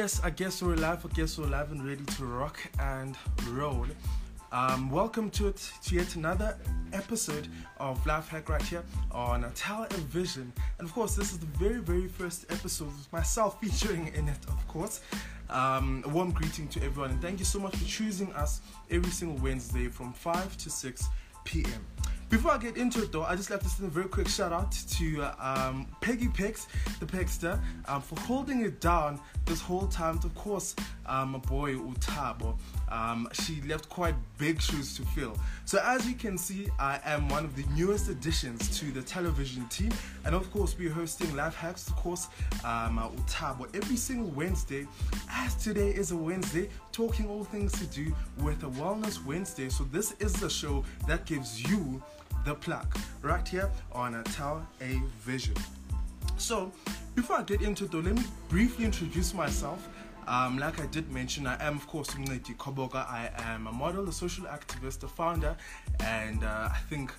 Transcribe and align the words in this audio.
Yes, 0.00 0.18
I 0.24 0.30
guess 0.30 0.62
we're 0.62 0.76
live. 0.76 1.04
I 1.04 1.10
guess 1.10 1.36
we're 1.36 1.48
live 1.48 1.72
and 1.72 1.86
ready 1.86 2.02
to 2.02 2.24
rock 2.24 2.58
and 2.78 3.18
roll. 3.48 3.84
Um, 4.50 4.90
welcome 4.90 5.28
to 5.32 5.48
it 5.48 5.70
to 5.84 5.94
yet 5.94 6.16
another 6.16 6.56
episode 6.94 7.48
of 7.78 8.06
Life 8.06 8.28
Hack 8.28 8.48
right 8.48 8.62
here 8.62 8.82
on 9.12 9.44
Tell 9.54 9.82
a 9.82 9.94
Vision. 10.08 10.54
And 10.78 10.88
of 10.88 10.94
course, 10.94 11.16
this 11.16 11.32
is 11.32 11.38
the 11.38 11.44
very, 11.58 11.80
very 11.80 12.08
first 12.08 12.46
episode 12.50 12.86
with 12.86 13.12
myself 13.12 13.60
featuring 13.60 14.10
in 14.14 14.26
it, 14.26 14.38
of 14.48 14.66
course. 14.68 15.02
Um, 15.50 16.02
a 16.06 16.08
warm 16.08 16.30
greeting 16.30 16.66
to 16.68 16.82
everyone, 16.82 17.10
and 17.10 17.20
thank 17.20 17.38
you 17.38 17.44
so 17.44 17.58
much 17.58 17.76
for 17.76 17.84
choosing 17.84 18.32
us 18.32 18.62
every 18.90 19.10
single 19.10 19.36
Wednesday 19.44 19.88
from 19.88 20.14
5 20.14 20.56
to 20.56 20.70
6 20.70 21.08
p.m. 21.44 21.86
Before 22.30 22.52
I 22.52 22.58
get 22.58 22.76
into 22.76 23.02
it 23.02 23.10
though, 23.10 23.24
I 23.24 23.34
just 23.34 23.50
like 23.50 23.58
to 23.58 23.68
send 23.68 23.88
a 23.88 23.90
very 23.90 24.06
quick 24.06 24.28
shout 24.28 24.52
out 24.52 24.70
to 24.70 25.22
um, 25.44 25.88
Peggy 26.00 26.28
Pex, 26.28 26.68
the 27.00 27.04
Pexter, 27.04 27.60
um, 27.88 28.00
for 28.00 28.18
holding 28.20 28.64
it 28.64 28.80
down 28.80 29.20
this 29.46 29.60
whole 29.60 29.88
time. 29.88 30.16
Of 30.22 30.32
course, 30.36 30.76
um, 31.06 31.32
my 31.32 31.38
boy 31.38 31.74
Utabo, 31.74 32.56
um, 32.88 33.28
she 33.32 33.60
left 33.62 33.88
quite 33.88 34.14
big 34.38 34.62
shoes 34.62 34.96
to 34.96 35.02
fill. 35.06 35.36
So 35.64 35.80
as 35.82 36.08
you 36.08 36.14
can 36.14 36.38
see, 36.38 36.68
I 36.78 37.00
am 37.04 37.28
one 37.28 37.44
of 37.44 37.56
the 37.56 37.64
newest 37.74 38.08
additions 38.08 38.78
to 38.78 38.92
the 38.92 39.02
television 39.02 39.66
team, 39.66 39.90
and 40.24 40.32
of 40.32 40.52
course, 40.52 40.76
we're 40.78 40.92
hosting 40.92 41.34
life 41.34 41.56
hacks. 41.56 41.88
Of 41.88 41.96
course, 41.96 42.28
um, 42.64 43.00
uh, 43.00 43.08
Utabo 43.08 43.66
every 43.74 43.96
single 43.96 44.30
Wednesday. 44.30 44.86
As 45.28 45.56
today 45.56 45.88
is 45.90 46.12
a 46.12 46.16
Wednesday, 46.16 46.68
talking 46.92 47.28
all 47.28 47.42
things 47.42 47.72
to 47.72 47.86
do 47.86 48.14
with 48.38 48.62
a 48.62 48.68
Wellness 48.68 49.24
Wednesday. 49.24 49.68
So 49.68 49.82
this 49.82 50.12
is 50.20 50.32
the 50.34 50.48
show 50.48 50.84
that 51.08 51.26
gives 51.26 51.68
you 51.68 52.00
the 52.44 52.54
plug 52.54 52.86
right 53.22 53.46
here 53.46 53.70
on 53.92 54.14
a 54.14 54.22
Tell 54.24 54.66
a 54.80 55.00
Vision. 55.20 55.54
So, 56.38 56.72
before 57.14 57.36
I 57.36 57.42
get 57.42 57.62
into 57.62 57.86
though, 57.86 57.98
let 57.98 58.14
me 58.14 58.22
briefly 58.48 58.84
introduce 58.84 59.34
myself. 59.34 59.88
Um, 60.26 60.58
like 60.58 60.80
I 60.80 60.86
did 60.86 61.10
mention, 61.10 61.46
I 61.46 61.62
am, 61.62 61.76
of 61.76 61.86
course, 61.86 62.10
Mncedi 62.10 62.56
Koboka. 62.56 63.06
I 63.08 63.30
am 63.38 63.66
a 63.66 63.72
model, 63.72 64.08
a 64.08 64.12
social 64.12 64.44
activist, 64.44 65.02
a 65.02 65.08
founder, 65.08 65.56
and 66.00 66.44
uh, 66.44 66.68
I 66.70 66.78
think, 66.88 67.12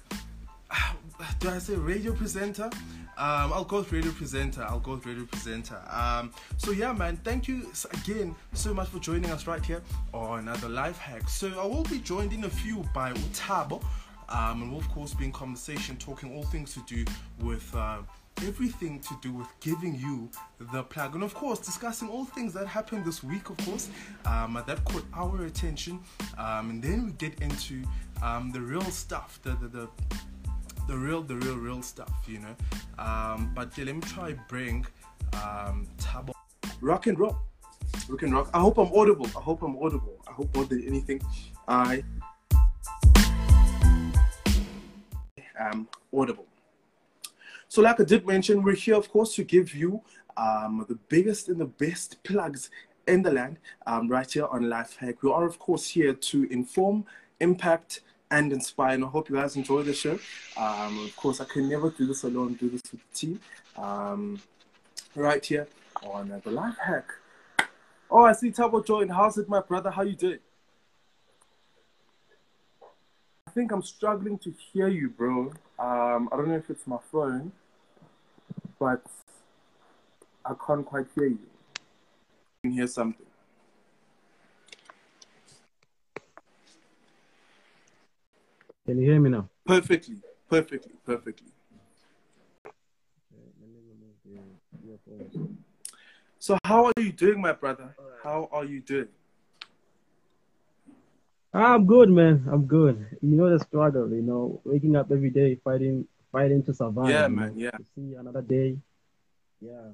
do 1.40 1.50
I 1.50 1.60
say 1.60 1.76
radio 1.76 2.14
presenter? 2.14 2.70
Um, 3.18 3.52
I'll 3.54 3.66
go 3.66 3.80
with 3.80 3.92
radio 3.92 4.12
presenter. 4.12 4.64
I'll 4.64 4.80
go 4.80 4.94
with 4.94 5.06
radio 5.06 5.26
presenter. 5.26 5.78
Um, 5.90 6.32
so 6.58 6.72
yeah, 6.72 6.94
man, 6.94 7.18
thank 7.18 7.48
you 7.48 7.70
again 7.94 8.34
so 8.54 8.74
much 8.74 8.88
for 8.88 9.00
joining 9.00 9.30
us 9.30 9.46
right 9.46 9.64
here 9.64 9.82
on 10.14 10.40
another 10.40 10.70
life 10.70 10.98
hack. 10.98 11.28
So 11.30 11.60
I 11.60 11.66
will 11.66 11.84
be 11.84 12.00
joined 12.00 12.34
in 12.34 12.46
a 12.46 12.50
few 12.50 12.84
by 12.94 13.12
Utabo. 13.12 13.84
Um, 14.32 14.64
and 14.64 14.72
we'll, 14.72 14.80
of 14.80 14.90
course, 14.90 15.14
be 15.14 15.26
in 15.26 15.32
conversation 15.32 15.98
talking 15.98 16.36
all 16.36 16.44
things 16.44 16.74
to 16.74 16.82
do 16.88 17.06
with 17.42 17.74
uh, 17.76 17.98
everything 18.48 19.00
to 19.02 19.16
do 19.22 19.34
with 19.34 19.48
giving 19.60 19.96
you 19.96 20.30
the 20.72 20.84
plug. 20.84 21.16
And, 21.16 21.24
of 21.24 21.34
course, 21.34 21.60
discussing 21.60 22.08
all 22.08 22.26
things 22.26 22.54
that 22.54 22.68
happened 22.68 23.06
this 23.06 23.24
week, 23.24 23.50
of 23.50 23.58
course, 23.58 23.90
um, 24.26 24.62
that 24.66 24.84
caught 24.86 25.06
our 25.14 25.46
attention. 25.46 26.00
Um, 26.38 26.70
and 26.70 26.84
then 26.84 27.06
we 27.06 27.12
get 27.14 27.40
into 27.42 27.84
um, 28.24 28.52
the 28.52 28.62
real 28.62 28.82
stuff, 28.84 29.40
the, 29.44 29.52
the, 29.52 29.68
the, 29.68 29.90
the, 30.88 30.98
real, 30.98 31.22
the 31.22 31.36
real, 31.36 31.58
real 31.58 31.82
stuff, 31.82 32.14
you 32.28 32.40
know. 32.40 32.56
Um, 32.98 33.52
but 33.54 33.78
yeah, 33.78 33.86
let 33.86 33.96
me 33.96 34.02
try 34.02 34.34
bring 34.48 34.86
um, 35.34 35.88
Thabo. 35.98 36.34
Rock 36.80 37.08
and 37.08 37.20
roll. 37.20 37.38
Rock 38.08 38.24
and 38.24 38.34
rock. 38.34 38.50
I 38.54 38.60
hope 38.60 38.78
I'm 38.78 38.92
audible. 38.94 39.28
I 39.28 39.42
hope 39.42 39.62
I'm 39.62 39.78
audible. 39.78 40.18
I 40.28 40.32
hope 40.32 40.56
more 40.56 40.66
than 40.66 40.84
anything, 40.88 41.22
I 41.68 42.04
um, 45.60 45.88
audible. 46.16 46.46
So, 47.68 47.82
like 47.82 48.00
I 48.00 48.04
did 48.04 48.26
mention, 48.28 48.64
we're 48.64 48.76
here, 48.76 48.96
of 48.96 49.10
course, 49.10 49.36
to 49.36 49.44
give 49.44 49.74
you 49.74 50.02
um, 50.38 50.86
the 50.90 50.96
biggest 51.08 51.48
and 51.48 51.60
the 51.60 51.66
best 51.66 52.22
plugs 52.24 52.70
in 53.08 53.22
the 53.22 53.32
land 53.32 53.58
um, 53.88 54.08
right 54.08 54.30
here 54.30 54.46
on 54.48 54.70
Life 54.70 54.98
Hack. 54.98 55.24
We 55.24 55.32
are, 55.32 55.46
of 55.46 55.58
course, 55.58 55.88
here 55.88 56.14
to 56.14 56.44
inform, 56.52 57.06
impact, 57.40 58.02
and 58.30 58.52
inspire. 58.52 58.96
And 58.96 59.06
I 59.06 59.08
hope 59.08 59.30
you 59.30 59.36
guys 59.36 59.56
enjoy 59.56 59.84
the 59.84 59.94
show. 59.94 60.20
Um, 60.58 61.06
of 61.06 61.16
course, 61.16 61.42
I 61.42 61.46
can 61.46 61.70
never 61.70 61.90
do 61.90 62.06
this 62.08 62.24
alone, 62.24 62.54
do 62.56 62.70
this 62.70 62.82
with 62.92 63.02
the 63.02 63.16
team. 63.16 63.40
Um, 63.78 64.42
right 65.16 65.46
here 65.46 65.68
on 66.04 66.32
uh, 66.32 66.40
the 66.44 66.52
Life 66.52 66.78
Hack. 66.78 67.12
Oh, 68.10 68.24
I 68.24 68.34
see 68.34 68.52
Thabo 68.52 68.86
Joy. 68.86 69.08
How's 69.08 69.38
it, 69.38 69.48
my 69.48 69.62
brother? 69.62 69.90
How 69.90 70.02
you 70.02 70.16
doing? 70.16 70.40
I 73.52 73.54
think 73.54 73.74
I'm 73.74 73.84
struggling 73.84 74.38
to 74.40 74.54
hear 74.72 74.88
you, 74.88 75.10
bro. 75.10 75.52
Um, 75.78 76.30
I 76.32 76.38
don't 76.38 76.48
know 76.48 76.56
if 76.56 76.70
it's 76.70 76.88
my 76.88 77.00
phone, 77.12 77.52
but 78.80 79.06
I 80.46 80.54
can't 80.66 80.86
quite 80.86 81.08
hear 81.14 81.26
you. 81.26 81.40
I 81.76 82.68
can 82.68 82.72
hear 82.72 82.88
something. 82.88 83.26
Can 88.86 89.00
you 89.00 89.12
hear 89.12 89.20
me 89.20 89.32
now? 89.32 89.50
Perfectly, 89.66 90.22
perfectly, 90.50 90.94
perfectly. 91.06 91.50
So, 96.40 96.58
how 96.64 96.86
are 96.86 96.94
you 96.96 97.12
doing, 97.12 97.42
my 97.42 97.52
brother? 97.52 97.98
How 98.24 98.48
are 98.54 98.64
you 98.64 98.80
doing? 98.80 99.10
I'm 101.54 101.86
good, 101.86 102.10
man. 102.10 102.48
I'm 102.52 102.66
good. 102.66 103.18
You 103.22 103.36
know 103.36 103.50
the 103.50 103.64
struggle, 103.64 104.10
you 104.10 104.22
know, 104.22 104.62
waking 104.64 104.96
up 104.96 105.12
every 105.12 105.30
day, 105.30 105.56
fighting, 105.56 106.08
fighting 106.32 106.64
to 106.64 106.74
survive. 106.74 107.10
Yeah, 107.10 107.28
man. 107.28 107.54
Yeah. 107.58 107.72
To 107.72 107.84
see 107.96 108.16
another 108.16 108.42
day. 108.42 108.78
Yeah. 109.60 109.90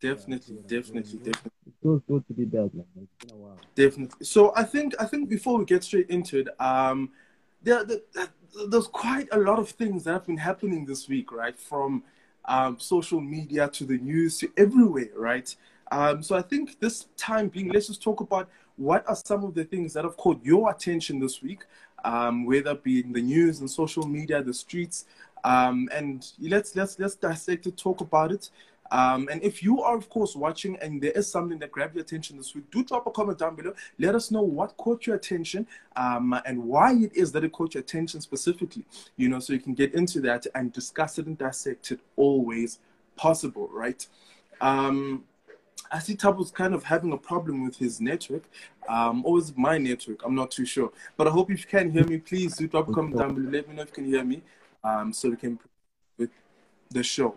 Definitely, 0.00 0.56
yeah, 0.56 0.62
definitely, 0.78 1.18
definitely. 1.18 1.52
It 1.66 1.72
feels 1.82 2.02
good 2.06 2.26
to 2.26 2.34
be 2.34 2.44
back, 2.44 2.74
man. 2.74 2.84
It's 3.00 3.24
been 3.24 3.38
a 3.38 3.40
while. 3.40 3.56
Definitely. 3.74 4.26
So 4.26 4.52
I 4.54 4.62
think 4.64 4.94
I 5.00 5.06
think 5.06 5.30
before 5.30 5.56
we 5.56 5.64
get 5.64 5.82
straight 5.82 6.10
into 6.10 6.40
it, 6.40 6.48
um, 6.60 7.10
there, 7.62 7.84
there 7.84 8.00
there's 8.68 8.86
quite 8.86 9.28
a 9.32 9.38
lot 9.38 9.58
of 9.58 9.70
things 9.70 10.04
that 10.04 10.12
have 10.12 10.26
been 10.26 10.36
happening 10.36 10.84
this 10.84 11.08
week, 11.08 11.32
right? 11.32 11.58
From 11.58 12.02
um, 12.44 12.78
social 12.78 13.20
media 13.20 13.68
to 13.68 13.84
the 13.84 13.98
news 13.98 14.38
to 14.38 14.50
everywhere, 14.56 15.08
right? 15.16 15.54
Um, 15.90 16.22
so 16.22 16.36
I 16.36 16.42
think 16.42 16.80
this 16.80 17.06
time 17.16 17.48
being, 17.48 17.68
let's 17.68 17.86
just 17.86 18.02
talk 18.02 18.20
about 18.20 18.48
what 18.76 19.08
are 19.08 19.16
some 19.16 19.44
of 19.44 19.54
the 19.54 19.64
things 19.64 19.92
that 19.94 20.04
have 20.04 20.16
caught 20.16 20.44
your 20.44 20.70
attention 20.70 21.20
this 21.20 21.42
week, 21.42 21.64
um, 22.04 22.44
whether 22.44 22.72
it 22.72 22.82
be 22.82 23.00
in 23.00 23.12
the 23.12 23.22
news 23.22 23.60
and 23.60 23.70
social 23.70 24.06
media, 24.06 24.42
the 24.42 24.54
streets, 24.54 25.06
um, 25.44 25.88
and 25.92 26.32
let's 26.40 26.74
let's 26.74 26.98
let's 26.98 27.14
dissect 27.14 27.66
it, 27.66 27.76
talk 27.76 28.00
about 28.00 28.32
it. 28.32 28.50
Um, 28.90 29.28
and 29.30 29.42
if 29.42 29.62
you 29.62 29.82
are, 29.82 29.96
of 29.96 30.08
course, 30.08 30.36
watching 30.36 30.76
and 30.80 31.00
there 31.00 31.10
is 31.12 31.30
something 31.30 31.58
that 31.58 31.72
grabbed 31.72 31.94
your 31.94 32.04
attention 32.04 32.36
this 32.36 32.54
week, 32.54 32.70
do 32.70 32.84
drop 32.84 33.06
a 33.06 33.10
comment 33.10 33.38
down 33.38 33.56
below. 33.56 33.74
Let 33.98 34.14
us 34.14 34.30
know 34.30 34.42
what 34.42 34.76
caught 34.76 35.06
your 35.06 35.16
attention 35.16 35.66
um, 35.96 36.38
and 36.44 36.62
why 36.62 36.92
it 36.92 37.16
is 37.16 37.32
that 37.32 37.44
it 37.44 37.52
caught 37.52 37.74
your 37.74 37.80
attention 37.80 38.20
specifically, 38.20 38.84
you 39.16 39.28
know, 39.28 39.40
so 39.40 39.52
you 39.52 39.58
can 39.58 39.74
get 39.74 39.94
into 39.94 40.20
that 40.22 40.46
and 40.54 40.72
discuss 40.72 41.18
it 41.18 41.26
and 41.26 41.36
dissect 41.36 41.92
it 41.92 42.00
always 42.16 42.78
possible, 43.16 43.68
right? 43.72 44.06
Um, 44.60 45.24
I 45.94 46.00
see 46.00 46.16
Thabo's 46.16 46.50
kind 46.50 46.74
of 46.74 46.82
having 46.82 47.12
a 47.12 47.16
problem 47.16 47.64
with 47.64 47.76
his 47.76 48.00
network. 48.00 48.42
Um, 48.88 49.24
or 49.24 49.38
is 49.38 49.50
it 49.50 49.56
my 49.56 49.78
network? 49.78 50.24
I'm 50.24 50.34
not 50.34 50.50
too 50.50 50.66
sure. 50.66 50.90
But 51.16 51.28
I 51.28 51.30
hope 51.30 51.52
if 51.52 51.60
you 51.60 51.66
can 51.66 51.88
hear 51.88 52.04
me, 52.04 52.18
please 52.18 52.56
do 52.56 52.66
drop 52.66 52.88
a 52.88 52.92
comment 52.92 53.16
down 53.16 53.32
below. 53.36 53.48
Let 53.48 53.68
me 53.68 53.76
know 53.76 53.82
if 53.82 53.90
you 53.90 53.94
can 53.94 54.06
hear 54.06 54.24
me 54.24 54.42
um, 54.82 55.12
so 55.12 55.30
we 55.30 55.36
can 55.36 55.56
with 56.18 56.30
the 56.90 57.04
show. 57.04 57.36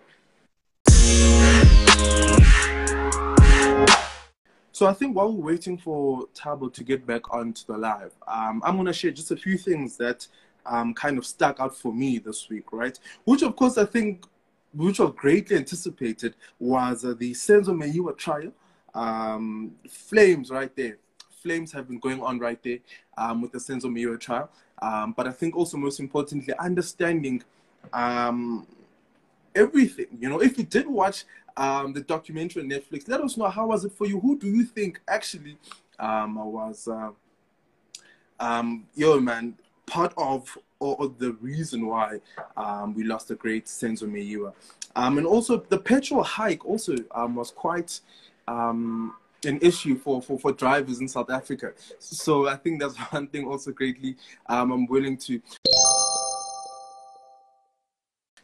So 4.71 4.87
I 4.87 4.93
think 4.93 5.15
while 5.15 5.31
we're 5.31 5.53
waiting 5.53 5.77
for 5.77 6.25
Thabo 6.33 6.73
to 6.73 6.83
get 6.83 7.05
back 7.05 7.31
onto 7.31 7.63
the 7.67 7.77
live, 7.77 8.13
um, 8.27 8.63
I'm 8.65 8.75
gonna 8.75 8.91
share 8.91 9.11
just 9.11 9.29
a 9.29 9.37
few 9.37 9.59
things 9.59 9.97
that 9.97 10.27
um, 10.65 10.95
kind 10.95 11.19
of 11.19 11.27
stuck 11.27 11.59
out 11.59 11.77
for 11.77 11.93
me 11.93 12.17
this 12.17 12.49
week, 12.49 12.73
right? 12.73 12.97
Which 13.25 13.43
of 13.43 13.55
course 13.55 13.77
I 13.77 13.85
think 13.85 14.25
which 14.73 14.99
was 14.99 15.13
greatly 15.15 15.55
anticipated, 15.55 16.35
was 16.59 17.05
uh, 17.05 17.13
the 17.17 17.31
Senzo 17.31 17.69
Meyiwa 17.69 18.17
trial. 18.17 18.51
Um, 18.93 19.75
flames 19.89 20.49
right 20.49 20.75
there. 20.75 20.97
Flames 21.43 21.71
have 21.71 21.87
been 21.87 21.99
going 21.99 22.21
on 22.21 22.39
right 22.39 22.61
there 22.63 22.79
um, 23.17 23.41
with 23.41 23.51
the 23.51 23.59
Senzo 23.59 23.85
Meyiwa 23.85 24.19
trial. 24.19 24.49
Um, 24.81 25.13
but 25.15 25.27
I 25.27 25.31
think 25.31 25.55
also 25.55 25.77
most 25.77 25.99
importantly, 25.99 26.53
understanding 26.59 27.43
um, 27.93 28.67
everything. 29.55 30.07
You 30.19 30.29
know, 30.29 30.41
if 30.41 30.57
you 30.57 30.63
did 30.63 30.87
watch 30.87 31.25
um, 31.55 31.93
the 31.93 32.01
documentary 32.01 32.61
on 32.63 32.69
Netflix, 32.69 33.07
let 33.07 33.21
us 33.21 33.37
know 33.37 33.49
how 33.49 33.67
was 33.67 33.85
it 33.85 33.91
for 33.91 34.05
you. 34.05 34.19
Who 34.19 34.37
do 34.37 34.47
you 34.47 34.63
think 34.63 35.01
actually 35.07 35.57
um, 35.99 36.35
was, 36.35 36.87
uh, 36.87 37.11
um, 38.39 38.85
yo 38.95 39.19
man, 39.19 39.55
part 39.85 40.13
of 40.17 40.57
or, 40.79 41.13
the 41.17 41.33
reason 41.33 41.87
why 41.87 42.19
um, 42.55 42.93
we 42.93 43.03
lost 43.03 43.27
the 43.27 43.35
great 43.35 43.65
Senzo 43.65 44.03
Meyiwa. 44.03 44.53
Um, 44.95 45.17
and 45.17 45.27
also 45.27 45.57
the 45.57 45.77
petrol 45.77 46.23
hike 46.23 46.65
also 46.65 46.95
um, 47.11 47.35
was 47.35 47.51
quite 47.51 47.99
um, 48.47 49.15
an 49.45 49.59
issue 49.61 49.97
for, 49.97 50.21
for, 50.21 50.39
for 50.39 50.51
drivers 50.51 50.99
in 50.99 51.07
South 51.07 51.29
Africa. 51.29 51.73
So 51.99 52.47
I 52.47 52.55
think 52.55 52.81
that's 52.81 52.95
one 53.11 53.27
thing 53.27 53.45
also 53.45 53.71
greatly 53.71 54.15
um, 54.47 54.71
I'm 54.71 54.85
willing 54.87 55.17
to 55.17 55.41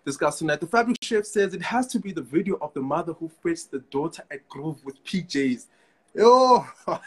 discuss 0.06 0.39
tonight. 0.39 0.59
The 0.59 0.68
fabric 0.68 0.97
chef 1.01 1.25
says 1.25 1.53
it 1.53 1.62
has 1.62 1.88
to 1.88 2.00
be 2.00 2.12
the 2.12 2.21
video 2.21 2.57
of 2.62 2.74
the 2.74 2.81
mother 2.81 3.13
who 3.13 3.30
fetched 3.41 3.71
the 3.71 3.80
daughter 3.80 4.24
at 4.30 4.47
Grove 4.50 4.83
with 4.83 5.03
PJs 5.03 5.68
Oh, 6.18 6.71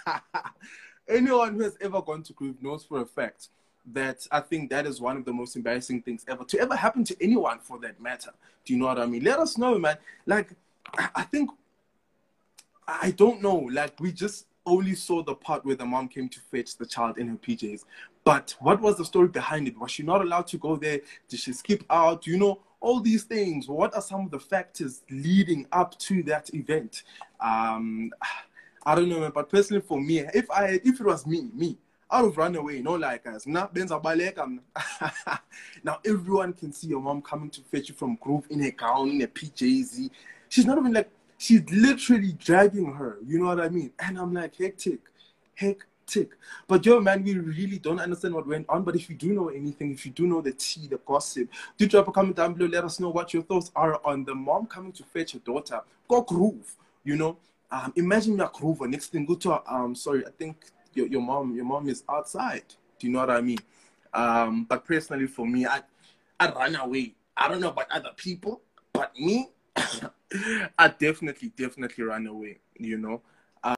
anyone 1.08 1.54
who 1.54 1.62
has 1.62 1.76
ever 1.80 2.02
gone 2.02 2.22
to 2.24 2.32
Grove 2.32 2.60
knows 2.60 2.84
for 2.84 3.00
a 3.00 3.06
fact 3.06 3.48
that 3.92 4.26
I 4.30 4.40
think 4.40 4.70
that 4.70 4.86
is 4.86 5.00
one 5.00 5.16
of 5.16 5.24
the 5.24 5.32
most 5.32 5.56
embarrassing 5.56 6.02
things 6.02 6.24
ever 6.28 6.44
to 6.44 6.58
ever 6.58 6.74
happen 6.74 7.04
to 7.04 7.16
anyone 7.20 7.60
for 7.60 7.78
that 7.80 8.00
matter. 8.00 8.30
Do 8.64 8.72
you 8.72 8.78
know 8.78 8.86
what 8.86 8.98
I 8.98 9.06
mean? 9.06 9.22
Let 9.22 9.38
us 9.38 9.56
know, 9.56 9.78
man. 9.78 9.96
Like, 10.26 10.50
I 11.14 11.22
think 11.22 11.50
I 12.86 13.10
don't 13.12 13.42
know. 13.42 13.56
Like, 13.56 13.98
we 14.00 14.12
just 14.12 14.46
only 14.64 14.94
saw 14.94 15.22
the 15.22 15.34
part 15.34 15.64
where 15.64 15.76
the 15.76 15.86
mom 15.86 16.08
came 16.08 16.28
to 16.28 16.40
fetch 16.40 16.76
the 16.76 16.86
child 16.86 17.18
in 17.18 17.28
her 17.28 17.36
PJs. 17.36 17.84
But 18.24 18.56
what 18.58 18.80
was 18.80 18.96
the 18.96 19.04
story 19.04 19.28
behind 19.28 19.68
it? 19.68 19.78
Was 19.78 19.92
she 19.92 20.02
not 20.02 20.20
allowed 20.20 20.48
to 20.48 20.58
go 20.58 20.76
there? 20.76 21.00
Did 21.28 21.38
she 21.38 21.52
skip 21.52 21.84
out? 21.88 22.26
You 22.26 22.38
know, 22.38 22.60
all 22.80 23.00
these 23.00 23.24
things. 23.24 23.68
What 23.68 23.94
are 23.94 24.02
some 24.02 24.22
of 24.22 24.30
the 24.30 24.40
factors 24.40 25.02
leading 25.10 25.66
up 25.72 25.96
to 26.00 26.22
that 26.24 26.52
event? 26.52 27.04
Um, 27.40 28.12
I 28.84 28.94
don't 28.94 29.08
know, 29.08 29.30
but 29.30 29.48
personally 29.48 29.82
for 29.82 30.00
me, 30.00 30.20
if 30.20 30.50
I 30.50 30.80
if 30.84 31.00
it 31.00 31.06
was 31.06 31.26
me, 31.26 31.48
me, 31.52 31.76
I 32.16 32.22
would 32.22 32.28
have 32.28 32.38
run 32.38 32.56
away, 32.56 32.76
you 32.78 32.82
know, 32.82 32.94
like 32.94 33.24
guys. 33.24 33.46
Now 33.46 33.68
now 35.84 35.98
everyone 36.06 36.54
can 36.54 36.72
see 36.72 36.86
your 36.86 37.02
mom 37.02 37.20
coming 37.20 37.50
to 37.50 37.60
fetch 37.60 37.90
you 37.90 37.94
from 37.94 38.16
Groove 38.16 38.46
in 38.48 38.62
a 38.62 38.70
gown, 38.70 39.10
in 39.10 39.20
a 39.20 39.26
PJZ. 39.26 40.08
She's 40.48 40.64
not 40.64 40.78
even 40.78 40.94
like 40.94 41.10
she's 41.36 41.68
literally 41.70 42.32
dragging 42.32 42.90
her, 42.94 43.18
you 43.26 43.38
know 43.38 43.44
what 43.48 43.60
I 43.60 43.68
mean? 43.68 43.92
And 43.98 44.18
I'm 44.18 44.32
like, 44.32 44.56
hectic, 44.56 45.00
hectic. 45.56 46.30
But 46.66 46.86
yo, 46.86 47.00
man, 47.00 47.22
we 47.22 47.34
really 47.34 47.78
don't 47.78 48.00
understand 48.00 48.34
what 48.34 48.46
went 48.46 48.66
on. 48.70 48.82
But 48.82 48.96
if 48.96 49.10
you 49.10 49.16
do 49.16 49.34
know 49.34 49.50
anything, 49.50 49.92
if 49.92 50.06
you 50.06 50.12
do 50.12 50.26
know 50.26 50.40
the 50.40 50.52
tea, 50.52 50.86
the 50.86 50.96
gossip, 51.04 51.50
do 51.76 51.86
drop 51.86 52.08
a 52.08 52.12
comment 52.12 52.36
down 52.36 52.54
below. 52.54 52.70
Let 52.70 52.84
us 52.84 52.98
know 52.98 53.10
what 53.10 53.34
your 53.34 53.42
thoughts 53.42 53.70
are 53.76 54.00
on 54.06 54.24
the 54.24 54.34
mom 54.34 54.68
coming 54.68 54.92
to 54.92 55.02
fetch 55.02 55.32
her 55.32 55.38
daughter. 55.40 55.82
Go 56.08 56.22
groove, 56.22 56.76
you 57.04 57.16
know. 57.16 57.36
Um, 57.70 57.92
imagine 57.94 58.38
your 58.38 58.50
groove. 58.54 58.80
Next 58.88 59.08
thing, 59.08 59.26
go 59.26 59.34
to 59.34 59.60
um. 59.70 59.94
Sorry, 59.94 60.24
I 60.24 60.30
think 60.30 60.56
your, 60.96 61.06
your 61.06 61.22
mom 61.22 61.54
your 61.54 61.64
mom 61.64 61.88
is 61.88 62.02
outside. 62.08 62.64
Do 62.98 63.06
you 63.06 63.12
know 63.12 63.20
what 63.20 63.30
I 63.30 63.40
mean? 63.40 63.58
Um, 64.12 64.64
but 64.64 64.84
personally, 64.84 65.26
for 65.26 65.46
me, 65.46 65.66
I 65.66 65.80
I 66.40 66.50
run 66.50 66.76
away. 66.76 67.14
I 67.36 67.48
don't 67.48 67.60
know 67.60 67.68
about 67.68 67.90
other 67.90 68.10
people, 68.16 68.62
but 68.92 69.12
me, 69.18 69.50
I 70.78 70.88
definitely 70.98 71.52
definitely 71.56 72.04
run 72.04 72.26
away. 72.26 72.58
You 72.78 72.98
know. 72.98 73.22
Um, 73.62 73.74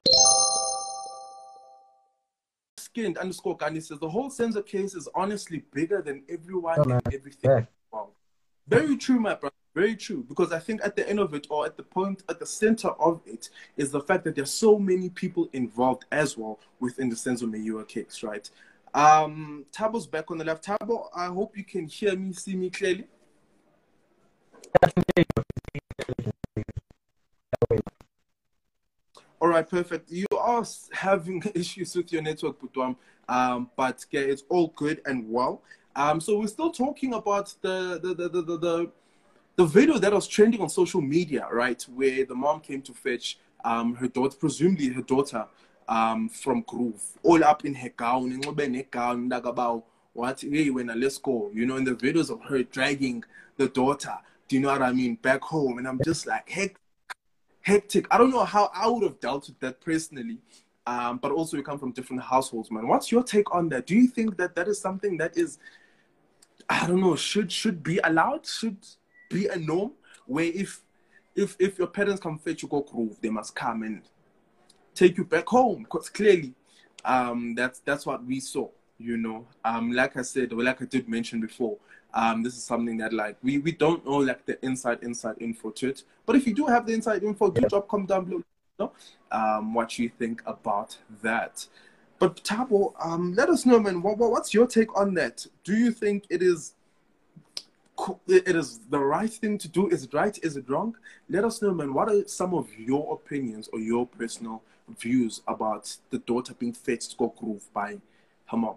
skinned 2.77 3.17
underscore 3.17 3.57
Gandhi 3.57 3.81
says 3.81 3.99
the 3.99 4.09
whole 4.09 4.29
Senzo 4.29 4.65
case 4.65 4.95
is 4.95 5.07
honestly 5.13 5.63
bigger 5.73 6.01
than 6.01 6.23
everyone 6.29 6.79
oh, 6.79 6.83
and 6.83 7.13
everything. 7.13 7.51
Yeah. 7.51 7.65
Very 8.67 8.97
true, 8.97 9.19
my 9.19 9.33
brother. 9.33 9.55
Very 9.75 9.95
true. 9.95 10.25
Because 10.27 10.51
I 10.51 10.59
think 10.59 10.81
at 10.83 10.95
the 10.95 11.07
end 11.07 11.19
of 11.19 11.33
it, 11.33 11.47
or 11.49 11.65
at 11.65 11.77
the 11.77 11.83
point, 11.83 12.23
at 12.29 12.39
the 12.39 12.45
center 12.45 12.89
of 12.89 13.21
it, 13.25 13.49
is 13.77 13.91
the 13.91 14.01
fact 14.01 14.23
that 14.25 14.35
there's 14.35 14.51
so 14.51 14.79
many 14.79 15.09
people 15.09 15.49
involved 15.53 16.05
as 16.11 16.37
well 16.37 16.59
within 16.79 17.09
the 17.09 17.15
Senzo 17.15 17.43
Meyiwa 17.43 17.87
case, 17.87 18.23
right? 18.23 18.49
Um, 18.93 19.65
Thabo's 19.71 20.07
back 20.07 20.31
on 20.31 20.37
the 20.37 20.43
left. 20.43 20.65
Thabo, 20.65 21.09
I 21.15 21.27
hope 21.27 21.55
you 21.55 21.63
can 21.63 21.87
hear 21.87 22.15
me, 22.15 22.33
see 22.33 22.55
me 22.55 22.69
clearly. 22.69 23.05
All 29.41 29.47
right, 29.47 29.67
perfect. 29.67 30.11
You 30.11 30.25
are 30.37 30.65
having 30.91 31.41
issues 31.55 31.95
with 31.95 32.11
your 32.11 32.21
network, 32.21 32.59
Putwam, 32.59 32.97
um, 33.29 33.69
but 33.77 34.05
yeah, 34.11 34.21
it's 34.21 34.43
all 34.49 34.73
good 34.75 35.01
and 35.05 35.29
well. 35.29 35.61
Um, 35.95 36.19
so 36.19 36.39
we're 36.39 36.47
still 36.47 36.71
talking 36.71 37.13
about 37.13 37.53
the 37.61 37.99
the, 38.01 38.13
the, 38.13 38.29
the, 38.29 38.57
the, 38.57 38.91
the 39.59 39.65
video 39.65 39.97
that 39.97 40.13
was 40.13 40.25
trending 40.25 40.61
on 40.61 40.69
social 40.69 41.01
media, 41.01 41.45
right? 41.51 41.85
Where 41.93 42.23
the 42.23 42.33
mom 42.33 42.61
came 42.61 42.81
to 42.83 42.93
fetch 42.93 43.37
um, 43.65 43.93
her 43.95 44.07
daughter, 44.07 44.37
presumably 44.37 44.87
her 44.87 45.01
daughter, 45.01 45.45
um, 45.89 46.29
from 46.29 46.61
Groove, 46.61 47.03
all 47.23 47.43
up 47.43 47.65
in 47.65 47.73
her 47.73 47.89
gown, 47.89 48.31
in 48.31 48.73
her 48.73 48.83
gown, 48.89 49.29
about 49.33 49.83
what, 50.13 50.39
hey, 50.39 50.69
when 50.69 50.87
let's 50.97 51.17
go, 51.17 51.51
you 51.53 51.65
know, 51.65 51.75
in 51.75 51.83
the 51.83 51.91
videos 51.91 52.29
of 52.29 52.41
her 52.43 52.63
dragging 52.63 53.21
the 53.57 53.67
daughter, 53.67 54.17
do 54.47 54.55
you 54.55 54.61
know 54.61 54.69
what 54.69 54.81
I 54.81 54.93
mean, 54.93 55.15
back 55.15 55.41
home. 55.41 55.77
And 55.77 55.89
I'm 55.89 55.99
just 56.05 56.25
like, 56.25 56.47
heck, 56.47 56.79
hectic. 57.59 58.07
I 58.11 58.17
don't 58.17 58.31
know 58.31 58.45
how 58.45 58.71
I 58.73 58.87
would 58.87 59.03
have 59.03 59.19
dealt 59.19 59.49
with 59.49 59.59
that 59.59 59.81
personally. 59.81 60.37
Um, 60.87 61.17
but 61.17 61.33
also 61.33 61.57
we 61.57 61.63
come 61.63 61.77
from 61.77 61.91
different 61.91 62.23
households, 62.23 62.71
man. 62.71 62.87
What's 62.87 63.11
your 63.11 63.23
take 63.23 63.53
on 63.53 63.67
that? 63.69 63.87
Do 63.87 63.93
you 63.93 64.07
think 64.07 64.37
that 64.37 64.55
that 64.55 64.69
is 64.69 64.79
something 64.79 65.17
that 65.17 65.37
is 65.37 65.59
I 66.69 66.85
don't 66.85 67.01
know, 67.01 67.15
should 67.15 67.51
should 67.51 67.81
be 67.83 67.99
allowed, 68.03 68.45
should 68.45 68.77
be 69.29 69.47
a 69.47 69.55
norm 69.57 69.91
where 70.25 70.45
if 70.45 70.81
if 71.35 71.55
if 71.59 71.77
your 71.77 71.87
parents 71.87 72.21
come 72.21 72.37
fetch 72.37 72.63
you 72.63 72.67
go 72.67 72.81
groove, 72.81 73.17
they 73.21 73.29
must 73.29 73.55
come 73.55 73.83
and 73.83 74.01
take 74.93 75.17
you 75.17 75.23
back 75.23 75.47
home 75.47 75.83
because 75.83 76.09
clearly 76.09 76.53
um 77.05 77.55
that's 77.55 77.79
that's 77.79 78.05
what 78.05 78.23
we 78.25 78.39
saw 78.39 78.67
you 78.97 79.15
know 79.15 79.47
um 79.63 79.93
like 79.93 80.17
i 80.17 80.21
said 80.21 80.51
or 80.51 80.61
like 80.61 80.81
i 80.81 80.85
did 80.85 81.07
mention 81.07 81.39
before 81.39 81.77
um 82.13 82.43
this 82.43 82.57
is 82.57 82.63
something 82.63 82.97
that 82.97 83.13
like 83.13 83.37
we 83.41 83.59
we 83.59 83.71
don't 83.71 84.05
know 84.05 84.17
like 84.17 84.45
the 84.45 84.63
inside 84.65 84.97
inside 85.01 85.35
info 85.39 85.69
to 85.69 85.87
it 85.87 86.03
but 86.25 86.35
if 86.35 86.45
you 86.45 86.53
do 86.53 86.65
have 86.65 86.85
the 86.85 86.93
inside 86.93 87.23
info 87.23 87.49
do 87.49 87.61
drop 87.69 87.87
comment 87.87 88.09
down 88.09 88.25
below 88.25 88.37
you 88.39 88.43
know, 88.77 88.91
um 89.31 89.73
what 89.73 89.97
you 89.97 90.09
think 90.09 90.41
about 90.45 90.97
that 91.21 91.65
but 92.19 92.43
Thabo, 92.43 92.93
um, 92.99 93.33
let 93.33 93.49
us 93.49 93.65
know, 93.65 93.79
man. 93.79 94.01
What, 94.01 94.17
what, 94.17 94.31
what's 94.31 94.53
your 94.53 94.67
take 94.67 94.95
on 94.95 95.13
that? 95.13 95.45
Do 95.63 95.75
you 95.75 95.91
think 95.91 96.25
it 96.29 96.43
is 96.43 96.73
it 98.27 98.55
is 98.55 98.79
the 98.89 98.99
right 98.99 99.31
thing 99.31 99.57
to 99.57 99.67
do? 99.67 99.89
Is 99.89 100.03
it 100.03 100.13
right? 100.13 100.37
Is 100.41 100.57
it 100.57 100.69
wrong? 100.69 100.95
Let 101.29 101.43
us 101.43 101.61
know, 101.61 101.73
man. 101.73 101.93
What 101.93 102.09
are 102.09 102.27
some 102.27 102.53
of 102.53 102.67
your 102.77 103.13
opinions 103.13 103.69
or 103.71 103.79
your 103.79 104.05
personal 104.07 104.61
views 104.97 105.41
about 105.47 105.97
the 106.09 106.19
daughter 106.19 106.53
being 106.53 106.73
fetched 106.73 107.17
to 107.17 107.33
groove 107.37 107.71
by 107.73 107.97
her 108.47 108.57
mom? 108.57 108.75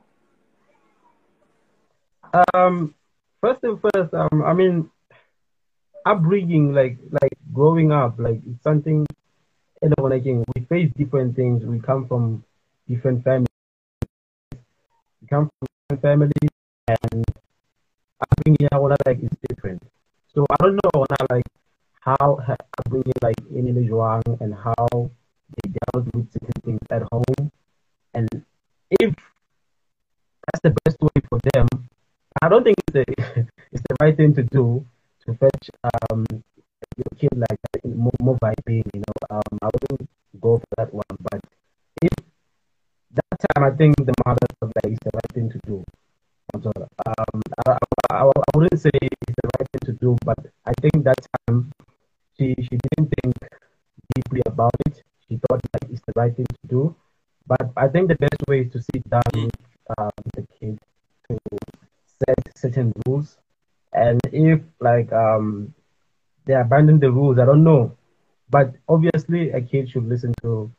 Um, 2.54 2.94
first 3.40 3.62
and 3.62 3.80
first, 3.80 4.14
um, 4.14 4.42
I 4.44 4.54
mean, 4.54 4.90
upbringing, 6.06 6.72
like 6.72 6.98
like 7.10 7.36
growing 7.52 7.92
up, 7.92 8.18
like 8.18 8.40
it's 8.46 8.62
something. 8.62 9.06
Know, 9.82 10.04
when 10.04 10.12
again, 10.12 10.44
we 10.54 10.62
face 10.66 10.92
different 10.96 11.34
things. 11.34 11.64
We 11.64 11.80
come 11.80 12.06
from 12.06 12.44
different 12.88 13.24
families. 13.24 13.48
We 14.52 15.26
come 15.28 15.50
from 15.58 15.66
different 15.88 16.02
families 16.02 16.50
and 16.86 17.24
upbringing 18.22 18.68
our 18.72 18.96
like 19.06 19.20
is 19.22 19.36
different. 19.48 19.82
So 20.34 20.46
I 20.50 20.56
don't 20.62 20.76
know 20.76 21.06
i 21.10 21.34
like 21.34 21.44
how 22.00 22.38
upbringing 22.78 23.12
like 23.22 23.38
in 23.54 23.74
the 23.74 23.88
Juang 23.88 24.22
and 24.40 24.54
how 24.54 25.10
they 25.54 25.70
dealt 25.70 26.06
with 26.14 26.32
certain 26.32 26.60
things 26.64 26.80
at 26.90 27.02
home. 27.12 27.50
And 28.14 28.28
if 28.90 29.14
that's 30.46 30.62
the 30.62 30.74
best 30.84 30.98
way 31.00 31.22
for 31.28 31.38
them, 31.52 31.68
I 32.42 32.48
don't 32.48 32.64
think 32.64 32.76
it's 32.78 32.92
the 32.92 33.04
it's 33.72 33.82
the 33.88 33.96
right 34.00 34.16
thing 34.16 34.34
to 34.34 34.42
do 34.42 34.84
to 35.26 35.34
fetch 35.34 35.70
um 36.10 36.26
your 36.96 37.12
kid 37.18 37.30
like 37.36 37.58
that 37.72 37.94
more, 37.94 38.12
more 38.20 38.38
vibing, 38.38 38.84
you 38.94 39.00
know. 39.00 39.16
Um 39.30 39.58
I 39.62 39.68
wouldn't 39.72 40.08
right 56.22 56.36
thing 56.36 56.46
to 56.46 56.68
do. 56.68 56.96
But 57.46 57.70
I 57.76 57.88
think 57.88 58.08
the 58.08 58.16
best 58.16 58.40
way 58.48 58.60
is 58.62 58.72
to 58.72 58.80
sit 58.82 59.02
down 59.10 59.30
with 59.34 59.54
um, 59.98 60.10
the 60.34 60.46
kid 60.58 60.78
to 61.28 61.38
set 62.22 62.40
certain 62.56 62.92
rules. 63.06 63.36
And 63.92 64.20
if 64.32 64.60
like 64.80 65.12
um, 65.12 65.74
they 66.46 66.54
abandon 66.54 67.00
the 67.00 67.10
rules, 67.10 67.38
I 67.38 67.44
don't 67.44 67.64
know. 67.64 67.96
But 68.48 68.74
obviously, 68.88 69.50
a 69.50 69.60
kid 69.60 69.90
should 69.90 70.08
listen 70.08 70.32
to 70.42 70.70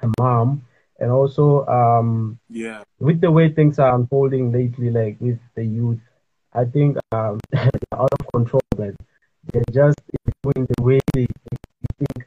her 0.00 0.10
mom 0.18 0.62
and 0.98 1.10
also 1.10 1.64
um 1.66 2.38
yeah 2.48 2.82
with 2.98 3.20
the 3.20 3.30
way 3.30 3.52
things 3.52 3.78
are 3.78 3.94
unfolding 3.94 4.50
lately 4.52 4.90
like 4.90 5.16
with 5.20 5.38
the 5.54 5.64
youth 5.64 6.00
i 6.54 6.64
think 6.64 6.96
um 7.12 7.38
they're 7.50 7.94
out 7.94 8.12
of 8.18 8.26
control 8.32 8.62
but 8.76 8.94
they're 9.52 9.72
just 9.72 9.98
doing 10.42 10.66
the 10.66 10.82
way 10.82 10.98
they, 11.14 11.26
think 11.98 12.26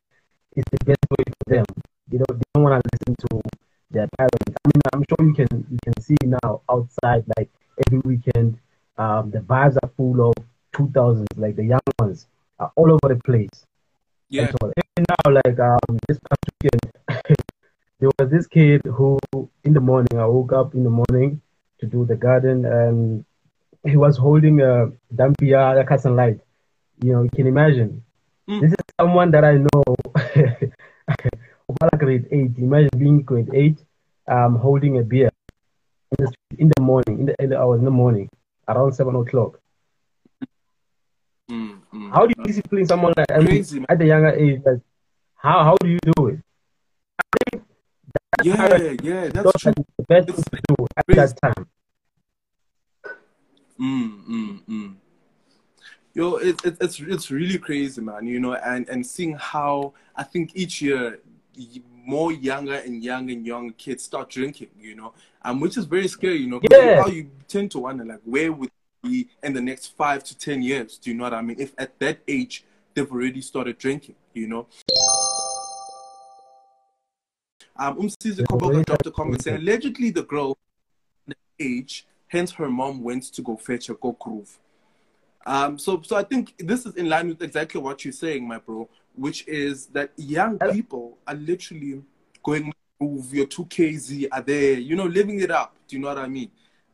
is 0.56 0.66
the 0.72 0.86
best 0.86 1.06
way 1.12 1.24
for 1.28 1.56
them 1.56 1.66
you 2.12 2.20
know 2.20 2.26
they 2.30 2.44
don't 2.54 2.64
want 2.64 2.84
to 2.84 2.90
listen 2.94 3.16
to 3.28 3.42
their 3.92 4.08
parents 4.18 4.54
i 4.66 4.68
mean 4.68 4.82
i'm 4.94 5.04
sure 5.10 5.28
you 5.28 5.34
can 5.34 5.68
you 5.70 5.80
can 5.84 6.02
see 6.02 6.18
now 6.26 6.62
outside 6.70 7.24
like 7.38 7.50
every 7.86 8.00
weekend 8.00 8.58
um 8.98 9.32
the 9.32 9.40
vibes 9.40 9.78
are 9.84 9.90
full 9.98 10.30
of 10.30 10.36
2000s 10.74 11.26
like 11.38 11.56
the 11.56 11.66
young 11.66 11.88
ones 12.00 12.28
are 12.60 12.72
all 12.76 12.92
over 12.92 13.14
the 13.14 13.20
place 13.24 13.66
yeah 14.30 14.50
so, 14.52 14.72
now 14.98 15.32
like 15.32 15.60
um 15.60 15.98
this 16.08 16.20
past 16.28 16.46
weekend 16.62 17.38
there 18.02 18.10
was 18.18 18.32
this 18.32 18.48
kid 18.48 18.82
who, 18.84 19.20
in 19.64 19.74
the 19.74 19.80
morning, 19.80 20.18
I 20.18 20.26
woke 20.26 20.52
up 20.54 20.74
in 20.74 20.84
the 20.84 20.90
morning 20.90 21.40
to 21.80 21.86
do 21.86 22.04
the 22.04 22.16
garden, 22.16 22.66
and 22.66 23.24
he 23.86 23.96
was 23.96 24.18
holding 24.18 24.60
a 24.60 24.92
dampia, 25.16 25.80
a 25.80 25.86
cat 25.86 26.04
light. 26.06 26.40
You 27.04 27.14
know, 27.14 27.22
you 27.24 27.30
can 27.30 27.46
imagine. 27.46 28.04
Mm. 28.50 28.62
This 28.62 28.72
is 28.72 28.86
someone 29.00 29.30
that 29.32 29.46
I 29.46 29.58
know 29.58 29.84
grade 31.98 32.28
eight. 32.32 32.58
Imagine 32.58 32.90
being 32.98 33.22
grade 33.22 33.50
eight, 33.54 33.84
um, 34.28 34.56
holding 34.56 34.98
a 34.98 35.04
beer 35.04 35.30
in 36.18 36.26
the, 36.26 36.34
in 36.58 36.72
the 36.76 36.82
morning, 36.82 37.20
in 37.20 37.26
the 37.26 37.36
early 37.40 37.56
hours 37.56 37.80
in 37.80 37.86
the 37.86 37.92
morning, 37.92 38.30
around 38.68 38.94
seven 38.94 39.16
o'clock. 39.16 39.60
Mm, 41.50 41.80
mm. 41.94 42.12
How 42.12 42.26
do 42.26 42.34
you 42.38 42.44
discipline 42.46 42.86
someone 42.86 43.14
like 43.18 43.32
I 43.32 43.40
mean, 43.40 43.48
Crazy, 43.48 43.86
at 43.90 44.02
a 44.02 44.06
younger 44.06 44.32
age? 44.32 44.62
Like, 44.66 44.82
how 45.36 45.64
how 45.64 45.76
do 45.78 45.90
you 45.90 46.00
do 46.16 46.28
it? 46.28 46.40
Yeah, 48.44 48.96
yeah, 49.04 49.28
that's 49.28 49.52
true. 49.60 49.74
the 49.98 50.04
best 50.08 50.28
thing 50.28 50.36
to 50.36 50.62
do 50.70 50.88
at 50.98 51.06
that 51.08 51.42
time. 51.42 51.68
Mm, 53.80 54.26
mm, 54.28 54.64
mm. 54.68 54.96
Yo, 56.14 56.36
it's 56.36 56.64
it, 56.66 56.78
it's 56.82 57.00
it's 57.00 57.32
really 57.32 57.58
crazy, 57.58 58.02
man. 58.02 58.28
You 58.28 58.40
know, 58.40 58.54
and 58.54 58.88
and 58.90 59.06
seeing 59.06 59.34
how 59.34 59.94
I 60.16 60.24
think 60.24 60.52
each 60.56 60.82
year 60.82 61.20
more 62.06 62.32
younger 62.32 62.76
and 62.76 63.04
younger 63.04 63.34
and 63.34 63.46
younger 63.46 63.74
kids 63.74 64.04
start 64.04 64.30
drinking. 64.30 64.70
You 64.80 64.96
know, 64.96 65.14
um, 65.44 65.60
which 65.60 65.78
is 65.78 65.86
very 65.86 66.08
scary. 66.08 66.38
You 66.38 66.48
know, 66.48 66.62
Yeah. 66.72 67.02
how 67.02 67.08
you 67.08 67.30
tend 67.48 67.72
to 67.72 67.80
wonder 67.80 68.06
like 68.06 68.22
where 68.24 68.52
would 68.52 68.72
be 69.04 69.30
in 69.44 69.54
the 69.54 69.62
next 69.62 69.96
five 69.98 70.24
to 70.26 70.38
ten 70.38 70.62
years? 70.62 70.98
Do 70.98 71.10
you 71.10 71.16
know 71.18 71.24
what 71.24 71.34
I 71.34 71.42
mean? 71.42 71.58
If 71.60 71.74
at 71.78 71.98
that 72.00 72.20
age 72.28 72.64
they've 72.94 73.12
already 73.12 73.42
started 73.42 73.78
drinking, 73.78 74.16
you 74.34 74.48
know. 74.48 74.68
Um, 77.78 77.98
Umsizi 77.98 78.44
Koboka 78.44 78.86
dropped 78.86 79.08
a 79.08 79.12
comment 79.12 79.42
saying 79.42 79.58
allegedly 79.58 80.12
the 80.12 80.24
girl 80.24 80.58
age, 81.60 82.06
hence 82.28 82.52
her 82.52 82.70
mom 82.70 83.02
went 83.02 83.24
to 83.34 83.42
go 83.42 83.56
fetch 83.58 83.90
a 83.90 83.94
go 83.96 84.12
groove. 84.20 84.60
Um, 85.46 85.80
so, 85.80 86.02
so 86.04 86.16
I 86.16 86.24
think 86.24 86.54
this 86.60 86.86
is 86.86 86.96
in 86.96 87.10
line 87.10 87.30
with 87.30 87.42
exactly 87.42 87.82
what 87.82 88.06
you're 88.06 88.12
saying, 88.12 88.48
my 88.48 88.60
bro, 88.60 88.88
which 89.16 89.48
is 89.48 89.88
that 89.88 90.12
young 90.18 90.58
people 90.72 91.18
are 91.28 91.36
literally 91.36 92.02
going 92.44 92.74
move 93.00 93.34
your 93.34 93.48
2KZ 93.48 94.28
are 94.32 94.42
there, 94.42 94.74
you 94.74 94.96
know, 94.96 95.06
living 95.06 95.40
it 95.42 95.50
up. 95.52 95.76
Do 95.88 95.96
you 95.96 96.02
know 96.02 96.10
what 96.10 96.20
I 96.20 96.28
mean? 96.28 96.52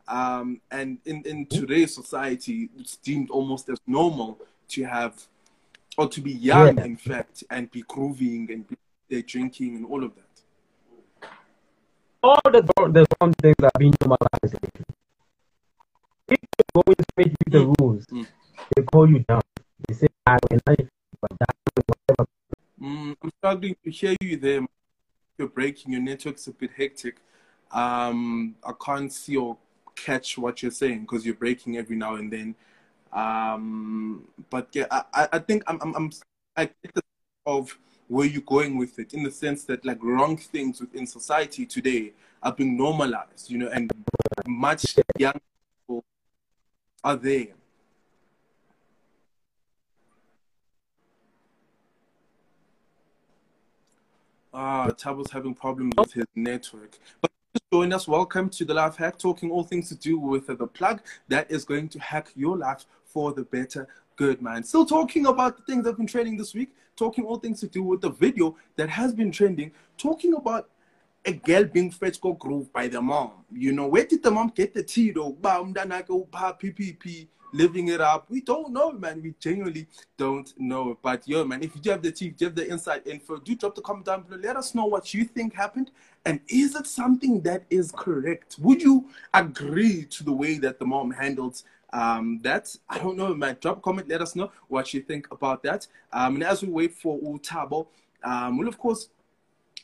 Um, 0.08 0.60
and 0.70 0.98
in, 1.04 1.22
in 1.26 1.44
today's 1.46 1.94
society, 1.94 2.70
it's 2.78 2.96
deemed 2.96 3.28
almost 3.30 3.68
as 3.68 3.78
normal 3.86 4.40
to 4.70 4.84
have, 4.84 5.14
or 5.98 6.08
to 6.08 6.20
be 6.22 6.32
young, 6.32 6.78
Yeah. 6.78 6.84
in 6.84 6.96
fact, 6.96 7.44
and 7.50 7.70
be 7.70 7.82
grooving 7.86 8.50
and 8.50 8.66
be 8.66 8.76
there 9.10 9.22
drinking 9.22 9.76
and 9.76 9.84
all 9.86 10.02
of 10.02 10.12
that. 10.16 10.24
All 12.22 12.40
the 12.44 12.62
the 12.62 13.06
wrong 13.20 13.34
things 13.42 13.54
are 13.62 13.70
being 13.78 13.94
normalized. 14.00 14.56
If 16.28 16.38
you 16.40 16.64
go 16.74 16.82
in 16.86 16.94
straight 17.12 17.36
with 17.44 17.52
the 17.52 17.74
rules, 17.78 18.06
Mm. 18.06 18.26
they 18.74 18.82
call 18.82 19.08
you 19.08 19.20
down. 19.28 19.42
They 19.86 19.94
say, 19.94 20.08
"I 20.26 20.38
will 20.50 20.58
not 20.66 20.78
but 21.20 21.30
that 21.38 21.54
whatever." 21.56 21.56
Mm, 21.56 21.57
I'm 23.28 23.32
struggling 23.40 23.76
to 23.84 23.90
hear 23.90 24.16
you 24.22 24.36
there. 24.36 24.66
You're 25.36 25.48
breaking. 25.48 25.92
Your 25.92 26.00
network's 26.02 26.46
a 26.46 26.52
bit 26.52 26.70
hectic. 26.76 27.16
Um, 27.70 28.56
I 28.64 28.72
can't 28.84 29.12
see 29.12 29.36
or 29.36 29.56
catch 29.94 30.38
what 30.38 30.62
you're 30.62 30.70
saying 30.72 31.02
because 31.02 31.26
you're 31.26 31.34
breaking 31.34 31.76
every 31.76 31.96
now 31.96 32.14
and 32.16 32.32
then. 32.32 32.54
Um, 33.12 34.28
but 34.50 34.68
yeah, 34.72 34.86
I, 34.90 35.28
I- 35.32 35.38
think 35.40 35.62
I'm, 35.66 35.78
I'm, 35.82 35.94
I'm 35.96 36.10
I 36.56 36.64
get 36.66 36.94
the 36.94 37.02
of 37.46 37.78
where 38.08 38.26
you're 38.26 38.42
going 38.42 38.78
with 38.78 38.98
it 38.98 39.14
in 39.14 39.22
the 39.22 39.30
sense 39.30 39.64
that 39.64 39.84
like 39.84 40.02
wrong 40.02 40.36
things 40.36 40.80
within 40.80 41.06
society 41.06 41.66
today 41.66 42.12
are 42.42 42.52
being 42.52 42.76
normalized, 42.76 43.50
you 43.50 43.58
know, 43.58 43.68
and 43.68 43.90
much 44.46 44.96
young 45.18 45.34
people 45.86 46.04
are 47.04 47.16
there. 47.16 47.57
Ah, 54.60 54.88
Thabo's 54.88 55.30
having 55.30 55.54
problems 55.54 55.92
with 55.96 56.12
his 56.14 56.24
network. 56.34 56.98
But 57.20 57.30
just 57.54 57.70
join 57.72 57.92
us. 57.92 58.08
Welcome 58.08 58.50
to 58.50 58.64
the 58.64 58.74
Life 58.74 58.96
Hack, 58.96 59.16
talking 59.16 59.52
all 59.52 59.62
things 59.62 59.88
to 59.90 59.94
do 59.94 60.18
with 60.18 60.48
the 60.48 60.66
plug 60.66 61.00
that 61.28 61.48
is 61.48 61.64
going 61.64 61.88
to 61.90 62.00
hack 62.00 62.32
your 62.34 62.56
life 62.56 62.84
for 63.04 63.32
the 63.32 63.44
better 63.44 63.86
good, 64.16 64.42
man. 64.42 64.64
Still 64.64 64.84
talking 64.84 65.26
about 65.26 65.56
the 65.58 65.62
things 65.62 65.86
I've 65.86 65.96
been 65.96 66.08
trending 66.08 66.36
this 66.36 66.54
week, 66.54 66.74
talking 66.96 67.24
all 67.24 67.36
things 67.36 67.60
to 67.60 67.68
do 67.68 67.84
with 67.84 68.00
the 68.00 68.10
video 68.10 68.56
that 68.74 68.90
has 68.90 69.14
been 69.14 69.30
trending, 69.30 69.70
talking 69.96 70.34
about 70.34 70.68
a 71.24 71.34
girl 71.34 71.62
being 71.62 71.92
fetched 71.92 72.20
go 72.20 72.32
groove 72.32 72.72
by 72.72 72.88
the 72.88 73.00
mom. 73.00 73.30
You 73.52 73.70
know, 73.70 73.86
where 73.86 74.06
did 74.06 74.24
the 74.24 74.32
mom 74.32 74.50
get 74.52 74.74
the 74.74 74.82
tea 74.82 75.12
though? 75.12 75.36
Ba, 75.40 75.50
umntwana 75.50 76.02
wakhe 76.02 76.26
upha 76.26 76.58
PPP, 76.60 77.28
living 77.52 77.88
it 77.88 78.00
up. 78.00 78.26
We 78.28 78.40
don't 78.40 78.72
know, 78.72 78.92
man. 78.92 79.22
We 79.22 79.34
genuinely 79.40 79.86
don't 80.16 80.52
know. 80.58 80.98
But 81.02 81.26
yo, 81.26 81.44
man, 81.44 81.62
if 81.62 81.74
you 81.74 81.80
do 81.80 81.90
have 81.90 82.02
the 82.02 82.12
tea, 82.12 82.34
you 82.38 82.46
have 82.46 82.54
the 82.54 82.68
inside 82.68 83.06
info, 83.06 83.38
do 83.38 83.54
drop 83.54 83.74
the 83.74 83.82
comment 83.82 84.06
down 84.06 84.22
below. 84.22 84.40
Let 84.42 84.56
us 84.56 84.74
know 84.74 84.86
what 84.86 85.14
you 85.14 85.24
think 85.24 85.54
happened. 85.54 85.90
And 86.24 86.40
is 86.48 86.74
it 86.74 86.86
something 86.86 87.40
that 87.42 87.64
is 87.70 87.92
correct? 87.92 88.56
Would 88.58 88.82
you 88.82 89.08
agree 89.32 90.04
to 90.04 90.24
the 90.24 90.32
way 90.32 90.58
that 90.58 90.78
the 90.78 90.84
mom 90.84 91.10
handled 91.10 91.62
um, 91.92 92.40
that? 92.42 92.74
I 92.88 92.98
don't 92.98 93.16
know, 93.16 93.34
man. 93.34 93.56
Drop 93.60 93.78
a 93.78 93.80
comment. 93.80 94.08
Let 94.08 94.22
us 94.22 94.36
know 94.36 94.50
what 94.68 94.92
you 94.92 95.00
think 95.00 95.28
about 95.30 95.62
that. 95.62 95.86
Um, 96.12 96.34
and 96.36 96.44
as 96.44 96.62
we 96.62 96.68
wait 96.68 96.94
for 96.94 97.18
Utabo, 97.20 97.86
um, 98.24 98.58
we'll 98.58 98.68
of 98.68 98.78
course 98.78 99.08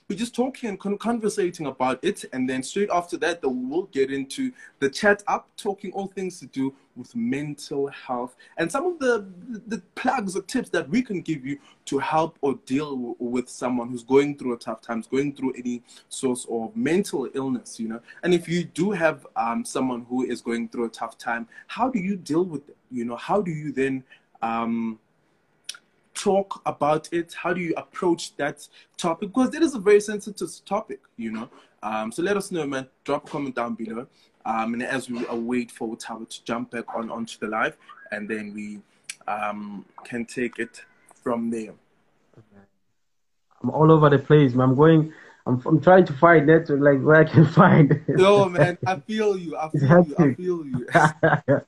we're 0.09 0.19
just 0.19 0.35
talking 0.35 0.69
and 0.69 0.79
con- 0.79 0.99
conversating 0.99 1.67
about 1.67 1.99
it 2.03 2.27
and 2.35 2.49
then 2.49 2.63
straight 2.63 2.91
after 2.93 3.17
that 3.17 3.41
then 3.41 3.71
we'll 3.71 3.85
get 3.85 4.13
into 4.13 4.53
the 4.81 4.91
chat 4.91 5.23
up 5.27 5.49
talking 5.57 5.91
all 5.93 6.09
things 6.09 6.39
to 6.39 6.47
do 6.47 6.75
with 6.95 7.17
mental 7.17 7.89
health. 7.89 8.37
And 8.59 8.71
some 8.71 8.87
of 8.87 8.99
the 8.99 9.27
the 9.67 9.83
plugs 9.95 10.37
or 10.37 10.43
tips 10.43 10.69
that 10.71 10.91
we 10.91 11.01
can 11.01 11.23
give 11.23 11.47
you 11.47 11.59
to 11.87 11.99
help 11.99 12.39
or 12.43 12.59
deal 12.67 12.91
w- 12.91 13.17
with 13.19 13.49
someone 13.49 13.89
who's 13.89 14.05
going 14.05 14.37
through 14.37 14.53
a 14.53 14.59
tough 14.59 14.83
times 14.83 15.07
going 15.07 15.35
through 15.35 15.55
any 15.57 15.83
source 16.11 16.47
of 16.51 16.77
mental 16.77 17.29
illness 17.33 17.81
you 17.81 17.89
know? 17.89 18.01
And 18.23 18.35
if 18.35 18.47
you 18.47 18.65
do 18.65 18.91
have 18.91 19.27
um, 19.37 19.65
someone 19.65 20.05
who 20.11 20.25
is 20.25 20.43
going 20.43 20.69
through 20.69 20.85
a 20.85 20.91
tough 20.91 21.17
time 21.17 21.49
how 21.67 21.89
do 21.89 21.99
you 21.99 22.17
deal 22.17 22.45
with 22.45 22.69
it? 22.69 22.77
You 22.91 23.07
know 23.07 23.17
how 23.17 23.41
do 23.41 23.51
you 23.51 23.73
then 23.73 24.05
um, 24.43 24.99
talk 26.15 26.63
about 26.67 27.09
it? 27.13 27.35
How 27.35 27.53
do 27.53 27.61
you 27.61 27.75
approach 27.77 28.37
that 28.37 28.67
topic? 28.97 29.31
Because 29.33 29.55
it 29.55 29.63
is 29.63 29.75
a 29.75 29.79
very 29.79 30.01
sensitive 30.01 30.51
topic, 30.65 31.01
you 31.17 31.31
know. 31.31 31.49
Um, 31.83 32.11
so 32.11 32.23
let 32.23 32.37
us 32.37 32.51
know, 32.51 32.67
man. 32.67 32.89
Drop 33.05 33.27
a 33.27 33.31
comment 33.31 33.55
down 33.55 33.75
below. 33.75 34.07
Um, 34.47 34.75
and 34.75 34.83
as 34.83 35.09
we 35.11 35.27
await 35.29 35.71
for 35.71 35.97
Thabo 35.97 36.29
to 36.29 36.45
jump 36.45 36.71
back 36.71 36.95
on 36.95 37.11
onto 37.11 37.39
the 37.39 37.49
live, 37.49 37.77
and 38.13 38.29
then 38.29 38.53
we 38.55 38.81
um, 39.27 39.85
can 40.05 40.25
take 40.25 40.59
it 40.59 40.83
from 41.23 41.51
there. 41.51 41.73
I'm 43.63 43.71
all 43.71 43.91
over 43.91 44.11
the 44.11 44.19
place, 44.19 44.55
man. 44.55 44.71
I'm 44.71 44.75
going. 44.77 45.13
I'm, 45.47 45.61
I'm 45.67 45.81
trying 45.81 46.07
to 46.07 46.13
find 46.15 46.47
network 46.47 46.81
like 46.81 47.03
where 47.03 47.17
I 47.17 47.25
can 47.25 47.47
find. 47.61 48.03
no, 48.09 48.49
man, 48.49 48.79
I 48.87 48.99
feel 49.01 49.37
you. 49.37 49.57
I 49.57 49.69
feel 49.71 50.07
you. 50.07 50.17
I 50.19 50.35
feel 50.35 50.67
you. 50.67 50.87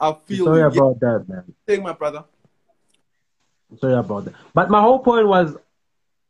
I 0.00 0.16
feel 0.26 0.44
Sorry 0.44 0.60
you. 0.60 0.66
about 0.66 1.00
that, 1.00 1.24
man. 1.28 1.54
Yeah, 1.66 1.76
my 1.78 1.92
brother. 1.92 2.24
Sorry 3.80 3.94
about 3.94 4.26
that. 4.26 4.34
But 4.52 4.70
my 4.70 4.80
whole 4.80 4.98
point 5.00 5.26
was, 5.26 5.56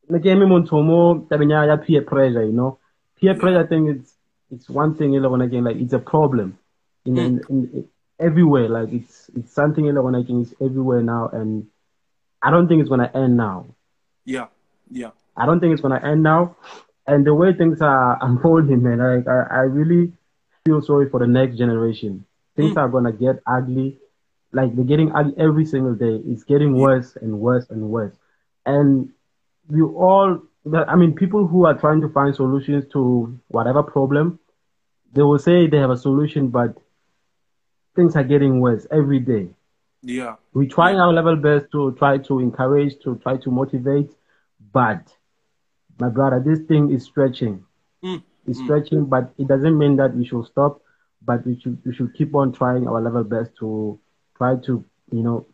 like, 0.08 0.24
me 0.24 0.46
muntomo 0.46 1.26
tabenya 1.28 1.66
ya 1.66 1.76
peer 1.76 2.02
pressure, 2.02 2.44
you 2.44 2.52
know. 2.52 2.78
Peer 3.20 3.34
pressure 3.34 3.66
thing 3.66 3.88
is 3.88 4.14
it's 4.50 4.68
one 4.68 4.94
thing, 4.94 5.12
you 5.12 5.20
know, 5.20 5.30
when 5.30 5.40
again, 5.40 5.64
like 5.64 5.76
it's 5.76 5.92
a 5.92 5.98
problem 5.98 6.58
in, 7.04 7.18
in, 7.18 7.40
in, 7.48 7.70
in 7.72 7.88
everywhere. 8.18 8.68
Like 8.68 8.92
it's 8.92 9.30
it's 9.36 9.52
something, 9.52 9.84
you 9.84 9.92
know, 9.92 10.02
when 10.02 10.14
again, 10.14 10.42
it's 10.42 10.54
everywhere 10.60 11.02
now, 11.02 11.28
and 11.32 11.66
I 12.42 12.50
don't 12.50 12.68
think 12.68 12.80
it's 12.80 12.88
gonna 12.88 13.10
end 13.14 13.36
now. 13.36 13.66
Yeah, 14.24 14.46
yeah. 14.90 15.10
I 15.36 15.46
don't 15.46 15.60
think 15.60 15.72
it's 15.72 15.82
gonna 15.82 16.00
end 16.02 16.22
now. 16.22 16.56
And 17.06 17.26
the 17.26 17.34
way 17.34 17.52
things 17.52 17.80
are 17.80 18.18
unfolding, 18.22 18.82
man, 18.82 18.98
like 18.98 19.28
I, 19.28 19.56
I 19.56 19.60
really 19.60 20.12
feel 20.64 20.80
sorry 20.82 21.08
for 21.08 21.20
the 21.20 21.26
next 21.26 21.56
generation. 21.56 22.24
Things 22.56 22.74
mm. 22.74 22.78
are 22.78 22.88
gonna 22.88 23.12
get 23.12 23.42
ugly. 23.46 23.98
Like 24.54 24.74
they're 24.74 24.84
getting 24.84 25.12
ugly 25.12 25.34
every 25.36 25.64
single 25.64 25.94
day. 25.94 26.20
It's 26.26 26.44
getting 26.44 26.74
worse 26.74 27.16
and 27.20 27.40
worse 27.40 27.66
and 27.70 27.90
worse. 27.90 28.14
And 28.64 29.10
we 29.68 29.82
all, 29.82 30.42
I 30.72 30.96
mean, 30.96 31.14
people 31.14 31.46
who 31.46 31.66
are 31.66 31.74
trying 31.74 32.00
to 32.02 32.08
find 32.08 32.34
solutions 32.34 32.84
to 32.92 33.38
whatever 33.48 33.82
problem, 33.82 34.38
they 35.12 35.22
will 35.22 35.38
say 35.38 35.66
they 35.66 35.78
have 35.78 35.90
a 35.90 35.96
solution, 35.96 36.48
but 36.48 36.76
things 37.94 38.16
are 38.16 38.24
getting 38.24 38.60
worse 38.60 38.86
every 38.90 39.20
day. 39.20 39.48
Yeah. 40.02 40.36
We're 40.52 40.68
trying 40.68 41.00
our 41.00 41.12
level 41.12 41.36
best 41.36 41.66
to 41.72 41.92
try 41.92 42.18
to 42.18 42.40
encourage, 42.40 42.98
to 43.04 43.16
try 43.16 43.36
to 43.38 43.50
motivate, 43.50 44.10
but 44.72 45.12
my 45.98 46.08
brother, 46.08 46.42
this 46.44 46.60
thing 46.66 46.90
is 46.90 47.04
stretching. 47.04 47.64
Mm. 48.04 48.22
It's 48.46 48.58
stretching, 48.58 49.06
but 49.06 49.32
it 49.38 49.48
doesn't 49.48 49.78
mean 49.78 49.96
that 49.96 50.14
we 50.14 50.24
should 50.26 50.44
stop. 50.46 50.82
But 51.22 51.46
we 51.46 51.58
should 51.58 51.78
we 51.86 51.94
should 51.94 52.12
keep 52.14 52.34
on 52.34 52.52
trying 52.52 52.86
our 52.86 53.00
level 53.00 53.24
best 53.24 53.52
to 53.60 53.98
try 54.36 54.56
to 54.66 54.84
you 55.12 55.22
know 55.22 55.46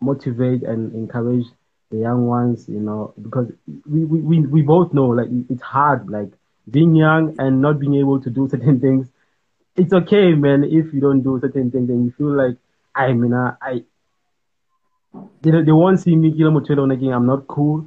motivate 0.00 0.62
and 0.62 0.94
encourage 0.94 1.46
the 1.90 1.98
young 1.98 2.26
ones. 2.26 2.68
You 2.68 2.80
know 2.80 3.14
because 3.20 3.50
we 3.88 4.04
we, 4.04 4.20
we, 4.20 4.40
we 4.46 4.62
both 4.62 4.92
know 4.92 5.06
like 5.08 5.28
it's 5.48 5.62
hard 5.62 6.08
like 6.10 6.30
being 6.70 6.94
young 6.94 7.34
and 7.38 7.60
not 7.62 7.78
being 7.78 7.94
able 7.94 8.20
to 8.20 8.30
do 8.30 8.48
certain 8.48 8.80
things. 8.84 9.08
It's 9.76 9.92
okay, 9.92 10.34
man. 10.34 10.64
If 10.64 10.92
you 10.92 11.00
don't 11.00 11.22
do 11.22 11.38
certain 11.40 11.70
things, 11.70 11.88
then 11.88 12.04
you 12.04 12.12
feel 12.16 12.36
like 12.36 12.56
I 12.94 13.12
mean 13.12 13.34
I, 13.34 13.52
I 13.62 13.84
they, 15.42 15.50
they 15.62 15.72
won't 15.72 16.00
see 16.00 16.16
me 16.16 16.32
Mutwelo 16.32 16.92
again. 16.92 17.12
I'm 17.12 17.26
not 17.26 17.46
cool. 17.46 17.86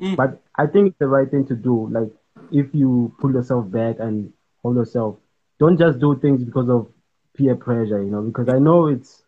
Mm. 0.00 0.16
But 0.16 0.42
I 0.56 0.66
think 0.66 0.88
it's 0.88 0.98
the 0.98 1.08
right 1.08 1.30
thing 1.30 1.46
to 1.46 1.54
do. 1.54 1.88
Like 1.90 2.10
if 2.50 2.74
you 2.74 3.14
pull 3.20 3.32
yourself 3.32 3.70
back 3.70 3.96
and 4.00 4.32
hold 4.62 4.76
yourself, 4.76 5.16
don't 5.58 5.78
just 5.78 5.98
do 5.98 6.18
things 6.18 6.42
because 6.44 6.68
of 6.68 6.88
peer 7.36 7.56
pressure, 7.56 8.02
you 8.02 8.10
know, 8.10 8.22
because 8.22 8.48
I 8.48 8.58
know 8.58 8.86
it's 8.86 9.23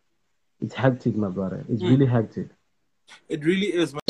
it's 0.60 0.75
hectic, 0.75 1.16
my 1.16 1.28
brother. 1.28 1.64
It's 1.68 1.82
mm. 1.82 1.90
really 1.90 2.06
hectic. 2.06 2.48
It 3.28 3.44
really 3.44 3.66
is. 3.66 3.92
Man. 3.92 4.00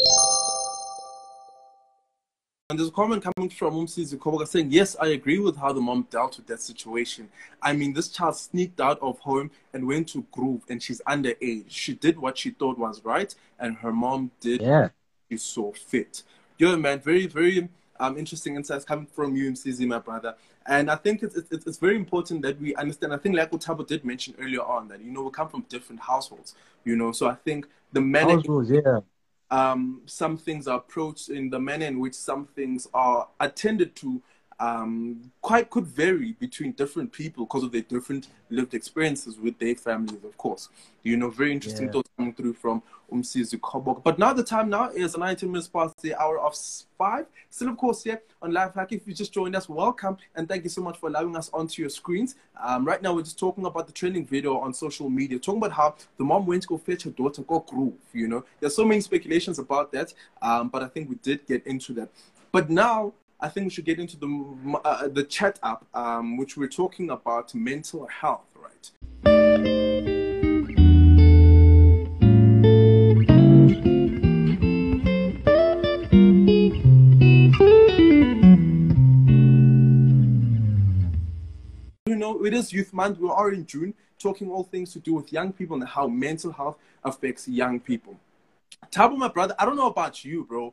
And 2.68 2.80
there's 2.80 2.88
a 2.88 2.92
comment 2.92 3.22
coming 3.22 3.48
from 3.48 3.74
Umsizi 3.74 4.16
Koboka 4.18 4.46
saying, 4.46 4.72
Yes, 4.72 4.96
I 5.00 5.08
agree 5.08 5.38
with 5.38 5.56
how 5.56 5.72
the 5.72 5.80
mom 5.80 6.08
dealt 6.10 6.36
with 6.36 6.48
that 6.48 6.60
situation. 6.60 7.28
I 7.62 7.72
mean, 7.72 7.92
this 7.92 8.08
child 8.08 8.36
sneaked 8.36 8.80
out 8.80 8.98
of 9.00 9.20
home 9.20 9.52
and 9.72 9.86
went 9.86 10.08
to 10.08 10.26
Groove, 10.32 10.62
and 10.68 10.82
she's 10.82 11.00
underage. 11.06 11.66
She 11.68 11.94
did 11.94 12.18
what 12.18 12.36
she 12.36 12.50
thought 12.50 12.76
was 12.76 13.04
right, 13.04 13.32
and 13.60 13.76
her 13.76 13.92
mom 13.92 14.32
did 14.40 14.62
yeah. 14.62 14.88
she 15.30 15.36
saw 15.36 15.72
fit. 15.72 16.24
Yo, 16.58 16.76
man, 16.76 16.98
very, 16.98 17.26
very 17.26 17.68
um, 18.00 18.18
interesting 18.18 18.56
insights 18.56 18.84
coming 18.84 19.06
from 19.06 19.36
you, 19.36 19.52
Msizi, 19.52 19.86
my 19.86 20.00
brother. 20.00 20.34
And 20.68 20.90
I 20.90 20.96
think 20.96 21.22
it's, 21.22 21.36
it's, 21.36 21.66
it's 21.66 21.78
very 21.78 21.96
important 21.96 22.42
that 22.42 22.60
we 22.60 22.74
understand. 22.74 23.12
I 23.14 23.18
think 23.18 23.36
like 23.36 23.52
what 23.52 23.62
Utabo 23.62 23.86
did 23.86 24.04
mention 24.04 24.34
earlier 24.40 24.62
on 24.62 24.88
that, 24.88 25.00
you 25.00 25.10
know, 25.10 25.22
we 25.22 25.30
come 25.30 25.48
from 25.48 25.62
different 25.68 26.00
households, 26.00 26.54
you 26.84 26.96
know, 26.96 27.12
so 27.12 27.28
I 27.28 27.34
think 27.34 27.68
the 27.92 28.00
management. 28.00 28.46
Households, 28.46 28.70
yeah 28.70 29.00
um, 29.50 30.02
some 30.06 30.36
things 30.36 30.66
are 30.66 30.78
approached 30.78 31.28
in 31.28 31.50
the 31.50 31.58
manner 31.58 31.86
in 31.86 32.00
which 32.00 32.14
some 32.14 32.46
things 32.46 32.88
are 32.92 33.28
attended 33.40 33.94
to 33.96 34.22
um, 34.58 35.30
quite 35.42 35.68
could 35.70 35.86
vary 35.86 36.32
between 36.32 36.72
different 36.72 37.12
people 37.12 37.44
because 37.44 37.62
of 37.62 37.72
their 37.72 37.82
different 37.82 38.28
lived 38.48 38.74
experiences 38.74 39.38
with 39.38 39.58
their 39.58 39.74
families, 39.74 40.24
of 40.24 40.36
course. 40.38 40.68
You 41.02 41.16
know, 41.16 41.30
very 41.30 41.52
interesting 41.52 41.86
yeah. 41.86 41.92
thoughts 41.92 42.10
coming 42.16 42.32
through 42.32 42.54
from 42.54 42.82
Umsizi 43.12 43.58
Kobok. 43.60 44.02
But 44.02 44.18
now 44.18 44.32
the 44.32 44.42
time 44.42 44.70
now 44.70 44.90
is 44.90 45.16
19 45.16 45.50
minutes 45.50 45.68
past 45.68 46.00
the 46.00 46.14
hour 46.20 46.40
of 46.40 46.56
five. 46.98 47.26
Still, 47.50 47.68
of 47.68 47.76
course, 47.76 48.02
here 48.02 48.20
on 48.42 48.52
Life 48.52 48.74
Hack. 48.74 48.92
If 48.92 49.06
you 49.06 49.14
just 49.14 49.32
joined 49.32 49.54
us, 49.54 49.68
welcome 49.68 50.16
and 50.34 50.48
thank 50.48 50.64
you 50.64 50.70
so 50.70 50.82
much 50.82 50.98
for 50.98 51.08
allowing 51.08 51.36
us 51.36 51.50
onto 51.52 51.82
your 51.82 51.90
screens. 51.90 52.36
Um, 52.60 52.84
right 52.84 53.00
now, 53.00 53.14
we're 53.14 53.22
just 53.22 53.38
talking 53.38 53.66
about 53.66 53.86
the 53.86 53.92
trending 53.92 54.26
video 54.26 54.58
on 54.58 54.72
social 54.72 55.10
media, 55.10 55.38
talking 55.38 55.58
about 55.58 55.72
how 55.72 55.94
the 56.16 56.24
mom 56.24 56.46
went 56.46 56.62
to 56.62 56.68
go 56.68 56.78
fetch 56.78 57.04
her 57.04 57.10
daughter, 57.10 57.42
go 57.42 57.60
groove. 57.60 57.94
You 58.12 58.28
know, 58.28 58.44
there's 58.60 58.74
so 58.74 58.84
many 58.84 59.00
speculations 59.00 59.58
about 59.58 59.92
that, 59.92 60.12
um, 60.42 60.68
but 60.68 60.82
I 60.82 60.88
think 60.88 61.08
we 61.08 61.16
did 61.16 61.46
get 61.46 61.66
into 61.66 61.92
that. 61.94 62.08
But 62.52 62.70
now 62.70 63.12
I 63.38 63.50
think 63.50 63.64
we 63.64 63.70
should 63.70 63.84
get 63.84 63.98
into 63.98 64.16
the 64.16 64.80
uh, 64.82 65.08
the 65.08 65.22
ChatUp, 65.22 65.82
um, 65.92 66.38
which 66.38 66.56
we're 66.56 66.68
talking 66.68 67.10
about 67.10 67.54
mental 67.54 68.06
health, 68.06 68.46
right? 68.56 68.90
You 82.06 82.16
know, 82.16 82.42
it 82.46 82.54
is 82.54 82.72
Youth 82.72 82.94
Month. 82.94 83.18
We 83.18 83.28
are 83.28 83.52
in 83.52 83.66
June, 83.66 83.92
talking 84.18 84.50
all 84.50 84.64
things 84.64 84.94
to 84.94 84.98
do 84.98 85.12
with 85.12 85.30
young 85.30 85.52
people 85.52 85.76
and 85.76 85.86
how 85.86 86.06
mental 86.08 86.52
health 86.52 86.78
affects 87.04 87.46
young 87.46 87.80
people. 87.80 88.18
Thabo, 88.90 89.18
my 89.18 89.28
brother, 89.28 89.54
I 89.58 89.66
don't 89.66 89.76
know 89.76 89.88
about 89.88 90.24
you, 90.24 90.44
bro, 90.44 90.72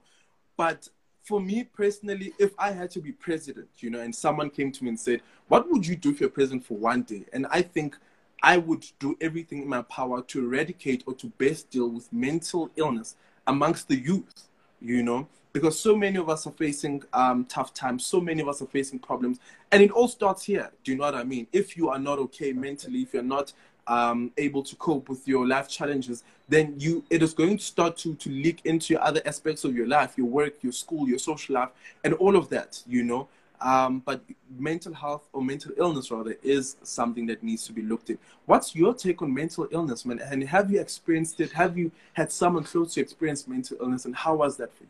but 0.55 0.88
for 1.23 1.39
me 1.39 1.63
personally, 1.63 2.33
if 2.37 2.51
I 2.59 2.71
had 2.71 2.91
to 2.91 2.99
be 2.99 3.11
president, 3.11 3.69
you 3.79 3.89
know, 3.89 4.01
and 4.01 4.13
someone 4.13 4.49
came 4.49 4.71
to 4.73 4.83
me 4.83 4.89
and 4.89 4.99
said, 4.99 5.21
What 5.47 5.69
would 5.71 5.88
you 5.88 5.95
do 5.95 6.12
if 6.12 6.19
you're 6.19 6.29
president 6.29 6.65
for 6.65 6.77
one 6.77 7.03
day? 7.03 7.25
And 7.33 7.47
I 7.49 7.62
think 7.62 7.97
I 8.41 8.57
would 8.57 8.86
do 8.99 9.17
everything 9.21 9.62
in 9.62 9.69
my 9.69 9.83
power 9.83 10.21
to 10.21 10.45
eradicate 10.45 11.03
or 11.07 11.13
to 11.15 11.27
best 11.27 11.71
deal 11.71 11.89
with 11.89 12.12
mental 12.12 12.69
illness 12.75 13.15
amongst 13.47 13.88
the 13.88 13.95
youth, 13.95 14.49
you 14.81 15.01
know, 15.01 15.27
because 15.53 15.79
so 15.79 15.95
many 15.95 16.17
of 16.17 16.29
us 16.29 16.45
are 16.45 16.51
facing 16.51 17.03
um, 17.13 17.45
tough 17.45 17.73
times, 17.73 18.05
so 18.05 18.19
many 18.19 18.41
of 18.41 18.49
us 18.49 18.62
are 18.62 18.67
facing 18.67 18.99
problems, 18.99 19.39
and 19.71 19.81
it 19.81 19.91
all 19.91 20.09
starts 20.09 20.43
here. 20.43 20.71
Do 20.83 20.91
you 20.91 20.97
know 20.97 21.05
what 21.05 21.15
I 21.15 21.23
mean? 21.23 21.47
If 21.53 21.77
you 21.77 21.88
are 21.89 21.99
not 21.99 22.19
okay 22.19 22.51
mentally, 22.51 23.03
if 23.03 23.13
you're 23.13 23.23
not 23.23 23.53
um, 23.88 24.32
able 24.38 24.63
to 24.63 24.76
cope 24.76 25.10
with 25.10 25.28
your 25.28 25.48
life 25.48 25.67
challenges, 25.67 26.24
then 26.48 26.76
you 26.78 27.04
it 27.10 27.22
is 27.22 27.34
going 27.34 27.58
to 27.58 27.63
start 27.63 27.98
to 27.98 28.15
to 28.15 28.30
leak 28.30 28.62
into 28.65 28.93
your 28.93 29.04
other 29.04 29.22
aspects 29.26 29.63
of 29.63 29.76
your 29.76 29.88
life, 29.88 30.17
your 30.17 30.28
work, 30.28 30.56
your 30.62 30.74
school, 30.74 31.08
your 31.08 31.19
social 31.19 31.56
life, 31.56 31.69
and 32.04 32.13
all 32.15 32.36
of 32.36 32.50
that. 32.50 32.82
You 32.88 33.04
know. 33.04 33.28
Um, 33.62 34.02
but 34.06 34.22
mental 34.60 34.93
health 34.93 35.30
or 35.32 35.41
mental 35.41 35.72
illness 35.78 36.12
rather 36.12 36.36
is 36.43 36.76
something 36.84 37.26
that 37.28 37.43
needs 37.43 37.65
to 37.67 37.72
be 37.72 37.82
looked 37.82 38.10
at. 38.10 38.17
What's 38.46 38.76
your 38.76 38.93
take 38.93 39.22
on 39.22 39.34
mental 39.34 39.69
illness, 39.72 40.04
man? 40.04 40.19
And 40.19 40.43
have 40.43 40.69
you 40.69 40.82
experienced 40.82 41.39
it? 41.39 41.54
Have 41.54 41.78
you 41.78 41.89
had 42.12 42.30
someone 42.30 42.65
close 42.65 42.93
to 42.96 43.02
experience 43.02 43.48
mental 43.48 43.78
illness, 43.80 44.04
and 44.04 44.13
how 44.15 44.36
was 44.36 44.58
that 44.58 44.76
for 44.76 44.84
you? 44.84 44.89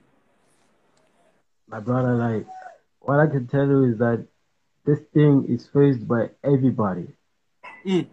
My 1.68 1.82
brother, 1.82 2.16
like, 2.16 2.48
what 3.00 3.20
I 3.20 3.28
can 3.28 3.46
tell 3.46 3.68
you 3.68 3.84
is 3.92 4.00
that 4.00 4.26
this 4.86 5.00
thing 5.14 5.46
is 5.48 5.68
faced 5.68 6.08
by 6.08 6.30
everybody. 6.44 7.10
Mm 7.86 8.08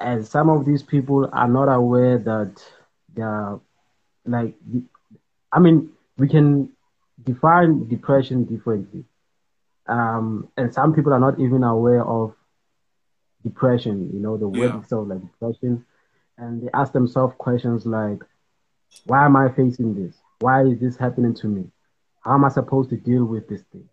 and 0.00 0.26
some 0.26 0.48
of 0.48 0.64
these 0.64 0.82
people 0.82 1.28
are 1.32 1.48
not 1.48 1.68
aware 1.68 2.18
that 2.18 2.62
they're 3.14 3.58
like 4.24 4.54
i 5.52 5.58
mean 5.58 5.90
we 6.18 6.28
can 6.28 6.70
define 7.22 7.88
depression 7.88 8.44
differently. 8.44 9.04
Um, 9.86 10.48
and 10.56 10.72
some 10.74 10.92
people 10.92 11.14
are 11.14 11.20
not 11.20 11.40
even 11.40 11.64
aware 11.64 12.04
of 12.04 12.34
depression 13.44 14.10
you 14.12 14.18
know 14.18 14.36
the 14.36 14.48
word 14.48 14.72
yeah. 14.74 14.78
itself 14.78 15.08
like 15.08 15.20
depression. 15.20 15.84
And 16.36 16.62
they 16.62 16.68
ask 16.74 16.92
themselves 16.92 17.34
questions 17.38 17.86
like 17.86 18.22
why 19.06 19.24
am 19.24 19.36
i 19.36 19.48
facing 19.48 19.94
this? 19.94 20.16
Why 20.40 20.64
is 20.64 20.78
this 20.78 20.96
happening 20.96 21.34
to 21.34 21.46
me? 21.46 21.70
How 22.20 22.34
am 22.34 22.44
i 22.44 22.48
supposed 22.48 22.90
to 22.90 22.96
deal 22.96 23.24
with 23.24 23.48
this 23.48 23.62
thing? 23.72 23.88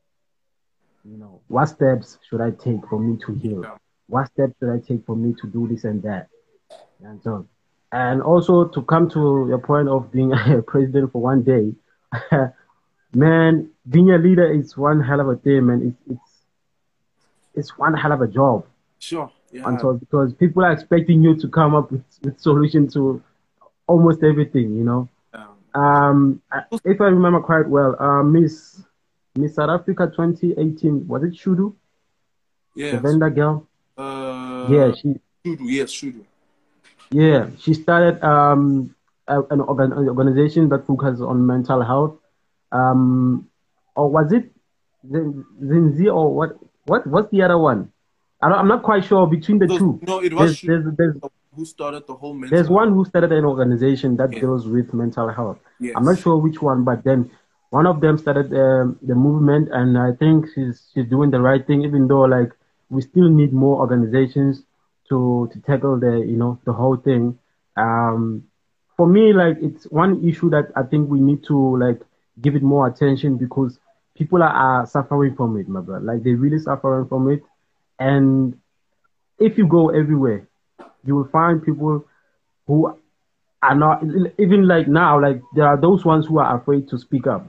You 1.06 1.18
know 1.18 1.42
what 1.48 1.68
steps 1.68 2.18
should 2.28 2.42
i 2.42 2.52
take 2.52 2.86
for 2.90 3.00
me 3.00 3.18
to 3.26 3.34
heal? 3.36 3.62
Yeah 3.64 3.78
what 4.08 4.28
steps 4.28 4.54
should 4.60 4.70
I 4.70 4.80
take 4.80 5.06
for 5.06 5.16
me 5.16 5.34
to 5.42 5.48
do 5.48 5.68
this 5.68 5.84
and 5.84 6.02
that? 6.04 6.28
And 7.04 7.22
so, 7.24 7.48
and 7.92 8.22
also 8.22 8.66
to 8.66 8.82
come 8.84 9.10
to 9.12 9.46
your 9.48 9.60
point 9.60 9.90
of 9.90 10.12
being 10.12 10.34
a 10.48 10.62
president 10.62 11.12
for 11.12 11.22
one 11.22 11.44
day, 11.44 11.74
man, 13.14 13.70
being 13.90 14.12
a 14.12 14.18
leader 14.18 14.52
is 14.52 14.78
one 14.78 15.02
hell 15.02 15.20
of 15.20 15.30
a 15.30 15.36
thing, 15.36 15.68
man. 15.68 15.96
It's 16.08 16.12
it's 16.12 16.32
it's 17.56 17.78
one 17.78 17.94
hell 17.94 18.12
of 18.12 18.22
a 18.22 18.28
job. 18.28 18.66
Sure. 19.00 19.32
Yeah. 19.52 19.68
And 19.68 19.80
so 19.80 19.94
because 19.94 20.34
people 20.34 20.66
are 20.66 20.72
expecting 20.72 21.22
you 21.22 21.36
to 21.38 21.48
come 21.48 21.76
up 21.76 21.92
with, 21.92 22.04
with 22.24 22.40
solutions 22.40 22.94
to 22.94 23.22
almost 23.88 24.24
everything, 24.24 24.76
you 24.76 24.84
know. 24.84 25.10
Um, 25.76 26.42
if 26.86 27.02
I 27.02 27.06
remember 27.06 27.42
quite 27.42 27.68
well, 27.68 27.98
uh, 28.00 28.24
Miss 28.24 28.82
Miss 29.36 29.56
South 29.56 29.70
Africa 29.70 30.08
2018 30.08 31.06
was 31.06 31.24
it 31.24 31.34
Shudu? 31.34 31.76
Yeah. 32.76 32.92
The 32.92 33.00
Venda 33.02 33.30
girl. 33.30 33.68
Uh, 33.98 34.68
yeah, 34.70 34.92
she. 34.94 35.16
Shudu, 35.46 35.66
yes, 35.70 35.92
Shudu. 35.92 36.24
Yeah, 37.12 37.50
she 37.60 37.74
started 37.74 38.22
um, 38.24 38.96
an, 39.28 39.62
organ, 39.62 39.94
an 39.94 40.10
organization 40.10 40.70
that 40.70 40.86
focuses 40.88 41.22
on 41.22 41.46
mental 41.46 41.82
health. 41.82 42.18
Um, 42.72 43.48
or 43.96 44.10
was 44.10 44.32
it 44.32 44.52
Zinzi 45.10 46.14
or 46.14 46.34
what? 46.34 46.58
What? 46.86 47.08
What's 47.08 47.32
the 47.32 47.42
other 47.44 47.58
one? 47.58 47.92
I 48.42 48.60
am 48.60 48.68
not 48.68 48.84
quite 48.84 49.06
sure 49.06 49.28
between 49.28 49.60
the 49.60 49.68
two. 49.68 50.00
No, 50.06 50.22
it 50.22 50.34
was 50.34 50.62
there's, 50.62 50.84
there's, 50.84 50.96
there's, 50.98 51.16
who 51.56 51.66
started 51.66 52.06
the 52.06 52.14
whole 52.14 52.34
mental 52.34 52.56
There's 52.56 52.70
one 52.70 52.94
who 52.94 53.06
started 53.06 53.32
an 53.32 53.46
organization 53.46 54.18
that 54.18 54.32
deals 54.32 54.68
with 54.68 54.94
mental 54.94 55.30
health. 55.30 55.58
Yes. 55.80 55.94
I'm 55.96 56.04
not 56.04 56.20
sure 56.20 56.38
which 56.38 56.62
one, 56.62 56.84
but 56.84 57.04
then 57.04 57.32
one 57.70 57.88
of 57.88 58.02
them 58.02 58.18
started 58.18 58.54
um, 58.54 59.00
the 59.02 59.16
movement, 59.16 59.70
and 59.72 59.98
I 59.98 60.12
think 60.14 60.48
she's 60.54 60.90
she's 60.94 61.06
doing 61.06 61.32
the 61.32 61.40
right 61.42 61.66
thing, 61.66 61.84
even 61.84 62.08
though 62.08 62.22
like 62.22 62.52
we 62.90 63.02
still 63.02 63.30
need 63.30 63.54
more 63.54 63.80
organizations 63.80 64.64
to 65.10 65.50
to 65.54 65.60
tackle 65.62 66.00
the 66.00 66.20
you 66.20 66.38
know 66.38 66.60
the 66.66 66.74
whole 66.74 66.98
thing. 66.98 67.38
Um, 67.78 68.46
for 68.98 69.08
me, 69.08 69.34
like 69.34 69.58
it's 69.62 69.86
one 69.86 70.28
issue 70.28 70.50
that 70.52 70.72
I 70.76 70.84
think 70.84 71.10
we 71.10 71.20
need 71.20 71.44
to 71.46 71.78
like 71.78 72.02
give 72.42 72.56
it 72.56 72.64
more 72.64 72.88
attention 72.88 73.38
because 73.38 73.80
people 74.16 74.42
are, 74.42 74.50
are 74.50 74.86
suffering 74.86 75.36
from 75.36 75.58
it, 75.58 75.68
my 75.68 75.82
brother. 75.82 76.04
Like 76.04 76.24
they're 76.24 76.38
really 76.38 76.60
suffering 76.60 77.08
from 77.08 77.30
it, 77.32 77.44
and 78.00 78.58
if 79.40 79.58
you 79.58 79.68
go 79.68 79.90
everywhere, 79.90 80.48
you 81.04 81.16
will 81.16 81.28
find 81.28 81.64
people 81.64 82.06
who 82.68 82.98
are 83.62 83.76
not 83.76 84.04
even 84.40 84.68
like 84.68 84.88
now. 84.88 85.20
Like 85.22 85.42
there 85.56 85.68
are 85.68 85.80
those 85.80 86.06
ones 86.06 86.28
who 86.28 86.40
are 86.40 86.60
afraid 86.60 86.88
to 86.90 86.98
speak 86.98 87.28
up. 87.28 87.46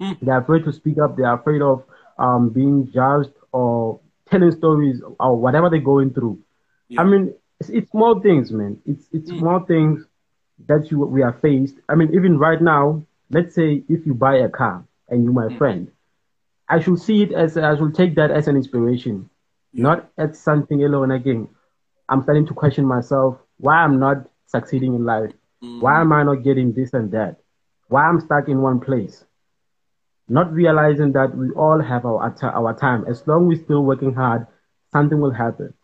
Mm. 0.00 0.18
They're 0.20 0.38
afraid 0.38 0.64
to 0.64 0.72
speak 0.72 0.98
up. 0.98 1.16
They're 1.16 1.32
afraid 1.32 1.62
of 1.62 1.84
um, 2.18 2.50
being 2.50 2.90
judged 2.92 3.30
telling 4.32 4.50
stories 4.50 5.02
or 5.20 5.36
whatever 5.36 5.68
they're 5.68 5.80
going 5.80 6.12
through. 6.12 6.38
Yeah. 6.88 7.02
I 7.02 7.04
mean, 7.04 7.34
it's, 7.60 7.68
it's, 7.68 7.90
small 7.90 8.20
things, 8.20 8.50
man. 8.50 8.80
It's 8.86 9.06
it's 9.12 9.30
mm. 9.30 9.38
small 9.38 9.60
things 9.60 10.04
that 10.66 10.90
you 10.90 10.98
we 11.00 11.22
are 11.22 11.34
faced. 11.34 11.76
I 11.88 11.94
mean, 11.94 12.14
even 12.14 12.38
right 12.38 12.60
now, 12.60 13.04
let's 13.30 13.54
say 13.54 13.84
if 13.88 14.06
you 14.06 14.14
buy 14.14 14.36
a 14.38 14.48
car 14.48 14.84
and 15.08 15.22
you're 15.22 15.32
my 15.32 15.48
mm. 15.48 15.58
friend, 15.58 15.90
I 16.68 16.80
should 16.80 16.98
see 16.98 17.22
it 17.22 17.32
as 17.32 17.56
I 17.56 17.76
should 17.76 17.94
take 17.94 18.14
that 18.16 18.30
as 18.30 18.48
an 18.48 18.56
inspiration, 18.56 19.28
yeah. 19.72 19.82
not 19.82 20.10
as 20.18 20.38
something 20.38 20.82
alone. 20.82 21.10
Again, 21.10 21.48
I'm 22.08 22.22
starting 22.22 22.46
to 22.46 22.54
question 22.54 22.86
myself 22.86 23.38
why 23.58 23.76
I'm 23.76 23.98
not 23.98 24.28
succeeding 24.46 24.94
in 24.94 25.04
life. 25.04 25.32
Mm. 25.62 25.80
Why 25.80 26.00
am 26.00 26.12
I 26.12 26.22
not 26.24 26.42
getting 26.42 26.72
this 26.72 26.92
and 26.94 27.10
that? 27.12 27.36
Why 27.88 28.04
I'm 28.04 28.20
stuck 28.20 28.48
in 28.48 28.62
one 28.62 28.80
place? 28.80 29.24
Not 30.32 30.52
realizing 30.52 31.12
that 31.12 31.36
we 31.36 31.50
all 31.50 31.80
have 31.80 32.04
our 32.04 32.34
our 32.42 32.74
time. 32.78 33.04
As 33.08 33.26
long 33.26 33.52
as 33.52 33.58
we're 33.58 33.64
still 33.64 33.84
working 33.84 34.14
hard, 34.14 34.46
something 34.92 35.20
will 35.20 35.32
happen. 35.32 35.74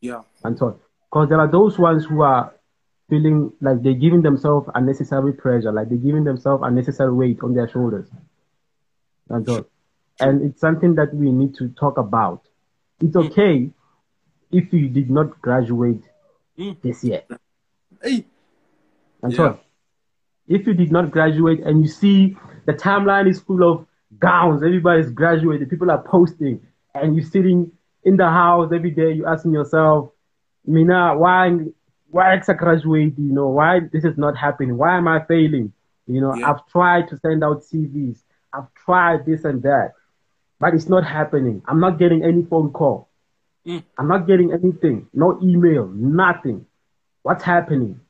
Yeah. 0.00 0.22
And 0.42 0.58
so, 0.58 0.80
because 1.10 1.28
there 1.28 1.40
are 1.40 1.50
those 1.50 1.78
ones 1.78 2.04
who 2.04 2.22
are 2.22 2.54
feeling 3.08 3.52
like 3.60 3.82
they're 3.82 3.94
giving 3.94 4.22
themselves 4.22 4.68
unnecessary 4.74 5.32
pressure, 5.32 5.72
like 5.72 5.88
they're 5.88 5.98
giving 5.98 6.24
themselves 6.24 6.62
unnecessary 6.66 7.12
weight 7.12 7.38
on 7.42 7.54
their 7.54 7.68
shoulders. 7.68 8.08
And 9.28 9.46
so, 9.46 9.66
and 10.20 10.42
it's 10.42 10.60
something 10.60 10.96
that 10.96 11.14
we 11.14 11.30
need 11.30 11.54
to 11.56 11.68
talk 11.70 11.98
about. 11.98 12.48
It's 13.00 13.16
mm. 13.16 13.26
okay 13.26 13.70
if 14.50 14.72
you 14.72 14.88
did 14.88 15.10
not 15.10 15.40
graduate 15.40 16.02
mm. 16.58 16.80
this 16.82 17.04
year. 17.04 17.22
Hey. 18.02 18.26
And 19.22 19.32
yeah. 19.32 19.36
so, 19.36 19.60
if 20.46 20.66
you 20.66 20.74
did 20.74 20.92
not 20.92 21.10
graduate 21.10 21.60
and 21.60 21.82
you 21.82 21.88
see 21.88 22.36
the 22.66 22.72
timeline 22.72 23.28
is 23.28 23.40
full 23.40 23.70
of 23.70 23.86
gowns, 24.18 24.62
everybody's 24.62 25.10
graduated, 25.10 25.70
people 25.70 25.90
are 25.90 26.02
posting, 26.02 26.60
and 26.94 27.14
you're 27.14 27.24
sitting 27.24 27.72
in 28.04 28.16
the 28.16 28.28
house 28.28 28.70
every 28.72 28.90
day, 28.90 29.12
you're 29.12 29.28
asking 29.28 29.52
yourself, 29.52 30.10
Mina, 30.66 31.16
why 31.16 31.50
why 32.10 32.34
I 32.34 32.52
graduate? 32.52 33.14
You 33.18 33.32
know, 33.32 33.48
why 33.48 33.80
this 33.92 34.04
is 34.04 34.16
not 34.16 34.36
happening? 34.36 34.76
Why 34.76 34.96
am 34.96 35.08
I 35.08 35.24
failing? 35.24 35.72
You 36.06 36.20
know, 36.20 36.34
yeah. 36.34 36.50
I've 36.50 36.66
tried 36.68 37.08
to 37.08 37.18
send 37.18 37.42
out 37.42 37.62
CVs, 37.62 38.18
I've 38.52 38.72
tried 38.74 39.26
this 39.26 39.44
and 39.44 39.62
that, 39.62 39.92
but 40.60 40.74
it's 40.74 40.88
not 40.88 41.04
happening. 41.04 41.62
I'm 41.66 41.80
not 41.80 41.98
getting 41.98 42.22
any 42.22 42.44
phone 42.44 42.70
call. 42.72 43.08
Mm. 43.66 43.82
I'm 43.98 44.08
not 44.08 44.26
getting 44.26 44.52
anything, 44.52 45.08
no 45.12 45.40
email, 45.42 45.86
nothing. 45.88 46.66
What's 47.22 47.42
happening? 47.42 48.00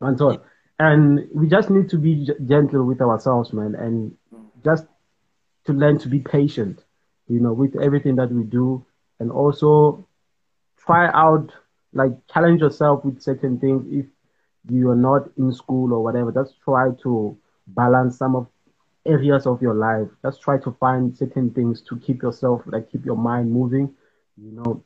And 0.00 0.16
so, 0.16 0.40
and 0.80 1.28
we 1.34 1.48
just 1.48 1.70
need 1.70 1.90
to 1.90 1.98
be 1.98 2.30
gentle 2.48 2.84
with 2.86 3.02
ourselves, 3.02 3.54
man, 3.54 3.76
and 3.76 4.16
just 4.64 4.86
to 5.66 5.72
learn 5.72 5.98
to 6.00 6.08
be 6.08 6.20
patient, 6.20 6.84
you 7.28 7.40
know, 7.40 7.52
with 7.52 7.76
everything 7.80 8.16
that 8.16 8.32
we 8.32 8.44
do, 8.44 8.86
and 9.20 9.30
also 9.32 10.06
try 10.78 11.08
out, 11.12 11.52
like, 11.92 12.12
challenge 12.32 12.60
yourself 12.60 13.04
with 13.04 13.22
certain 13.22 13.58
things. 13.60 13.86
If 13.92 14.06
you 14.68 14.90
are 14.90 14.96
not 14.96 15.30
in 15.38 15.52
school 15.52 15.92
or 15.92 16.02
whatever, 16.02 16.32
just 16.32 16.60
try 16.64 16.90
to 17.02 17.36
balance 17.68 18.18
some 18.18 18.36
of 18.36 18.48
areas 19.06 19.46
of 19.46 19.62
your 19.62 19.74
life. 19.74 20.08
Just 20.22 20.42
try 20.42 20.58
to 20.58 20.72
find 20.72 21.16
certain 21.16 21.50
things 21.50 21.82
to 21.82 21.98
keep 21.98 22.22
yourself, 22.22 22.62
like, 22.66 22.90
keep 22.90 23.04
your 23.06 23.16
mind 23.16 23.52
moving 23.52 23.94
you 24.42 24.52
know, 24.52 24.82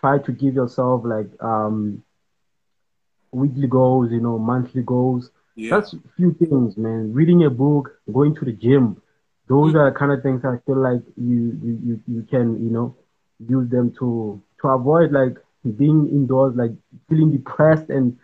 try 0.00 0.18
to 0.18 0.32
give 0.32 0.54
yourself 0.54 1.02
like 1.04 1.28
um 1.42 2.02
weekly 3.36 3.68
goals, 3.68 4.10
you 4.10 4.20
know, 4.20 4.38
monthly 4.38 4.82
goals. 4.82 5.30
Yeah. 5.54 5.70
That's 5.70 5.92
a 5.94 5.98
few 6.16 6.34
things, 6.34 6.76
man. 6.76 7.12
Reading 7.12 7.44
a 7.44 7.50
book, 7.50 8.00
going 8.12 8.34
to 8.36 8.44
the 8.44 8.52
gym. 8.52 9.00
Those 9.48 9.68
mm-hmm. 9.68 9.78
are 9.78 9.90
the 9.90 9.98
kind 9.98 10.12
of 10.12 10.22
things 10.22 10.44
I 10.44 10.58
feel 10.66 10.80
like 10.82 11.02
you, 11.16 11.58
you, 11.62 11.80
you, 11.84 12.00
you 12.06 12.22
can, 12.30 12.62
you 12.62 12.70
know, 12.70 12.96
use 13.38 13.68
them 13.70 13.94
to 13.98 14.42
to 14.60 14.68
avoid 14.68 15.12
like 15.12 15.36
being 15.76 16.08
indoors, 16.08 16.54
like 16.56 16.72
feeling 17.08 17.30
depressed 17.32 17.90
and 17.90 18.18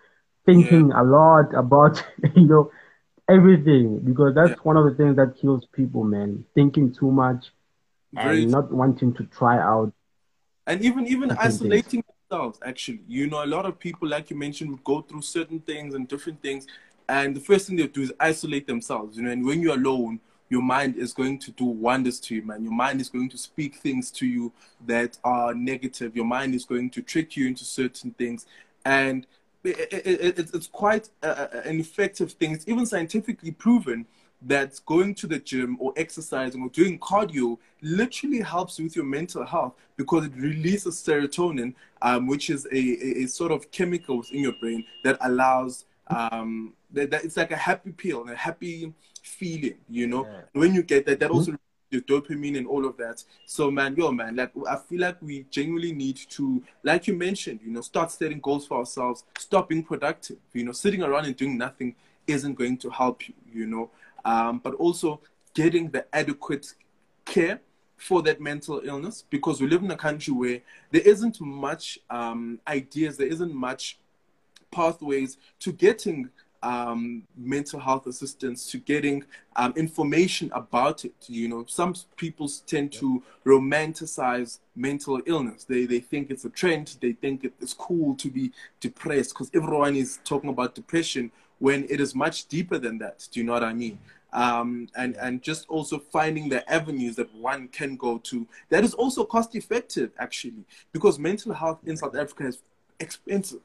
thinking 0.46 0.88
yeah. 0.88 1.02
a 1.02 1.04
lot 1.04 1.54
about, 1.54 2.02
you 2.36 2.46
know, 2.46 2.70
everything 3.28 4.00
because 4.00 4.34
that's 4.34 4.50
yeah. 4.50 4.64
one 4.64 4.76
of 4.76 4.84
the 4.84 4.94
things 4.94 5.16
that 5.16 5.36
kills 5.40 5.66
people, 5.72 6.04
man. 6.04 6.44
Thinking 6.54 6.92
too 6.92 7.10
much 7.10 7.52
and 8.16 8.50
not 8.50 8.72
wanting 8.72 9.14
to 9.14 9.24
try 9.24 9.58
out 9.58 9.92
and 10.66 10.82
even 10.82 11.06
even 11.06 11.30
isolating 11.32 12.04
themselves 12.32 12.58
actually. 12.64 13.00
You 13.08 13.26
know 13.26 13.44
a 13.44 13.46
lot 13.46 13.66
of 13.66 13.78
people 13.78 14.08
like 14.08 14.30
you 14.30 14.36
mentioned 14.36 14.70
would 14.70 14.84
go 14.84 15.02
through 15.02 15.22
certain 15.22 15.60
things 15.60 15.94
and 15.94 16.08
different 16.08 16.40
things 16.42 16.66
and 17.08 17.36
the 17.36 17.40
first 17.40 17.66
thing 17.66 17.76
they 17.76 17.86
do 17.86 18.02
is 18.02 18.12
isolate 18.20 18.66
themselves 18.66 19.16
you 19.16 19.22
know 19.24 19.30
and 19.30 19.44
when 19.44 19.60
you're 19.60 19.74
alone 19.74 20.20
your 20.48 20.62
mind 20.62 20.96
is 20.96 21.12
going 21.12 21.38
to 21.38 21.50
do 21.52 21.64
wonders 21.64 22.20
to 22.20 22.34
you 22.34 22.42
man. 22.42 22.62
Your 22.62 22.72
mind 22.72 23.00
is 23.00 23.08
going 23.08 23.28
to 23.30 23.38
speak 23.38 23.76
things 23.76 24.10
to 24.12 24.26
you 24.26 24.52
that 24.86 25.18
are 25.24 25.54
negative. 25.54 26.14
Your 26.14 26.26
mind 26.26 26.54
is 26.54 26.64
going 26.64 26.90
to 26.90 27.02
trick 27.02 27.36
you 27.36 27.46
into 27.46 27.64
certain 27.64 28.12
things 28.12 28.46
and 28.84 29.26
it, 29.64 29.92
it, 29.92 30.38
it, 30.38 30.50
it's 30.54 30.66
quite 30.66 31.08
a, 31.22 31.68
an 31.68 31.78
effective 31.78 32.32
thing. 32.32 32.52
It's 32.52 32.66
even 32.66 32.84
scientifically 32.84 33.52
proven 33.52 34.06
that 34.46 34.80
going 34.86 35.14
to 35.14 35.26
the 35.26 35.38
gym 35.38 35.76
or 35.80 35.92
exercising 35.96 36.62
or 36.62 36.68
doing 36.70 36.98
cardio 36.98 37.58
literally 37.80 38.40
helps 38.40 38.78
with 38.78 38.96
your 38.96 39.04
mental 39.04 39.44
health 39.44 39.74
because 39.96 40.26
it 40.26 40.32
releases 40.36 40.96
serotonin, 40.96 41.74
um, 42.00 42.26
which 42.26 42.50
is 42.50 42.66
a, 42.66 42.76
a, 42.76 43.24
a, 43.24 43.26
sort 43.26 43.52
of 43.52 43.70
chemical 43.70 44.22
in 44.32 44.40
your 44.40 44.52
brain 44.52 44.84
that 45.04 45.16
allows 45.20 45.84
um, 46.08 46.72
that, 46.92 47.10
that 47.10 47.24
it's 47.24 47.36
like 47.36 47.52
a 47.52 47.56
happy 47.56 47.92
pill, 47.92 48.28
a 48.28 48.34
happy 48.34 48.92
feeling, 49.22 49.76
you 49.88 50.06
know. 50.06 50.24
Yeah. 50.24 50.40
When 50.52 50.74
you 50.74 50.82
get 50.82 51.06
that, 51.06 51.20
that 51.20 51.26
mm-hmm. 51.26 51.36
also 51.36 51.58
your 51.90 52.02
dopamine 52.02 52.56
and 52.56 52.66
all 52.66 52.86
of 52.86 52.96
that. 52.96 53.22
So 53.44 53.70
man, 53.70 53.94
yo 53.96 54.10
man, 54.10 54.36
like 54.36 54.52
I 54.68 54.76
feel 54.76 55.00
like 55.00 55.20
we 55.20 55.46
genuinely 55.50 55.92
need 55.92 56.16
to, 56.30 56.62
like 56.82 57.06
you 57.06 57.14
mentioned, 57.14 57.60
you 57.64 57.70
know, 57.70 57.82
start 57.82 58.10
setting 58.10 58.40
goals 58.40 58.66
for 58.66 58.78
ourselves, 58.78 59.24
stop 59.38 59.68
being 59.68 59.84
productive. 59.84 60.38
You 60.52 60.64
know, 60.64 60.72
sitting 60.72 61.02
around 61.02 61.26
and 61.26 61.36
doing 61.36 61.58
nothing 61.58 61.94
isn't 62.26 62.54
going 62.54 62.78
to 62.78 62.88
help 62.88 63.28
you, 63.28 63.34
you 63.52 63.66
know 63.66 63.90
um, 64.24 64.58
but 64.58 64.74
also 64.74 65.20
getting 65.54 65.90
the 65.90 66.04
adequate 66.14 66.74
care 67.24 67.60
for 67.96 68.22
that 68.22 68.40
mental 68.40 68.80
illness 68.84 69.24
because 69.30 69.60
we 69.60 69.68
live 69.68 69.82
in 69.82 69.90
a 69.90 69.96
country 69.96 70.32
where 70.34 70.60
there 70.90 71.02
isn't 71.02 71.40
much 71.40 71.98
um, 72.10 72.58
ideas, 72.66 73.16
there 73.16 73.28
isn't 73.28 73.54
much 73.54 73.98
pathways 74.72 75.36
to 75.60 75.72
getting 75.72 76.28
um, 76.62 77.24
mental 77.36 77.80
health 77.80 78.06
assistance, 78.06 78.70
to 78.70 78.78
getting 78.78 79.24
um, 79.56 79.72
information 79.76 80.50
about 80.54 81.04
it. 81.04 81.14
You 81.26 81.48
know, 81.48 81.64
some 81.66 81.94
people 82.16 82.48
tend 82.66 82.92
to 82.94 83.22
romanticize 83.44 84.58
mental 84.76 85.20
illness. 85.26 85.64
They 85.64 85.86
they 85.86 86.00
think 86.00 86.30
it's 86.30 86.44
a 86.44 86.50
trend. 86.50 86.96
They 87.00 87.12
think 87.12 87.44
it's 87.44 87.74
cool 87.74 88.14
to 88.16 88.30
be 88.30 88.52
depressed 88.80 89.30
because 89.30 89.50
everyone 89.54 89.96
is 89.96 90.20
talking 90.24 90.50
about 90.50 90.74
depression 90.74 91.32
when 91.62 91.84
it 91.88 92.00
is 92.00 92.12
much 92.12 92.48
deeper 92.48 92.76
than 92.76 92.98
that. 92.98 93.28
Do 93.30 93.38
you 93.38 93.46
know 93.46 93.52
what 93.52 93.62
I 93.62 93.72
mean? 93.72 93.96
Um, 94.32 94.88
and 94.96 95.16
and 95.16 95.40
just 95.40 95.68
also 95.68 95.96
finding 95.98 96.48
the 96.48 96.60
avenues 96.68 97.14
that 97.16 97.32
one 97.36 97.68
can 97.68 97.96
go 97.96 98.18
to 98.30 98.48
that 98.70 98.82
is 98.82 98.94
also 98.94 99.24
cost 99.24 99.54
effective 99.54 100.10
actually 100.18 100.64
because 100.92 101.20
mental 101.20 101.52
health 101.52 101.78
in 101.86 101.96
South 101.96 102.16
Africa 102.16 102.46
is 102.48 102.58
expensive. 102.98 103.60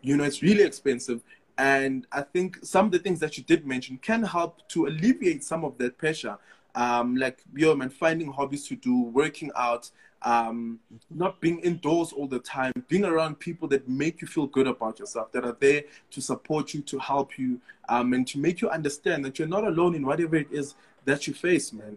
You 0.00 0.16
know, 0.16 0.24
it's 0.24 0.40
really 0.40 0.62
expensive. 0.62 1.20
And 1.58 2.06
I 2.12 2.22
think 2.22 2.58
some 2.62 2.86
of 2.86 2.92
the 2.92 2.98
things 2.98 3.20
that 3.20 3.36
you 3.36 3.44
did 3.44 3.66
mention 3.66 3.98
can 3.98 4.22
help 4.22 4.66
to 4.68 4.86
alleviate 4.86 5.44
some 5.44 5.64
of 5.64 5.76
that 5.78 5.98
pressure. 5.98 6.38
Um, 6.74 7.14
like, 7.14 7.40
yo, 7.54 7.76
man, 7.76 7.90
finding 7.90 8.32
hobbies 8.32 8.66
to 8.68 8.74
do, 8.74 9.02
working 9.02 9.50
out, 9.54 9.90
um, 10.24 10.80
not 11.10 11.40
being 11.40 11.60
indoors 11.60 12.12
all 12.12 12.26
the 12.26 12.38
time, 12.38 12.72
being 12.88 13.04
around 13.04 13.38
people 13.38 13.68
that 13.68 13.88
make 13.88 14.20
you 14.22 14.26
feel 14.26 14.46
good 14.46 14.66
about 14.66 14.98
yourself, 14.98 15.30
that 15.32 15.44
are 15.44 15.56
there 15.60 15.84
to 16.10 16.20
support 16.20 16.74
you, 16.74 16.80
to 16.82 16.98
help 16.98 17.38
you, 17.38 17.60
um, 17.88 18.14
and 18.14 18.26
to 18.28 18.38
make 18.38 18.60
you 18.60 18.70
understand 18.70 19.24
that 19.24 19.38
you're 19.38 19.48
not 19.48 19.64
alone 19.64 19.94
in 19.94 20.04
whatever 20.04 20.36
it 20.36 20.48
is 20.50 20.74
that 21.04 21.26
you 21.26 21.34
face, 21.34 21.72
man. 21.72 21.96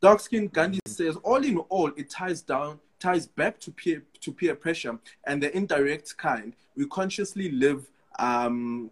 Dark 0.00 0.20
Skin 0.20 0.46
Gandhi 0.48 0.80
says, 0.86 1.16
all 1.24 1.42
in 1.42 1.58
all, 1.58 1.90
it 1.96 2.08
ties 2.10 2.42
down, 2.42 2.78
ties 3.00 3.26
back 3.26 3.58
to 3.60 3.70
peer 3.70 4.02
to 4.20 4.32
peer 4.32 4.54
pressure 4.54 4.98
and 5.24 5.42
the 5.42 5.56
indirect 5.56 6.16
kind. 6.16 6.52
We 6.76 6.86
consciously 6.86 7.50
live 7.50 7.88
um, 8.18 8.90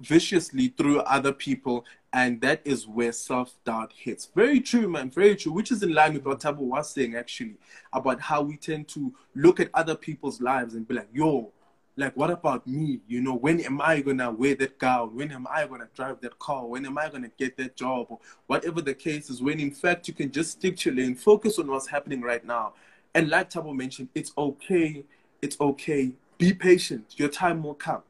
viciously 0.00 0.68
through 0.68 1.00
other 1.00 1.32
people 1.32 1.84
and 2.12 2.40
that 2.40 2.60
is 2.64 2.88
where 2.88 3.12
self-doubt 3.12 3.92
hits. 3.96 4.28
Very 4.34 4.60
true 4.60 4.88
man. 4.88 5.10
Very 5.10 5.36
true. 5.36 5.52
Which 5.52 5.70
is 5.70 5.82
in 5.82 5.94
line 5.94 6.14
with 6.14 6.26
what 6.26 6.40
Thabo 6.40 6.58
was 6.58 6.90
saying 6.90 7.14
actually 7.14 7.56
about 7.92 8.20
how 8.20 8.42
we 8.42 8.56
tend 8.56 8.88
to 8.88 9.14
look 9.34 9.60
at 9.60 9.70
other 9.74 9.94
people's 9.94 10.40
lives 10.40 10.74
and 10.74 10.86
be 10.86 10.94
like 10.94 11.08
yo 11.12 11.52
like 11.96 12.16
what 12.16 12.30
about 12.30 12.66
me? 12.66 13.00
You 13.06 13.20
know 13.20 13.34
when 13.34 13.60
am 13.60 13.80
i 13.80 14.00
gonna 14.00 14.30
wear 14.30 14.54
that 14.56 14.78
gown? 14.78 15.14
When 15.14 15.30
am 15.32 15.46
i 15.48 15.66
gonna 15.66 15.88
drive 15.94 16.20
that 16.20 16.38
car? 16.38 16.66
When 16.66 16.86
am 16.86 16.96
i 16.98 17.08
gonna 17.08 17.30
get 17.36 17.56
that 17.58 17.76
job? 17.76 18.06
Or 18.08 18.18
whatever 18.46 18.80
the 18.80 18.94
case 18.94 19.28
is 19.28 19.42
when 19.42 19.60
in 19.60 19.70
fact 19.70 20.08
you 20.08 20.14
can 20.14 20.30
just 20.32 20.52
stick 20.52 20.78
to 20.78 20.90
your 20.90 21.04
lane 21.04 21.14
focus 21.14 21.58
on 21.58 21.68
what's 21.68 21.88
happening 21.88 22.22
right 22.22 22.44
now. 22.44 22.72
And 23.14 23.28
like 23.28 23.50
Thabo 23.50 23.74
mentioned 23.76 24.08
it's 24.14 24.32
okay. 24.36 25.04
It's 25.42 25.60
okay. 25.60 26.12
Be 26.38 26.54
patient. 26.54 27.14
Your 27.16 27.28
time 27.28 27.62
will 27.62 27.74
come 27.74 28.02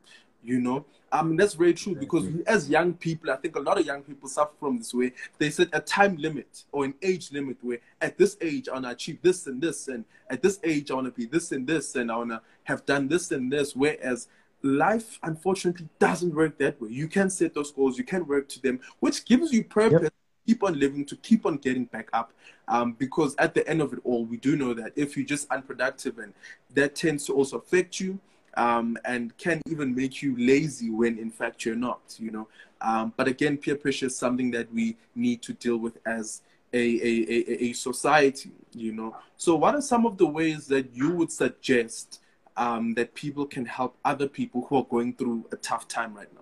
you 0.43 0.59
know 0.61 0.85
I 1.13 1.23
mean, 1.23 1.37
that's 1.37 1.55
very 1.55 1.75
true 1.75 1.97
because 1.97 2.29
as 2.47 2.71
young 2.71 2.95
people, 2.95 3.31
I 3.31 3.37
think 3.37 3.57
a 3.57 3.61
lot 3.61 3.81
of 3.81 3.85
young 3.85 4.03
people 4.03 4.29
suffer 4.29 4.53
from 4.61 4.79
this 4.79 4.95
way. 4.95 5.13
They 5.39 5.51
set 5.51 5.69
a 5.73 5.81
time 5.81 6.17
limit 6.17 6.65
or 6.71 6.85
an 6.85 6.95
age 7.03 7.33
limit 7.33 7.57
where 7.63 7.79
at 8.01 8.17
this 8.17 8.37
age, 8.41 8.69
I 8.69 8.75
want 8.75 8.85
to 8.85 8.91
achieve 8.91 9.19
this 9.21 9.47
and 9.47 9.61
this, 9.61 9.89
and 9.89 10.05
at 10.29 10.41
this 10.41 10.61
age, 10.63 10.91
I 10.91 10.95
want 10.95 11.07
to 11.07 11.13
be 11.13 11.27
this 11.27 11.51
and 11.51 11.67
this, 11.67 11.97
and 11.97 12.13
I 12.13 12.17
want 12.17 12.31
to 12.31 12.41
have 12.65 12.87
done 12.87 13.09
this 13.09 13.33
and 13.33 13.53
this. 13.53 13.75
Whereas 13.75 14.29
life, 14.63 15.19
unfortunately, 15.23 15.89
doesn't 15.99 16.35
work 16.35 16.59
that 16.59 16.81
way. 16.81 16.91
You 16.91 17.09
can 17.09 17.29
set 17.29 17.55
those 17.55 17.73
goals, 17.73 17.99
you 17.99 18.05
can 18.05 18.27
work 18.27 18.49
to 18.51 18.63
them, 18.63 18.81
which 19.01 19.25
gives 19.25 19.53
you 19.53 19.65
purpose. 19.65 20.03
Yep. 20.03 20.13
Keep 20.47 20.65
on 20.65 20.81
living 20.81 21.05
to 21.05 21.17
keep 21.17 21.45
on 21.47 21.59
getting 21.59 21.85
back 21.85 22.09
up, 22.13 22.33
um, 22.67 22.93
because 22.95 23.37
at 23.37 23.55
the 23.55 23.67
end 23.69 23.83
of 23.83 23.93
it 23.93 24.01
all, 24.05 24.25
we 24.25 24.37
do 24.37 24.57
know 24.57 24.75
that 24.75 24.93
if 24.97 25.17
you're 25.17 25.27
just 25.27 25.49
unproductive, 25.51 26.19
and 26.19 26.33
that 26.75 26.97
tends 26.97 27.27
to 27.27 27.35
also 27.35 27.59
affect 27.59 28.01
you 28.01 28.19
um, 28.55 28.97
and 29.05 29.37
can 29.37 29.61
even 29.69 29.95
make 29.95 30.23
you 30.23 30.37
lazy 30.39 30.91
when 30.91 31.19
in 31.19 31.31
fact 31.31 31.65
you're 31.65 31.77
not, 31.77 32.01
you 32.19 32.31
know. 32.31 32.49
Um, 32.81 33.13
but 33.17 33.29
again, 33.29 33.59
peer 33.59 33.77
pressure 33.77 34.07
is 34.07 34.17
something 34.17 34.51
that 34.53 34.73
we 34.73 34.97
need 35.15 35.43
to 35.43 35.53
deal 35.53 35.77
with 35.77 35.99
as 36.07 36.43
a, 36.73 36.79
a, 36.79 37.27
a, 37.29 37.65
a 37.65 37.73
society, 37.73 38.53
you 38.73 38.93
know. 38.93 39.17
So, 39.37 39.57
what 39.57 39.75
are 39.75 39.83
some 39.83 40.07
of 40.07 40.19
the 40.19 40.27
ways 40.27 40.67
that 40.69 40.95
you 40.95 41.11
would 41.11 41.33
suggest 41.33 42.21
um, 42.57 42.95
that 42.95 43.15
people 43.15 43.47
can 43.47 43.67
help 43.67 43.97
other 44.05 44.29
people 44.29 44.67
who 44.69 44.77
are 44.77 44.85
going 44.85 45.15
through 45.15 45.47
a 45.53 45.57
tough 45.57 45.89
time 45.89 46.15
right 46.15 46.33
now? 46.35 46.41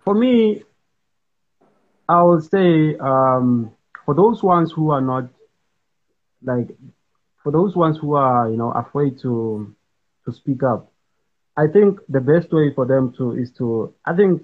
For 0.00 0.14
me, 0.14 0.62
I 2.08 2.22
would 2.22 2.44
say 2.44 2.96
um, 2.96 3.72
for 4.04 4.14
those 4.14 4.42
ones 4.42 4.72
who 4.72 4.90
are 4.90 5.00
not 5.00 5.28
like 6.42 6.68
for 7.42 7.52
those 7.52 7.76
ones 7.76 7.98
who 7.98 8.14
are 8.14 8.48
you 8.48 8.56
know 8.56 8.70
afraid 8.70 9.18
to 9.20 9.74
to 10.28 10.36
speak 10.36 10.62
up, 10.62 10.92
I 11.56 11.66
think 11.66 12.00
the 12.08 12.20
best 12.20 12.52
way 12.52 12.72
for 12.74 12.86
them 12.86 13.14
to 13.18 13.32
is 13.32 13.50
to 13.52 13.94
I 14.04 14.14
think 14.14 14.42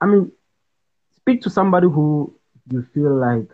I 0.00 0.06
mean 0.06 0.32
speak 1.16 1.42
to 1.42 1.50
somebody 1.50 1.86
who 1.86 2.34
you 2.70 2.86
feel 2.92 3.14
like 3.14 3.48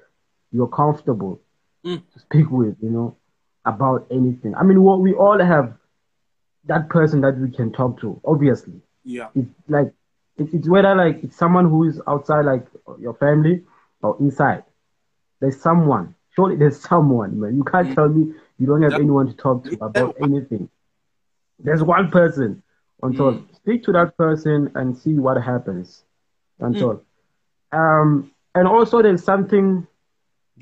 you're 0.52 0.68
comfortable 0.68 1.40
mm. 1.84 2.02
to 2.12 2.18
speak 2.18 2.50
with, 2.50 2.76
you 2.82 2.90
know, 2.90 3.16
about 3.64 4.06
anything. 4.10 4.54
I 4.54 4.62
mean, 4.62 4.82
what 4.82 5.00
we 5.00 5.12
all 5.12 5.38
have 5.38 5.74
that 6.64 6.88
person 6.88 7.20
that 7.20 7.38
we 7.38 7.50
can 7.50 7.72
talk 7.72 8.00
to, 8.00 8.20
obviously. 8.24 8.80
Yeah. 9.04 9.28
It's 9.34 9.48
like 9.68 9.92
it's 10.36 10.68
whether 10.68 10.94
like 10.94 11.22
it's 11.22 11.36
someone 11.36 11.68
who 11.68 11.84
is 11.84 12.00
outside 12.08 12.44
like 12.44 12.66
your 12.98 13.14
family 13.14 13.62
or 14.02 14.16
inside. 14.20 14.64
There's 15.40 15.60
someone. 15.60 16.14
Surely 16.34 16.56
there's 16.56 16.80
someone, 16.88 17.40
man. 17.40 17.56
You 17.56 17.64
can't 17.64 17.88
mm. 17.88 17.94
tell 17.94 18.08
me 18.08 18.34
you 18.58 18.66
don't 18.66 18.82
have 18.82 18.94
anyone 18.94 19.26
to 19.26 19.34
talk 19.34 19.64
to 19.64 19.74
about 19.80 20.16
anything. 20.20 20.68
There's 21.62 21.82
one 21.82 22.10
person 22.10 22.62
on 23.02 23.14
top. 23.14 23.34
Mm. 23.34 23.56
Speak 23.56 23.84
to 23.84 23.92
that 23.92 24.16
person 24.16 24.70
and 24.74 24.96
see 24.96 25.14
what 25.14 25.42
happens. 25.42 26.04
On 26.60 26.74
mm. 26.74 27.00
Um 27.72 28.30
and 28.54 28.66
also 28.66 29.02
there's 29.02 29.22
something 29.22 29.86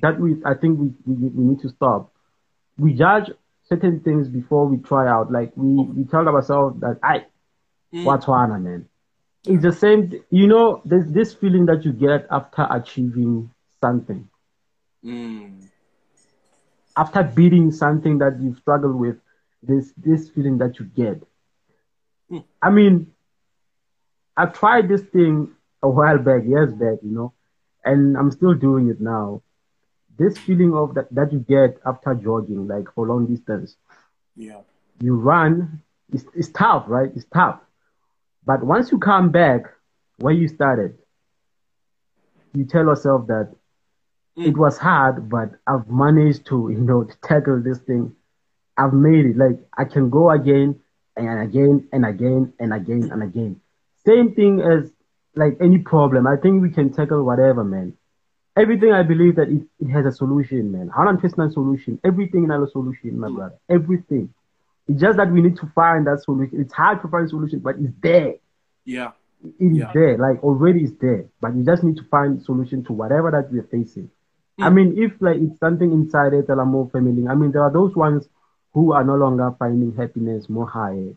that 0.02 0.18
we 0.20 0.36
I 0.44 0.54
think 0.54 0.78
we, 0.78 0.92
we, 1.06 1.28
we 1.28 1.44
need 1.44 1.60
to 1.60 1.68
stop. 1.68 2.12
We 2.78 2.92
judge 2.94 3.30
certain 3.64 4.00
things 4.00 4.28
before 4.28 4.66
we 4.66 4.78
try 4.78 5.08
out. 5.08 5.32
Like 5.32 5.52
we, 5.56 5.84
we 5.84 6.04
tell 6.04 6.28
ourselves 6.28 6.80
that 6.80 6.98
I 7.02 7.26
mm. 7.92 8.04
what's 8.04 8.26
one 8.26 8.62
man. 8.62 8.88
It's 9.46 9.62
the 9.62 9.72
same 9.72 10.12
you 10.30 10.46
know, 10.46 10.82
there's 10.84 11.10
this 11.10 11.34
feeling 11.34 11.66
that 11.66 11.84
you 11.84 11.92
get 11.92 12.26
after 12.30 12.66
achieving 12.70 13.50
something. 13.80 14.28
Mm. 15.04 15.64
After 16.96 17.22
beating 17.22 17.70
something 17.70 18.18
that 18.18 18.40
you've 18.40 18.58
struggled 18.58 18.96
with, 18.96 19.16
this 19.62 19.92
this 19.96 20.28
feeling 20.30 20.58
that 20.58 20.78
you 20.78 20.86
get. 20.86 21.22
Mm. 22.30 22.44
I 22.62 22.70
mean, 22.70 23.12
I 24.36 24.46
tried 24.46 24.88
this 24.88 25.02
thing 25.02 25.52
a 25.82 25.88
while 25.88 26.18
back, 26.18 26.44
years 26.44 26.72
back, 26.72 26.98
you 27.02 27.10
know 27.10 27.32
and 27.88 28.16
I'm 28.16 28.30
still 28.30 28.54
doing 28.54 28.90
it 28.90 29.00
now. 29.00 29.42
This 30.18 30.36
feeling 30.36 30.74
of 30.74 30.94
that, 30.94 31.12
that 31.14 31.32
you 31.32 31.38
get 31.38 31.78
after 31.86 32.14
jogging, 32.14 32.66
like 32.66 32.92
for 32.94 33.06
long 33.06 33.26
distance. 33.26 33.76
Yeah. 34.36 34.60
You 35.00 35.14
run, 35.14 35.82
it's, 36.12 36.24
it's 36.34 36.48
tough, 36.48 36.84
right? 36.88 37.10
It's 37.14 37.26
tough. 37.32 37.60
But 38.44 38.64
once 38.64 38.90
you 38.90 38.98
come 38.98 39.30
back 39.30 39.62
where 40.18 40.34
you 40.34 40.48
started, 40.48 40.98
you 42.52 42.64
tell 42.64 42.84
yourself 42.84 43.26
that 43.28 43.54
mm. 44.36 44.46
it 44.46 44.56
was 44.56 44.76
hard, 44.76 45.28
but 45.30 45.52
I've 45.66 45.88
managed 45.88 46.46
to, 46.46 46.68
you 46.72 46.80
know, 46.80 47.04
to 47.04 47.16
tackle 47.22 47.62
this 47.62 47.78
thing. 47.78 48.14
I've 48.78 48.92
made 48.92 49.26
it. 49.26 49.36
Like 49.36 49.58
I 49.76 49.84
can 49.84 50.08
go 50.08 50.30
again 50.30 50.80
and 51.16 51.42
again 51.42 51.88
and 51.92 52.06
again 52.06 52.52
and 52.60 52.72
again 52.72 53.10
and 53.12 53.22
again. 53.22 53.60
Same 54.06 54.34
thing 54.34 54.60
as 54.60 54.90
like 55.34 55.56
any 55.60 55.78
problem. 55.78 56.26
I 56.26 56.36
think 56.36 56.62
we 56.62 56.70
can 56.70 56.92
tackle 56.92 57.24
whatever, 57.24 57.64
man. 57.64 57.94
Everything 58.56 58.92
I 58.92 59.02
believe 59.02 59.36
that 59.36 59.48
it, 59.48 59.62
it 59.80 59.88
has 59.90 60.06
a 60.06 60.12
solution, 60.12 60.72
man. 60.72 60.90
100% 60.96 61.52
solution. 61.52 62.00
Everything 62.04 62.48
has 62.50 62.62
a 62.62 62.70
solution, 62.70 63.18
my 63.18 63.28
brother. 63.28 63.54
Everything. 63.68 64.32
It's 64.88 65.00
just 65.00 65.16
that 65.18 65.30
we 65.30 65.42
need 65.42 65.56
to 65.56 65.66
find 65.74 66.06
that 66.06 66.22
solution. 66.22 66.60
It's 66.60 66.72
hard 66.72 67.02
to 67.02 67.08
find 67.08 67.26
a 67.26 67.28
solution, 67.28 67.60
but 67.60 67.76
it's 67.78 67.92
there. 68.00 68.34
Yeah. 68.84 69.12
It 69.60 69.72
is 69.72 69.78
yeah. 69.78 69.92
there. 69.94 70.18
Like 70.18 70.42
already 70.42 70.84
it's 70.84 70.98
there. 71.00 71.26
But 71.40 71.54
you 71.54 71.64
just 71.64 71.84
need 71.84 71.96
to 71.98 72.04
find 72.04 72.42
solution 72.42 72.84
to 72.84 72.92
whatever 72.92 73.30
that 73.30 73.52
we're 73.52 73.68
facing. 73.70 74.10
Mm. 74.58 74.64
I 74.64 74.70
mean, 74.70 74.94
if 74.98 75.12
like 75.20 75.36
it's 75.36 75.58
something 75.60 75.92
inside 75.92 76.32
it, 76.32 76.48
more 76.48 76.88
family. 76.90 77.28
I 77.28 77.34
mean, 77.34 77.52
there 77.52 77.62
are 77.62 77.72
those 77.72 77.94
ones 77.94 78.28
who 78.72 78.92
are 78.92 79.04
no 79.04 79.16
longer 79.16 79.54
finding 79.58 79.94
happiness 79.94 80.48
more 80.48 80.66
higher 80.66 81.14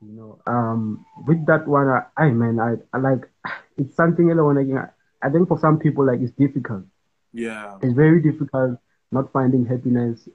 you 0.00 0.12
know, 0.12 0.38
um, 0.46 1.04
with 1.26 1.44
that 1.46 1.66
one, 1.66 1.88
I, 1.88 2.02
I 2.16 2.30
man, 2.30 2.60
I, 2.60 2.74
I 2.96 3.00
like 3.00 3.28
it's 3.76 3.96
something 3.96 4.30
alone. 4.30 4.56
Like, 4.56 4.90
I 5.22 5.30
think 5.30 5.48
for 5.48 5.58
some 5.58 5.78
people, 5.78 6.06
like 6.06 6.20
it's 6.20 6.32
difficult. 6.32 6.84
Yeah, 7.32 7.78
it's 7.82 7.94
very 7.94 8.22
difficult 8.22 8.78
not 9.10 9.32
finding 9.32 9.66
happiness. 9.66 10.28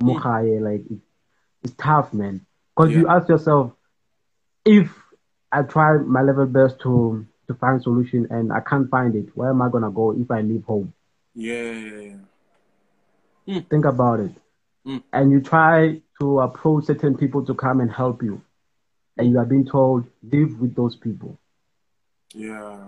Mm. 0.00 0.62
like 0.62 0.82
it, 0.88 0.98
it's 1.64 1.74
tough, 1.76 2.12
man. 2.14 2.46
Because 2.76 2.92
yeah. 2.92 2.98
you 2.98 3.08
ask 3.08 3.28
yourself, 3.28 3.72
if 4.64 4.88
I 5.50 5.62
try 5.62 5.96
my 5.96 6.22
level 6.22 6.46
best 6.46 6.78
to 6.82 7.26
to 7.48 7.54
find 7.54 7.82
solution 7.82 8.28
and 8.30 8.52
I 8.52 8.60
can't 8.60 8.88
find 8.88 9.16
it, 9.16 9.36
where 9.36 9.50
am 9.50 9.62
I 9.62 9.68
gonna 9.68 9.90
go 9.90 10.12
if 10.12 10.30
I 10.30 10.42
leave 10.42 10.64
home? 10.64 10.92
Yeah, 11.34 11.72
yeah, 11.72 12.00
yeah. 13.46 13.58
Mm. 13.58 13.68
Think 13.68 13.84
about 13.84 14.20
it. 14.20 14.32
Mm. 14.88 15.02
And 15.12 15.30
you 15.30 15.40
try 15.40 16.00
to 16.20 16.40
approach 16.40 16.86
certain 16.86 17.16
people 17.16 17.44
to 17.44 17.54
come 17.54 17.80
and 17.80 17.92
help 17.92 18.22
you 18.22 18.42
and 19.18 19.30
you 19.30 19.38
are 19.38 19.44
being 19.44 19.66
told 19.66 20.06
live 20.22 20.58
with 20.60 20.74
those 20.74 20.96
people. 20.96 21.38
Yeah. 22.34 22.78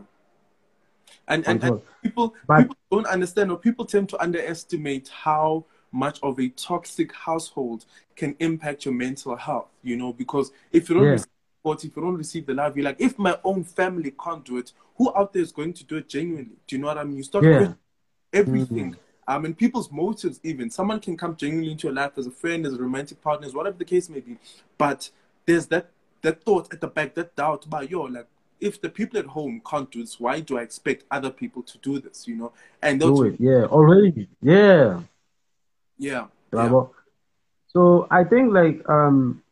And 1.28 1.46
and, 1.46 1.62
and 1.62 1.82
people 2.02 2.34
but, 2.46 2.62
people 2.62 2.76
don't 2.90 3.06
understand 3.06 3.50
or 3.50 3.58
people 3.58 3.84
tend 3.84 4.08
to 4.10 4.22
underestimate 4.22 5.08
how 5.08 5.64
much 5.92 6.20
of 6.22 6.38
a 6.38 6.48
toxic 6.50 7.12
household 7.12 7.84
can 8.16 8.36
impact 8.38 8.84
your 8.84 8.94
mental 8.94 9.36
health, 9.36 9.68
you 9.82 9.96
know, 9.96 10.12
because 10.12 10.52
if 10.72 10.88
you 10.88 10.94
don't 10.94 11.04
yeah. 11.04 11.10
receive 11.10 11.28
support, 11.58 11.84
if 11.84 11.96
you 11.96 12.02
don't 12.02 12.16
receive 12.16 12.46
the 12.46 12.54
love, 12.54 12.76
you're 12.76 12.84
like, 12.84 13.00
if 13.00 13.18
my 13.18 13.36
own 13.42 13.64
family 13.64 14.12
can't 14.22 14.44
do 14.44 14.58
it, 14.58 14.72
who 14.96 15.12
out 15.16 15.32
there 15.32 15.42
is 15.42 15.52
going 15.52 15.72
to 15.72 15.84
do 15.84 15.96
it 15.96 16.08
genuinely? 16.08 16.56
Do 16.66 16.76
you 16.76 16.82
know 16.82 16.88
what 16.88 16.98
I 16.98 17.04
mean? 17.04 17.16
You 17.16 17.22
start 17.24 17.44
yeah. 17.44 17.72
everything. 18.32 18.92
Mm-hmm. 18.92 19.00
Um, 19.30 19.44
and 19.44 19.56
people's 19.56 19.92
motives, 19.92 20.40
even 20.42 20.70
someone 20.70 20.98
can 20.98 21.16
come 21.16 21.36
genuinely 21.36 21.70
into 21.70 21.86
your 21.86 21.94
life 21.94 22.10
as 22.16 22.26
a 22.26 22.32
friend, 22.32 22.66
as 22.66 22.74
a 22.74 22.78
romantic 22.78 23.22
partner, 23.22 23.46
as 23.46 23.54
whatever 23.54 23.78
the 23.78 23.84
case 23.84 24.08
may 24.08 24.18
be, 24.18 24.36
but 24.76 25.08
there's 25.46 25.68
that 25.68 25.90
that 26.22 26.42
thought 26.42 26.74
at 26.74 26.80
the 26.80 26.88
back, 26.88 27.14
that 27.14 27.36
doubt 27.36 27.64
about 27.64 27.88
yo, 27.88 28.02
like 28.02 28.26
if 28.58 28.80
the 28.80 28.88
people 28.88 29.20
at 29.20 29.26
home 29.26 29.62
can't 29.64 29.88
do 29.92 30.00
this, 30.00 30.18
why 30.18 30.40
do 30.40 30.58
I 30.58 30.62
expect 30.62 31.04
other 31.12 31.30
people 31.30 31.62
to 31.62 31.78
do 31.78 32.00
this? 32.00 32.26
You 32.26 32.34
know, 32.34 32.52
and 32.82 32.98
do 32.98 33.22
it, 33.22 33.36
yeah, 33.38 33.66
already, 33.66 34.26
yeah, 34.42 35.00
yeah, 35.96 36.26
Yeah. 36.52 36.82
So 37.68 38.08
I 38.10 38.24
think 38.24 38.52
like 38.52 38.82
um, 38.88 39.44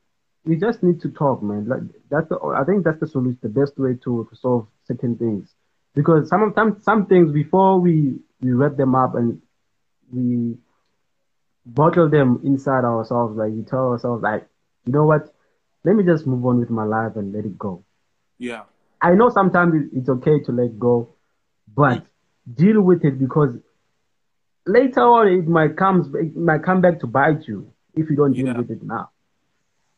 we 0.44 0.56
just 0.56 0.82
need 0.82 1.00
to 1.02 1.08
talk, 1.08 1.40
man. 1.40 1.68
Like 1.68 1.82
that's 2.10 2.28
the, 2.30 2.40
I 2.40 2.64
think 2.64 2.82
that's 2.82 2.98
the 2.98 3.06
solution, 3.06 3.38
the 3.42 3.48
best 3.48 3.78
way 3.78 3.94
to, 4.02 4.28
solve 4.34 4.66
certain 4.88 5.16
things. 5.16 5.54
Because 5.94 6.28
some 6.28 6.52
some 6.56 6.82
some 6.82 7.06
things 7.06 7.30
before 7.30 7.78
we 7.78 8.18
we 8.40 8.50
wrap 8.50 8.76
them 8.76 8.96
up 8.96 9.14
and 9.14 9.40
we 10.12 10.56
bottle 11.66 12.08
them 12.08 12.40
inside 12.44 12.84
ourselves, 12.84 13.36
like 13.36 13.52
we 13.52 13.62
tell 13.62 13.90
ourselves 13.92 14.22
like, 14.22 14.46
you 14.86 14.92
know 14.92 15.04
what, 15.04 15.32
let 15.84 15.94
me 15.94 16.04
just 16.04 16.26
move 16.26 16.44
on 16.46 16.58
with 16.58 16.70
my 16.70 16.84
life 16.84 17.16
and 17.16 17.32
let 17.32 17.44
it 17.44 17.58
go. 17.58 17.84
Yeah. 18.38 18.62
I 19.00 19.14
know 19.14 19.28
sometimes 19.28 19.90
it's 19.92 20.08
okay 20.08 20.40
to 20.44 20.52
let 20.52 20.78
go, 20.78 21.08
but 21.74 22.04
deal 22.52 22.80
with 22.80 23.04
it 23.04 23.18
because 23.18 23.54
later 24.66 25.00
on 25.00 25.28
it 25.28 25.46
might 25.46 25.76
come 25.76 26.12
it 26.16 26.36
might 26.36 26.62
come 26.62 26.80
back 26.80 27.00
to 27.00 27.06
bite 27.06 27.46
you 27.46 27.72
if 27.94 28.10
you 28.10 28.16
don't 28.16 28.32
deal 28.32 28.46
yeah. 28.46 28.58
with 28.58 28.70
it 28.70 28.82
now. 28.82 29.10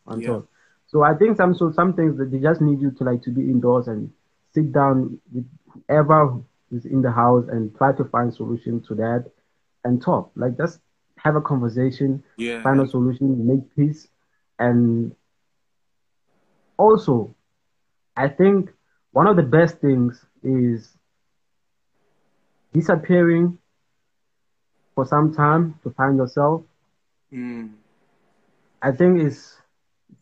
And 0.06 0.22
yeah. 0.22 0.28
so, 0.28 0.48
so 0.86 1.02
I 1.02 1.14
think 1.14 1.36
some 1.36 1.54
so 1.54 1.72
some 1.72 1.94
things 1.94 2.18
that 2.18 2.30
they 2.30 2.38
just 2.38 2.60
need 2.60 2.80
you 2.80 2.90
to 2.90 3.04
like 3.04 3.22
to 3.22 3.30
be 3.30 3.42
indoors 3.42 3.88
and 3.88 4.12
sit 4.52 4.72
down 4.72 5.18
with 5.32 5.46
whoever 5.88 6.40
is 6.72 6.84
in 6.84 7.02
the 7.02 7.10
house 7.10 7.46
and 7.48 7.74
try 7.76 7.92
to 7.92 8.04
find 8.04 8.34
solution 8.34 8.82
to 8.88 8.94
that 8.96 9.30
and 9.84 10.02
talk. 10.02 10.30
Like 10.36 10.56
just 10.56 10.80
have 11.16 11.36
a 11.36 11.40
conversation, 11.40 12.22
yeah. 12.36 12.62
find 12.62 12.80
a 12.80 12.86
solution, 12.86 13.46
make 13.46 13.74
peace, 13.76 14.08
and 14.58 15.14
also, 16.80 17.34
I 18.16 18.28
think 18.28 18.70
one 19.12 19.26
of 19.26 19.36
the 19.36 19.42
best 19.42 19.78
things 19.78 20.24
is 20.42 20.96
disappearing 22.72 23.58
for 24.94 25.04
some 25.04 25.34
time 25.34 25.78
to 25.82 25.90
find 25.90 26.16
yourself. 26.16 26.62
Mm. 27.32 27.72
I 28.80 28.92
think 28.92 29.20
it's 29.20 29.56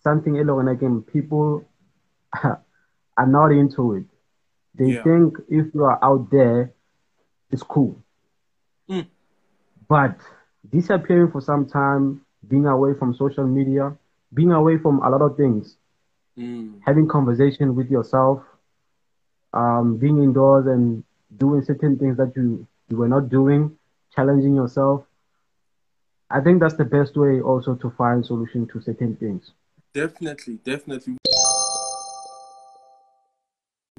something 0.02 0.38
alone 0.38 0.68
again 0.68 1.02
people 1.02 1.64
are 2.42 3.26
not 3.26 3.52
into 3.52 3.94
it. 3.94 4.04
They 4.74 4.94
yeah. 4.94 5.02
think 5.02 5.36
if 5.48 5.66
you 5.74 5.84
are 5.84 5.98
out 6.02 6.30
there, 6.30 6.72
it's 7.50 7.62
cool. 7.62 8.02
But 9.88 10.16
disappearing 10.70 11.30
for 11.30 11.40
some 11.40 11.66
time, 11.66 12.22
being 12.46 12.66
away 12.66 12.94
from 12.94 13.14
social 13.14 13.46
media, 13.46 13.96
being 14.34 14.52
away 14.52 14.78
from 14.78 15.02
a 15.02 15.08
lot 15.10 15.22
of 15.22 15.36
things, 15.36 15.76
mm. 16.38 16.80
having 16.84 17.08
conversation 17.08 17.74
with 17.74 17.90
yourself 17.90 18.42
um, 19.52 19.96
being 19.96 20.22
indoors 20.22 20.66
and 20.66 21.04
doing 21.36 21.62
certain 21.62 21.98
things 21.98 22.16
that 22.16 22.32
you, 22.36 22.66
you 22.88 22.96
were 22.96 23.08
not 23.08 23.28
doing, 23.28 23.76
challenging 24.14 24.54
yourself. 24.54 25.04
I 26.30 26.40
think 26.40 26.60
that's 26.60 26.74
the 26.74 26.84
best 26.84 27.16
way 27.16 27.40
also 27.40 27.74
to 27.76 27.90
find 27.90 28.24
solution 28.24 28.66
to 28.68 28.80
certain 28.82 29.16
things. 29.16 29.52
Definitely, 29.94 30.58
definitely. 30.64 31.16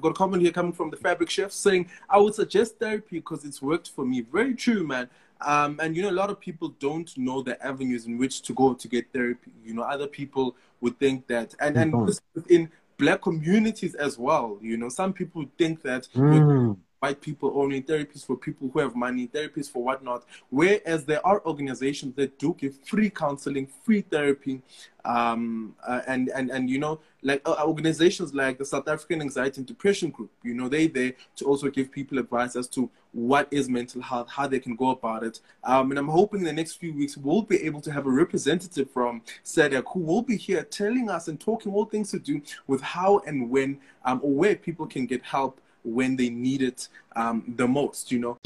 I've 0.00 0.04
got 0.04 0.12
a 0.12 0.14
comment 0.14 0.42
here 0.42 0.50
coming 0.50 0.72
from 0.72 0.88
the 0.88 0.96
fabric 0.96 1.28
chef 1.28 1.52
saying, 1.52 1.90
I 2.08 2.16
would 2.16 2.34
suggest 2.34 2.78
therapy 2.78 3.16
because 3.18 3.44
it's 3.44 3.60
worked 3.60 3.90
for 3.90 4.02
me. 4.02 4.22
Very 4.22 4.54
true, 4.54 4.82
man. 4.82 5.10
Um, 5.42 5.78
and 5.82 5.94
you 5.94 6.00
know, 6.00 6.08
a 6.08 6.20
lot 6.22 6.30
of 6.30 6.40
people 6.40 6.68
don't 6.80 7.14
know 7.18 7.42
the 7.42 7.62
avenues 7.62 8.06
in 8.06 8.16
which 8.16 8.40
to 8.42 8.54
go 8.54 8.72
to 8.72 8.88
get 8.88 9.12
therapy. 9.12 9.52
You 9.62 9.74
know, 9.74 9.82
other 9.82 10.06
people 10.06 10.56
would 10.80 10.98
think 10.98 11.26
that, 11.26 11.54
and 11.60 11.76
and 11.76 11.92
within 12.34 12.70
black 12.96 13.20
communities 13.20 13.94
as 13.94 14.18
well. 14.18 14.56
You 14.62 14.78
know, 14.78 14.88
some 14.88 15.12
people 15.12 15.44
think 15.58 15.82
that 15.82 16.08
Mm. 16.14 16.76
white 17.00 17.20
people 17.20 17.52
only, 17.54 17.82
therapies 17.82 18.24
for 18.26 18.36
people 18.36 18.68
who 18.70 18.78
have 18.78 18.94
money, 18.94 19.26
therapies 19.26 19.70
for 19.70 19.82
whatnot. 19.82 20.24
Whereas 20.50 21.04
there 21.06 21.26
are 21.26 21.42
organizations 21.46 22.14
that 22.16 22.38
do 22.38 22.54
give 22.58 22.74
free 22.86 23.10
counseling, 23.10 23.68
free 23.84 24.02
therapy, 24.02 24.62
um, 25.04 25.74
uh, 25.86 26.02
and 26.06 26.30
and 26.30 26.50
and 26.50 26.68
you 26.70 26.78
know, 26.78 27.00
like 27.22 27.42
uh, 27.46 27.56
organizations 27.64 28.34
like 28.34 28.58
the 28.58 28.64
South 28.64 28.88
African 28.88 29.20
Anxiety 29.20 29.58
and 29.58 29.66
Depression 29.66 30.10
Group. 30.10 30.30
You 30.42 30.54
know, 30.54 30.68
they're 30.68 30.88
there 30.88 31.12
to 31.36 31.44
also 31.44 31.68
give 31.68 31.90
people 31.90 32.18
advice 32.18 32.56
as 32.56 32.68
to 32.68 32.90
what 33.12 33.48
is 33.50 33.68
mental 33.68 34.00
health, 34.00 34.28
how 34.30 34.46
they 34.46 34.60
can 34.60 34.76
go 34.76 34.90
about 34.90 35.22
it. 35.22 35.40
Um, 35.64 35.90
and 35.90 35.98
I'm 35.98 36.08
hoping 36.08 36.40
in 36.40 36.46
the 36.46 36.52
next 36.52 36.74
few 36.74 36.94
weeks 36.94 37.16
we'll 37.16 37.42
be 37.42 37.62
able 37.62 37.80
to 37.82 37.92
have 37.92 38.06
a 38.06 38.10
representative 38.10 38.90
from 38.90 39.22
SADAG 39.44 39.84
who 39.92 40.00
will 40.00 40.22
be 40.22 40.36
here 40.36 40.62
telling 40.62 41.10
us 41.10 41.28
and 41.28 41.40
talking 41.40 41.72
all 41.72 41.84
things 41.84 42.10
to 42.12 42.18
do 42.18 42.40
with 42.66 42.80
how 42.80 43.20
and 43.26 43.50
when 43.50 43.78
um, 44.04 44.20
or 44.22 44.32
where 44.32 44.56
people 44.56 44.86
can 44.86 45.06
get 45.06 45.22
help 45.22 45.60
when 45.82 46.16
they 46.16 46.28
need 46.28 46.62
it 46.62 46.88
um, 47.16 47.54
the 47.56 47.66
most, 47.66 48.12
you 48.12 48.18
know. 48.18 48.38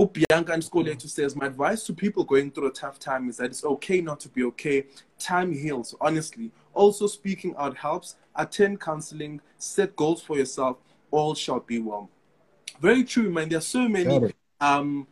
Ubianca 0.00 0.52
underscore 0.52 0.84
later 0.84 1.08
says, 1.08 1.36
My 1.36 1.46
advice 1.46 1.84
to 1.84 1.92
people 1.92 2.24
going 2.24 2.50
through 2.50 2.68
a 2.68 2.72
tough 2.72 2.98
time 2.98 3.28
is 3.28 3.36
that 3.36 3.46
it's 3.50 3.64
okay 3.64 4.00
not 4.00 4.18
to 4.20 4.30
be 4.30 4.42
okay. 4.44 4.86
Time 5.18 5.52
heals, 5.52 5.94
honestly. 6.00 6.50
Also, 6.72 7.06
speaking 7.06 7.54
out 7.58 7.76
helps. 7.76 8.16
Attend 8.34 8.80
counseling, 8.80 9.42
set 9.58 9.94
goals 9.96 10.22
for 10.22 10.38
yourself. 10.38 10.78
All 11.10 11.34
shall 11.34 11.60
be 11.60 11.80
well. 11.80 12.08
Very 12.80 13.04
true, 13.04 13.28
man. 13.28 13.50
There 13.50 13.58
are 13.58 13.60
so 13.60 13.88
many 13.88 14.32
um, 14.62 15.06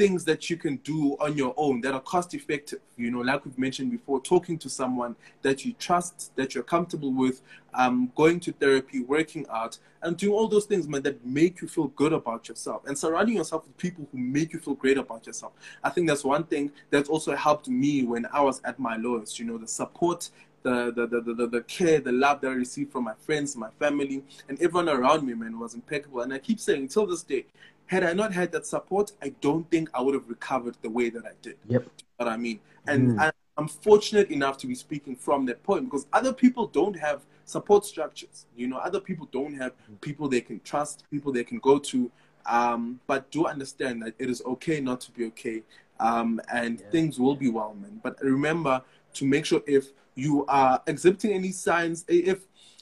things 0.00 0.24
that 0.24 0.48
you 0.48 0.56
can 0.56 0.76
do 0.76 1.14
on 1.20 1.36
your 1.36 1.52
own 1.58 1.82
that 1.82 1.92
are 1.92 2.00
cost 2.00 2.32
effective. 2.32 2.80
You 2.96 3.10
know, 3.10 3.20
like 3.20 3.44
we've 3.44 3.58
mentioned 3.58 3.90
before, 3.90 4.18
talking 4.22 4.56
to 4.60 4.68
someone 4.70 5.14
that 5.42 5.62
you 5.66 5.74
trust, 5.74 6.34
that 6.36 6.54
you're 6.54 6.64
comfortable 6.64 7.12
with, 7.12 7.42
um, 7.74 8.10
going 8.16 8.40
to 8.40 8.52
therapy, 8.52 9.00
working 9.02 9.44
out, 9.50 9.76
and 10.00 10.16
doing 10.16 10.32
all 10.32 10.48
those 10.48 10.64
things, 10.64 10.88
man, 10.88 11.02
that 11.02 11.22
make 11.26 11.60
you 11.60 11.68
feel 11.68 11.88
good 11.88 12.14
about 12.14 12.48
yourself 12.48 12.80
and 12.86 12.96
surrounding 12.96 13.36
yourself 13.36 13.66
with 13.66 13.76
people 13.76 14.08
who 14.10 14.16
make 14.16 14.54
you 14.54 14.58
feel 14.58 14.72
great 14.74 14.96
about 14.96 15.26
yourself. 15.26 15.52
I 15.84 15.90
think 15.90 16.08
that's 16.08 16.24
one 16.24 16.44
thing 16.44 16.72
that's 16.88 17.10
also 17.10 17.36
helped 17.36 17.68
me 17.68 18.04
when 18.04 18.24
I 18.32 18.40
was 18.40 18.62
at 18.64 18.78
my 18.78 18.96
lowest, 18.96 19.38
you 19.38 19.44
know, 19.44 19.58
the 19.58 19.68
support. 19.68 20.30
The, 20.62 20.92
the, 20.94 21.06
the, 21.06 21.20
the, 21.22 21.46
the 21.46 21.62
care, 21.62 22.00
the 22.00 22.12
love 22.12 22.42
that 22.42 22.48
I 22.48 22.52
received 22.52 22.92
from 22.92 23.04
my 23.04 23.14
friends, 23.14 23.56
my 23.56 23.70
family, 23.78 24.22
and 24.46 24.60
everyone 24.60 24.90
around 24.90 25.26
me, 25.26 25.32
man, 25.32 25.58
was 25.58 25.72
impeccable. 25.72 26.20
And 26.20 26.34
I 26.34 26.38
keep 26.38 26.60
saying, 26.60 26.88
till 26.88 27.06
this 27.06 27.22
day, 27.22 27.46
had 27.90 28.04
I 28.04 28.12
not 28.12 28.32
had 28.32 28.52
that 28.52 28.66
support, 28.66 29.10
I 29.20 29.30
don't 29.40 29.68
think 29.68 29.90
I 29.92 30.00
would 30.00 30.14
have 30.14 30.28
recovered 30.28 30.76
the 30.80 30.88
way 30.98 31.10
that 31.10 31.24
I 31.26 31.32
did. 31.42 31.56
Yep. 31.66 31.88
What 32.18 32.28
I 32.28 32.36
mean, 32.36 32.60
and 32.86 33.00
Mm. 33.10 33.20
I, 33.20 33.32
I'm 33.56 33.66
fortunate 33.66 34.30
enough 34.30 34.56
to 34.58 34.66
be 34.68 34.76
speaking 34.76 35.16
from 35.16 35.44
that 35.46 35.60
point 35.64 35.82
because 35.86 36.06
other 36.12 36.32
people 36.32 36.68
don't 36.68 36.96
have 37.08 37.22
support 37.46 37.84
structures. 37.84 38.46
You 38.56 38.68
know, 38.68 38.78
other 38.78 39.00
people 39.00 39.26
don't 39.32 39.54
have 39.62 39.72
people 40.00 40.28
they 40.28 40.40
can 40.40 40.60
trust, 40.60 41.04
people 41.10 41.32
they 41.32 41.42
can 41.50 41.58
go 41.58 41.78
to. 41.90 41.98
Um, 42.46 43.00
but 43.08 43.28
do 43.32 43.46
understand 43.46 44.02
that 44.02 44.14
it 44.22 44.30
is 44.30 44.40
okay 44.52 44.80
not 44.80 45.00
to 45.02 45.10
be 45.10 45.26
okay, 45.32 45.62
um, 45.98 46.40
and 46.52 46.80
things 46.92 47.18
will 47.18 47.34
be 47.44 47.50
well, 47.50 47.74
man. 47.74 48.00
But 48.04 48.14
remember 48.22 48.82
to 49.14 49.24
make 49.34 49.44
sure 49.50 49.62
if 49.66 49.84
you 50.14 50.46
are 50.46 50.80
exhibiting 50.86 51.32
any 51.32 51.50
signs, 51.50 52.04
if 52.08 52.38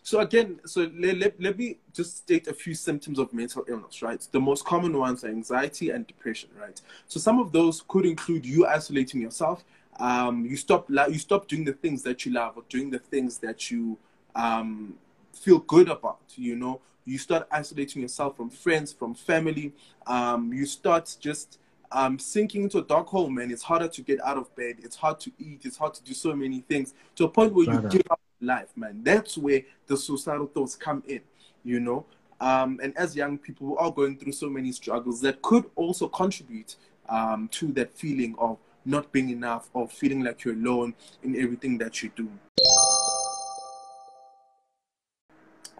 so 0.08 0.20
again, 0.20 0.58
so 0.64 0.90
let, 0.96 1.18
let, 1.18 1.38
let 1.38 1.58
me 1.58 1.76
just 1.92 2.16
state 2.16 2.48
a 2.48 2.54
few 2.54 2.74
symptoms 2.74 3.18
of 3.18 3.30
mental 3.34 3.62
illness, 3.68 4.00
right? 4.00 4.26
The 4.32 4.40
most 4.40 4.64
common 4.64 4.96
ones 4.96 5.22
are 5.22 5.28
anxiety 5.28 5.90
and 5.90 6.06
depression, 6.06 6.48
right? 6.58 6.80
So 7.08 7.20
some 7.20 7.38
of 7.38 7.52
those 7.52 7.84
could 7.86 8.06
include 8.06 8.46
you 8.46 8.66
isolating 8.66 9.20
yourself. 9.20 9.66
Um, 10.00 10.46
you 10.46 10.56
stop 10.56 10.88
you 10.88 11.18
stop 11.18 11.46
doing 11.46 11.62
the 11.62 11.74
things 11.74 12.02
that 12.04 12.24
you 12.24 12.32
love 12.32 12.56
or 12.56 12.62
doing 12.70 12.88
the 12.88 12.98
things 12.98 13.36
that 13.38 13.70
you 13.70 13.98
um, 14.34 14.94
feel 15.34 15.58
good 15.58 15.90
about. 15.90 16.20
You 16.36 16.56
know, 16.56 16.80
you 17.04 17.18
start 17.18 17.46
isolating 17.50 18.00
yourself 18.00 18.38
from 18.38 18.48
friends, 18.48 18.94
from 18.94 19.14
family. 19.14 19.74
Um, 20.06 20.54
you 20.54 20.64
start 20.64 21.18
just 21.20 21.58
um, 21.92 22.18
sinking 22.18 22.62
into 22.62 22.78
a 22.78 22.82
dark 22.82 23.08
hole, 23.08 23.28
man. 23.28 23.50
It's 23.50 23.62
harder 23.62 23.88
to 23.88 24.00
get 24.00 24.22
out 24.22 24.38
of 24.38 24.56
bed. 24.56 24.76
It's 24.82 24.96
hard 24.96 25.20
to 25.20 25.30
eat. 25.38 25.66
It's 25.66 25.76
hard 25.76 25.92
to 25.92 26.02
do 26.02 26.14
so 26.14 26.34
many 26.34 26.60
things 26.62 26.94
to 27.16 27.24
a 27.24 27.28
point 27.28 27.52
where 27.52 27.66
you 27.66 27.82
give 27.90 28.06
up 28.10 28.20
life, 28.40 28.68
man. 28.76 29.02
That's 29.02 29.36
where 29.36 29.62
the 29.86 29.96
suicidal 29.96 30.46
thoughts 30.46 30.76
come 30.76 31.02
in, 31.06 31.20
you 31.64 31.80
know. 31.80 32.04
Um, 32.40 32.78
and 32.82 32.96
as 32.96 33.16
young 33.16 33.38
people, 33.38 33.68
we 33.68 33.76
are 33.78 33.90
going 33.90 34.16
through 34.16 34.32
so 34.32 34.48
many 34.48 34.72
struggles 34.72 35.20
that 35.22 35.42
could 35.42 35.64
also 35.74 36.08
contribute 36.08 36.76
um, 37.08 37.48
to 37.52 37.72
that 37.72 37.92
feeling 37.92 38.34
of 38.38 38.58
not 38.84 39.10
being 39.12 39.30
enough, 39.30 39.68
of 39.74 39.92
feeling 39.92 40.22
like 40.22 40.44
you're 40.44 40.54
alone 40.54 40.94
in 41.22 41.40
everything 41.40 41.78
that 41.78 42.02
you 42.02 42.10
do. 42.14 42.28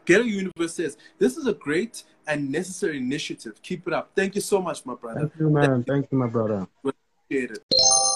Ghetto 0.04 0.24
Universe 0.24 0.74
says, 0.74 0.96
This 1.18 1.36
is 1.36 1.46
a 1.46 1.52
great 1.52 2.02
and 2.26 2.50
necessary 2.50 2.98
initiative. 2.98 3.60
Keep 3.62 3.88
it 3.88 3.92
up. 3.92 4.10
Thank 4.16 4.34
you 4.34 4.40
so 4.40 4.60
much, 4.60 4.84
my 4.86 4.94
brother. 4.94 5.20
Thank 5.20 5.32
you, 5.38 5.50
man. 5.50 5.84
Thank 5.84 6.10
you, 6.10 6.18
my 6.18 6.26
brother. 6.26 6.66
Appreciate 6.82 7.50
it. 7.50 8.07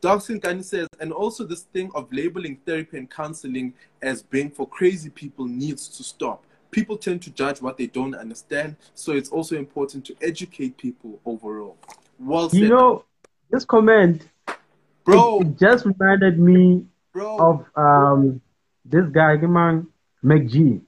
Darkskin 0.00 0.40
Gandhi 0.40 0.62
says, 0.62 0.88
and 0.98 1.12
also 1.12 1.44
this 1.44 1.62
thing 1.62 1.90
of 1.94 2.12
labeling 2.12 2.58
therapy 2.66 2.98
and 2.98 3.10
counseling 3.10 3.74
as 4.02 4.22
being 4.22 4.50
for 4.50 4.66
crazy 4.66 5.10
people 5.10 5.46
needs 5.46 5.88
to 5.88 6.02
stop. 6.02 6.44
People 6.70 6.96
tend 6.96 7.20
to 7.22 7.30
judge 7.30 7.60
what 7.60 7.76
they 7.76 7.86
don't 7.86 8.14
understand, 8.14 8.76
so 8.94 9.12
it's 9.12 9.28
also 9.28 9.56
important 9.56 10.04
to 10.06 10.16
educate 10.22 10.76
people 10.76 11.20
overall. 11.26 11.76
Well 12.18 12.48
said, 12.48 12.60
You 12.60 12.68
know, 12.68 13.04
this 13.50 13.64
comment, 13.64 14.28
bro, 15.04 15.40
it, 15.40 15.48
it 15.48 15.58
just 15.58 15.84
reminded 15.84 16.38
me 16.38 16.86
bro. 17.12 17.36
of 17.38 17.66
um 17.76 18.40
this 18.84 19.06
guy, 19.10 19.36
man, 19.36 19.88
McG. 20.24 20.80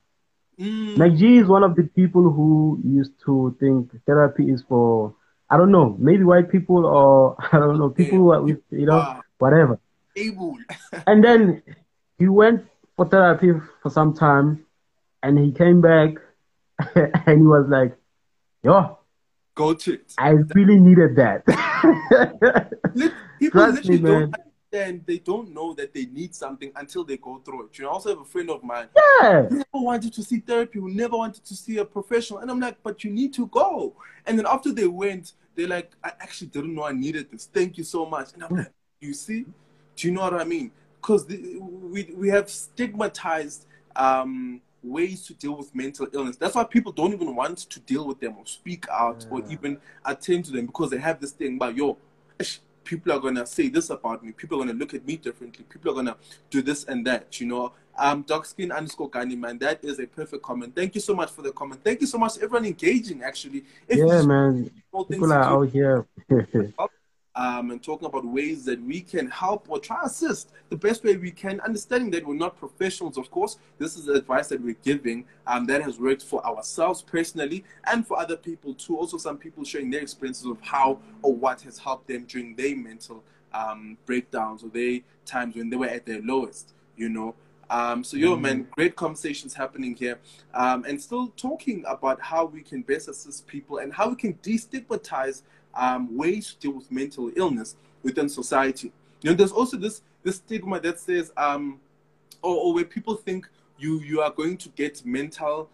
Mm, 0.59 0.97
McG 0.97 1.43
is 1.43 1.49
one 1.49 1.65
of 1.65 1.75
the 1.75 1.85
people 1.85 2.31
who 2.31 2.81
used 2.85 3.13
to 3.25 3.57
think 3.59 3.91
therapy 4.07 4.51
is 4.51 4.63
for 4.69 5.15
I 5.53 5.59
don't 5.59 5.71
know, 5.71 5.97
maybe 5.99 6.25
white 6.25 6.51
people 6.51 6.87
or 6.87 7.37
I 7.53 7.59
don't 7.59 7.79
know, 7.79 7.91
people 7.91 8.19
who 8.19 8.33
are 8.33 8.43
with 8.43 8.63
you 8.71 8.87
know, 8.87 9.21
whatever. 9.39 9.79
And 11.07 11.23
then 11.23 11.63
he 12.19 12.29
went 12.29 12.65
for 12.97 13.07
therapy 13.07 13.53
for 13.83 13.91
some 13.91 14.15
time 14.15 14.65
and 15.23 15.39
he 15.39 15.53
came 15.53 15.81
back 15.81 16.15
and 16.95 17.39
he 17.39 17.47
was 17.47 17.67
like, 17.69 17.97
Yo, 18.63 18.99
Go 19.55 19.75
to 19.75 19.93
it. 19.93 20.15
I 20.17 20.31
really 20.55 20.81
needed 20.81 21.17
that. 21.17 21.45
People 23.39 23.51
Trust 23.51 23.85
me, 23.85 23.99
literally 23.99 23.99
don't 23.99 24.31
man. 24.31 24.52
Understand. 24.73 25.03
They 25.07 25.19
don't 25.19 25.53
know 25.53 25.75
that 25.75 25.93
they 25.95 26.07
need 26.07 26.35
something 26.35 26.73
until 26.77 27.05
they 27.05 27.17
go 27.17 27.41
through 27.45 27.67
it. 27.67 27.79
You 27.79 27.85
know, 27.85 27.91
I 27.91 27.93
also 27.95 28.11
have 28.11 28.21
a 28.21 28.25
friend 28.25 28.51
of 28.51 28.63
mine 28.63 28.89
yeah. 28.97 29.43
who 29.43 29.57
never 29.57 29.67
wanted 29.73 30.13
to 30.15 30.23
see 30.23 30.41
therapy, 30.41 30.79
who 30.79 30.91
never 30.91 31.17
wanted 31.17 31.45
to 31.45 31.55
see 31.55 31.79
a 31.79 31.85
professional. 31.85 32.41
And 32.41 32.51
I'm 32.51 32.61
like, 32.61 32.83
but 32.83 33.05
you 33.05 33.11
need 33.11 33.33
to 33.35 33.47
go. 33.47 33.95
And 34.27 34.39
then 34.39 34.47
after 34.47 34.73
they 34.73 34.87
went, 34.87 35.33
they're 35.55 35.69
like, 35.69 35.93
I 36.03 36.13
actually 36.21 36.49
didn't 36.49 36.75
know 36.75 36.85
I 36.85 36.93
needed 36.93 37.31
this. 37.31 37.49
Thank 37.53 37.79
you 37.79 37.85
so 37.85 38.07
much. 38.07 38.33
And 38.35 38.45
I'm 38.45 38.57
like, 38.57 38.73
you 39.01 39.15
see? 39.15 39.45
Do 39.97 40.09
you 40.09 40.15
know 40.15 40.23
what 40.23 40.35
I 40.35 40.45
mean? 40.45 40.71
Because 41.01 41.27
we, 41.27 42.11
we 42.17 42.29
have 42.29 42.49
stigmatized 42.49 43.67
um, 43.97 44.61
ways 44.83 45.27
to 45.27 45.35
deal 45.35 45.57
with 45.57 45.75
mental 45.75 46.07
illness. 46.13 46.37
That's 46.37 46.55
why 46.55 46.65
people 46.65 46.93
don't 46.93 47.13
even 47.13 47.35
want 47.35 47.59
to 47.59 47.81
deal 47.81 48.07
with 48.07 48.21
them 48.21 48.37
or 48.39 48.47
speak 48.47 48.87
out 48.89 49.27
or 49.31 49.43
even 49.51 49.79
attend 50.05 50.47
to 50.47 50.53
them 50.53 50.67
because 50.67 50.91
they 50.91 50.99
have 50.99 51.21
this 51.21 51.33
thing 51.33 51.57
about, 51.57 51.77
yo, 51.77 51.99
people 52.85 53.13
are 53.13 53.19
gonna 53.19 53.47
say 53.47 53.69
this 53.69 53.91
about 53.91 54.25
me. 54.25 54.33
People 54.33 54.59
are 54.61 54.67
gonna 54.67 54.79
look 54.79 54.95
at 54.95 55.07
me 55.07 55.17
differently. 55.17 55.65
People 55.69 55.93
are 55.93 55.95
gonna 55.95 56.17
do 56.51 56.63
this 56.63 56.85
and 56.85 57.07
that. 57.07 57.41
You 57.41 57.47
know, 57.47 57.73
um, 57.99 58.23
dark 58.23 58.45
skin 58.47 58.73
underscore 58.73 59.11
Gani 59.11 59.37
man. 59.37 59.59
That 59.59 59.85
is 59.85 59.99
a 59.99 60.07
perfect 60.07 60.43
comment. 60.43 60.75
Thank 60.75 60.95
you 60.95 61.01
so 61.01 61.15
much 61.15 61.31
for 61.31 61.43
the 61.43 61.53
comment. 61.53 61.83
Thank 61.85 62.01
you 62.01 62.07
so 62.07 62.19
much 62.19 62.37
everyone 62.37 62.67
engaging. 62.67 63.23
Actually, 63.23 63.65
if 63.89 63.99
Yeah, 63.99 64.23
man. 64.23 64.71
People 65.09 65.33
are 65.33 65.43
out 65.43 65.69
here. 65.71 66.07
um, 67.35 67.71
and 67.71 67.83
talking 67.83 68.07
about 68.07 68.25
ways 68.25 68.65
that 68.67 68.83
we 68.83 69.01
can 69.01 69.31
help 69.31 69.67
or 69.69 69.79
try 69.79 70.03
assist 70.05 70.51
the 70.69 70.77
best 70.77 71.03
way 71.03 71.17
we 71.17 71.31
can, 71.31 71.61
understanding 71.61 72.11
that 72.11 72.27
we're 72.27 72.35
not 72.35 72.59
professionals, 72.59 73.17
of 73.17 73.31
course. 73.31 73.59
This 73.79 73.97
is 73.97 74.07
the 74.07 74.13
advice 74.13 74.49
that 74.49 74.61
we're 74.61 74.77
giving 74.85 75.25
um, 75.47 75.67
that 75.67 75.83
has 75.83 75.99
worked 75.99 76.23
for 76.23 76.45
ourselves 76.45 77.01
personally 77.01 77.65
and 77.91 78.07
for 78.07 78.19
other 78.19 78.37
people 78.37 78.75
too. 78.75 78.99
Also, 78.99 79.17
some 79.17 79.39
people 79.39 79.65
sharing 79.65 79.91
their 79.91 80.03
experiences 80.03 80.47
of 80.47 80.61
how 80.61 80.99
or 81.23 81.35
what 81.35 81.63
has 81.63 81.79
helped 81.79 82.09
them 82.09 82.25
during 82.25 82.55
their 82.55 82.77
mental 82.77 83.25
um, 83.55 83.97
breakdowns 84.05 84.63
or 84.63 84.69
their 84.69 85.01
times 85.25 85.55
when 85.57 85.71
they 85.71 85.77
were 85.77 85.87
at 85.87 86.05
their 86.05 86.21
lowest, 86.21 86.75
you 86.97 87.09
know. 87.09 87.35
Um, 87.71 88.05
so, 88.05 88.19
yo, 88.19 88.37
man, 88.37 88.69
great 88.73 88.97
conversations 88.97 89.55
happening 89.55 89.95
here, 89.95 90.19
um, 90.53 90.85
and 90.87 91.01
still 91.01 91.29
talking 91.39 91.83
about 91.89 92.21
how 92.21 92.45
we 92.45 92.61
can 92.61 92.83
best 92.83 93.09
assist 93.09 93.47
people 93.47 93.79
and 93.79 93.95
how 93.95 94.11
we 94.11 94.17
can 94.17 94.35
destigmatize 94.35 95.41
um, 95.75 96.17
ways 96.17 96.55
to 96.55 96.61
deal 96.61 96.73
with 96.73 96.91
mental 96.91 97.31
illness 97.37 97.77
within 98.03 98.29
society. 98.29 98.93
You 99.23 99.31
know, 99.31 99.37
there's 99.37 99.53
also 99.53 99.77
this 99.77 100.03
this 100.23 100.37
stigma 100.37 100.81
that 100.81 101.01
says, 101.01 101.33
um, 101.37 101.81
or, 102.43 102.57
or 102.57 102.75
where 102.75 102.85
people 102.85 103.15
think 103.15 103.49
you 103.79 104.01
you 104.01 104.21
are 104.21 104.31
going 104.31 104.57
to 104.59 104.69
get 104.71 105.05
mental 105.05 105.69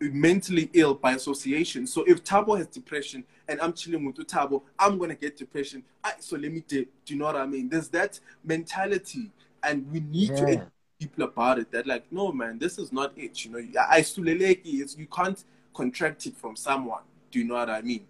mentally 0.00 0.70
ill 0.74 0.94
by 0.94 1.12
association. 1.12 1.86
So 1.86 2.04
if 2.04 2.22
Thabo 2.24 2.56
has 2.56 2.66
depression 2.66 3.24
and 3.48 3.60
I'm 3.60 3.72
chilling 3.72 4.04
with 4.04 4.16
Thabo, 4.16 4.62
I'm 4.78 4.98
gonna 4.98 5.14
get 5.14 5.36
depression. 5.36 5.82
I, 6.04 6.12
so 6.20 6.36
let 6.36 6.52
me 6.52 6.62
do, 6.66 6.86
do 7.04 7.14
you 7.14 7.18
know 7.18 7.26
what 7.26 7.36
I 7.36 7.46
mean? 7.46 7.68
There's 7.68 7.88
that 7.88 8.20
mentality, 8.44 9.30
and 9.62 9.90
we 9.90 10.00
need 10.00 10.30
yeah. 10.30 10.36
to 10.36 10.42
educate 10.42 10.68
people 11.00 11.24
about 11.24 11.58
it. 11.58 11.72
That 11.72 11.86
like, 11.86 12.04
no 12.12 12.32
man, 12.32 12.58
this 12.58 12.78
is 12.78 12.92
not 12.92 13.12
it. 13.16 13.44
You 13.44 13.50
know, 13.50 13.80
I 13.90 14.00
suleleki 14.00 14.82
is 14.82 14.96
you 14.96 15.06
can't 15.06 15.42
contract 15.74 16.26
it 16.26 16.36
from 16.36 16.56
someone. 16.56 17.02
Do 17.30 17.38
you 17.38 17.44
know 17.44 17.54
what 17.54 17.70
I 17.70 17.82
mean? 17.82 18.06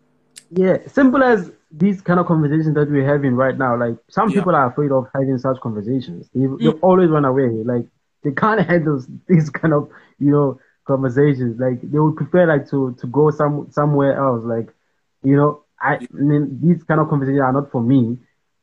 Yeah, 0.51 0.79
simple 0.87 1.23
as 1.23 1.51
these 1.71 2.01
kind 2.01 2.19
of 2.19 2.27
conversations 2.27 2.75
that 2.75 2.91
we're 2.91 3.07
having 3.07 3.35
right 3.35 3.57
now. 3.57 3.77
Like 3.77 3.97
some 4.09 4.31
yeah. 4.31 4.37
people 4.37 4.55
are 4.55 4.71
afraid 4.71 4.91
of 4.91 5.07
having 5.15 5.39
such 5.39 5.61
conversations. 5.61 6.29
They, 6.35 6.41
mm. 6.41 6.59
they 6.59 6.71
always 6.81 7.11
run 7.11 7.25
away. 7.25 7.49
Like 7.49 7.87
they 8.23 8.33
can't 8.33 8.61
handle 8.69 9.03
these 9.29 9.51
kind 9.51 9.75
of 9.75 9.91
you 10.19 10.31
know 10.31 10.61
conversations. 10.87 11.61
Like 11.61 11.81
they 11.83 11.99
would 11.99 12.17
prefer 12.17 12.47
like 12.47 12.69
to 12.71 12.97
to 13.01 13.07
go 13.07 13.31
some 13.31 13.69
somewhere 13.71 14.19
else. 14.19 14.45
Like 14.45 14.75
you 15.23 15.37
know, 15.37 15.65
I, 15.81 15.95
I 15.97 16.07
mean 16.13 16.61
these 16.63 16.83
kind 16.85 17.01
of 17.01 17.09
conversations 17.09 17.41
are 17.41 17.53
not 17.53 17.71
for 17.71 17.83
me. 17.83 18.19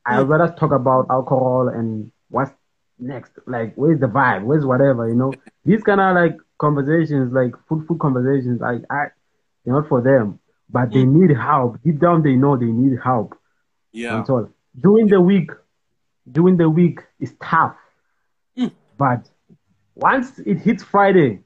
I'd 0.06 0.26
mm. 0.26 0.30
rather 0.30 0.54
talk 0.54 0.72
about 0.72 1.08
alcohol 1.10 1.70
and 1.70 2.12
what's 2.30 2.52
next. 2.98 3.34
Like 3.46 3.74
where's 3.76 4.00
the 4.00 4.08
vibe? 4.08 4.44
Where's 4.44 4.66
whatever? 4.66 5.08
You 5.08 5.16
know, 5.16 5.34
these 5.66 5.84
kind 5.84 6.02
of 6.02 6.16
like 6.16 6.38
conversations, 6.58 7.32
like 7.34 7.54
food 7.70 7.86
food 7.88 8.00
conversations. 8.00 8.62
Like 8.62 8.82
I 8.90 9.08
they're 9.64 9.74
not 9.74 9.90
for 9.90 10.02
them, 10.02 10.40
but 10.70 10.92
they 10.92 11.04
mm. 11.04 11.28
need 11.28 11.38
help. 11.38 11.82
Deep 11.84 12.00
down, 12.00 12.24
they 12.24 12.36
know 12.36 12.58
they 12.58 12.66
need 12.66 12.98
help. 13.04 13.38
Yeah. 13.92 14.18
That's 14.18 14.30
all. 14.30 14.50
During 14.80 15.08
the 15.08 15.22
week, 15.22 15.52
during 16.30 16.58
the 16.58 16.70
week 16.70 17.00
is 17.20 17.34
tough, 17.42 17.76
mm. 18.58 18.72
but 18.98 19.30
once 19.96 20.40
it 20.40 20.60
hits 20.60 20.84
Friday, 20.84 21.40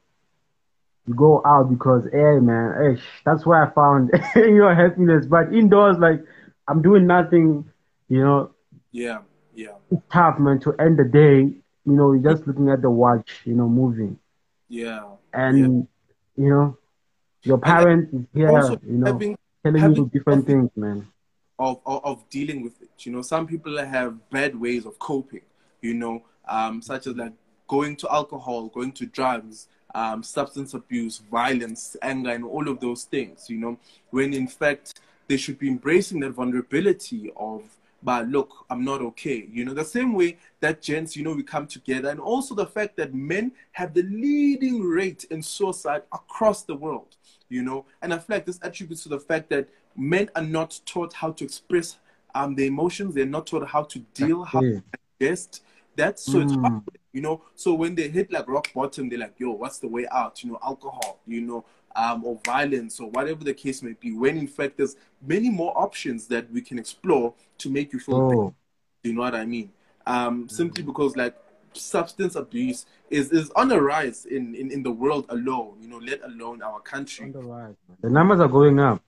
you 1.07 1.13
go 1.13 1.41
out 1.45 1.69
because, 1.69 2.05
hey 2.11 2.39
man, 2.39 2.95
hey, 2.95 3.01
that's 3.25 3.45
where 3.45 3.63
I 3.63 3.71
found 3.71 4.11
your 4.35 4.73
happiness. 4.73 5.25
But 5.25 5.53
indoors, 5.53 5.97
like 5.99 6.21
I'm 6.67 6.81
doing 6.81 7.07
nothing, 7.07 7.69
you 8.07 8.23
know. 8.23 8.51
Yeah, 8.91 9.19
yeah. 9.53 9.75
It's 9.91 10.01
tough, 10.11 10.39
man. 10.39 10.59
To 10.61 10.73
end 10.79 10.97
the 10.97 11.03
day, 11.03 11.41
you 11.41 11.95
know, 11.95 12.13
you're 12.13 12.31
just 12.31 12.47
looking 12.47 12.69
at 12.69 12.81
the 12.81 12.89
watch, 12.89 13.41
you 13.45 13.53
know, 13.53 13.67
moving. 13.67 14.19
Yeah. 14.67 15.03
And 15.33 15.87
yeah. 16.35 16.43
you 16.43 16.49
know, 16.49 16.77
your 17.43 17.57
parents 17.57 18.13
is 18.13 18.25
here, 18.33 18.47
you 18.47 18.97
know, 18.97 19.05
having, 19.05 19.37
telling 19.63 19.81
having 19.81 19.97
you 19.97 20.11
different 20.13 20.45
things, 20.45 20.69
man. 20.75 21.07
Of, 21.57 21.81
of, 21.85 22.05
of 22.05 22.29
dealing 22.29 22.63
with 22.63 22.81
it, 22.81 22.89
you 22.99 23.11
know, 23.11 23.21
some 23.21 23.45
people 23.45 23.77
have 23.77 24.29
bad 24.29 24.55
ways 24.59 24.85
of 24.85 24.97
coping, 24.99 25.41
you 25.81 25.93
know, 25.93 26.23
um, 26.47 26.81
such 26.81 27.07
as 27.07 27.15
like 27.15 27.33
going 27.67 27.95
to 27.97 28.11
alcohol, 28.11 28.67
going 28.67 28.93
to 28.93 29.05
drugs, 29.05 29.67
um, 29.93 30.23
substance 30.23 30.73
abuse, 30.73 31.21
violence, 31.31 31.97
anger, 32.01 32.31
and 32.31 32.45
all 32.45 32.67
of 32.69 32.79
those 32.79 33.03
things, 33.03 33.49
you 33.49 33.57
know, 33.57 33.77
when 34.11 34.33
in 34.33 34.47
fact 34.47 35.01
they 35.27 35.37
should 35.37 35.59
be 35.59 35.67
embracing 35.67 36.19
that 36.21 36.31
vulnerability 36.31 37.31
of, 37.35 37.63
but 38.01 38.27
look, 38.29 38.65
I'm 38.69 38.83
not 38.85 39.01
okay. 39.01 39.47
You 39.51 39.65
know, 39.65 39.73
the 39.73 39.83
same 39.83 40.13
way 40.13 40.37
that 40.61 40.81
gents, 40.81 41.15
you 41.15 41.23
know, 41.23 41.33
we 41.33 41.43
come 41.43 41.67
together, 41.67 42.09
and 42.09 42.19
also 42.19 42.55
the 42.55 42.65
fact 42.65 42.97
that 42.97 43.13
men 43.13 43.51
have 43.73 43.93
the 43.93 44.03
leading 44.03 44.81
rate 44.81 45.25
in 45.29 45.41
suicide 45.41 46.03
across 46.13 46.63
the 46.63 46.75
world, 46.75 47.15
you 47.49 47.63
know, 47.63 47.85
and 48.01 48.13
I 48.13 48.17
feel 48.17 48.37
like 48.37 48.45
this 48.45 48.59
attributes 48.61 49.03
to 49.03 49.09
the 49.09 49.19
fact 49.19 49.49
that 49.49 49.67
men 49.95 50.29
are 50.35 50.43
not 50.43 50.79
taught 50.85 51.13
how 51.13 51.31
to 51.31 51.43
express 51.43 51.97
um, 52.35 52.55
their 52.55 52.67
emotions, 52.67 53.15
they're 53.15 53.25
not 53.25 53.47
taught 53.47 53.67
how 53.67 53.83
to 53.83 53.99
deal, 54.13 54.43
how 54.43 54.61
to 54.61 54.83
digest. 55.19 55.63
That's 55.95 56.23
so 56.23 56.39
mm. 56.39 56.43
it's 56.43 56.53
hard 56.55 56.83
you 57.13 57.21
know. 57.21 57.41
So 57.55 57.73
when 57.73 57.95
they 57.95 58.07
hit 58.07 58.31
like 58.31 58.47
rock 58.47 58.71
bottom, 58.73 59.09
they're 59.09 59.19
like, 59.19 59.35
yo, 59.37 59.51
what's 59.51 59.79
the 59.79 59.87
way 59.87 60.07
out? 60.11 60.43
You 60.43 60.51
know, 60.51 60.59
alcohol, 60.63 61.19
you 61.25 61.41
know, 61.41 61.65
um, 61.95 62.23
or 62.23 62.39
violence 62.45 62.99
or 62.99 63.09
whatever 63.09 63.43
the 63.43 63.53
case 63.53 63.81
may 63.81 63.93
be. 63.93 64.11
When 64.11 64.37
in 64.37 64.47
fact 64.47 64.77
there's 64.77 64.95
many 65.25 65.49
more 65.49 65.77
options 65.77 66.27
that 66.27 66.51
we 66.51 66.61
can 66.61 66.79
explore 66.79 67.33
to 67.59 67.69
make 67.69 67.93
you 67.93 67.99
feel 67.99 68.15
oh. 68.15 68.29
better. 68.29 68.55
You 69.03 69.13
know 69.13 69.21
what 69.21 69.35
I 69.35 69.45
mean? 69.45 69.71
Um, 70.05 70.45
mm. 70.45 70.51
simply 70.51 70.83
because 70.83 71.15
like 71.15 71.35
substance 71.79 72.35
abuse 72.35 72.85
is, 73.09 73.31
is 73.31 73.49
on 73.55 73.67
the 73.67 73.81
rise 73.81 74.25
in, 74.25 74.55
in, 74.55 74.71
in 74.71 74.83
the 74.83 74.91
world 74.91 75.25
alone, 75.29 75.77
you 75.81 75.87
know, 75.87 75.97
let 75.97 76.23
alone 76.23 76.61
our 76.61 76.79
country. 76.79 77.31
The 77.31 77.39
rise. 77.39 77.75
The 78.01 78.09
numbers 78.09 78.39
are 78.39 78.47
going 78.47 78.79
up. 78.79 79.01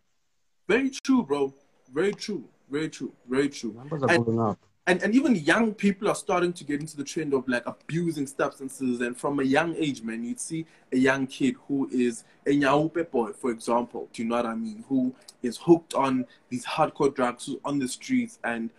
Very 0.68 0.90
true, 0.90 1.24
bro. 1.24 1.54
Very 1.94 2.14
true. 2.14 2.46
Very 2.70 2.90
true. 2.90 3.14
Very 3.30 3.50
true. 3.50 3.74
Numbers 3.74 4.04
are 4.04 4.12
and, 4.12 4.26
going 4.26 4.40
up 4.40 4.60
and, 4.88 5.02
and 5.04 5.14
even 5.14 5.36
young 5.36 5.74
people 5.74 6.10
are 6.10 6.16
starting 6.16 6.52
to 6.54 6.64
get 6.64 6.80
into 6.80 6.98
the 6.98 7.04
trend 7.04 7.34
of 7.34 7.48
like 7.48 7.64
abusing 7.66 8.26
substances 8.26 9.02
and 9.02 9.16
from 9.16 9.40
a 9.40 9.44
young 9.44 9.76
age 9.76 10.02
man 10.02 10.24
you'd 10.24 10.40
see 10.40 10.66
a 10.92 10.98
young 10.98 11.28
kid 11.28 11.56
who 11.68 11.88
is 11.92 12.24
a 12.48 12.50
nyaope 12.50 13.10
boy 13.12 13.32
for 13.32 13.52
example 13.52 14.10
do 14.12 14.24
you 14.24 14.28
know 14.28 14.36
what 14.36 14.46
i 14.46 14.56
mean 14.56 14.84
who 14.90 15.14
is 15.44 15.58
hooked 15.58 15.94
on 15.94 16.26
these 16.50 16.66
hardcore 16.66 17.14
drugs 17.14 17.46
who's 17.46 17.58
on 17.64 17.80
the 17.80 17.88
streets 17.88 18.40
and 18.44 18.70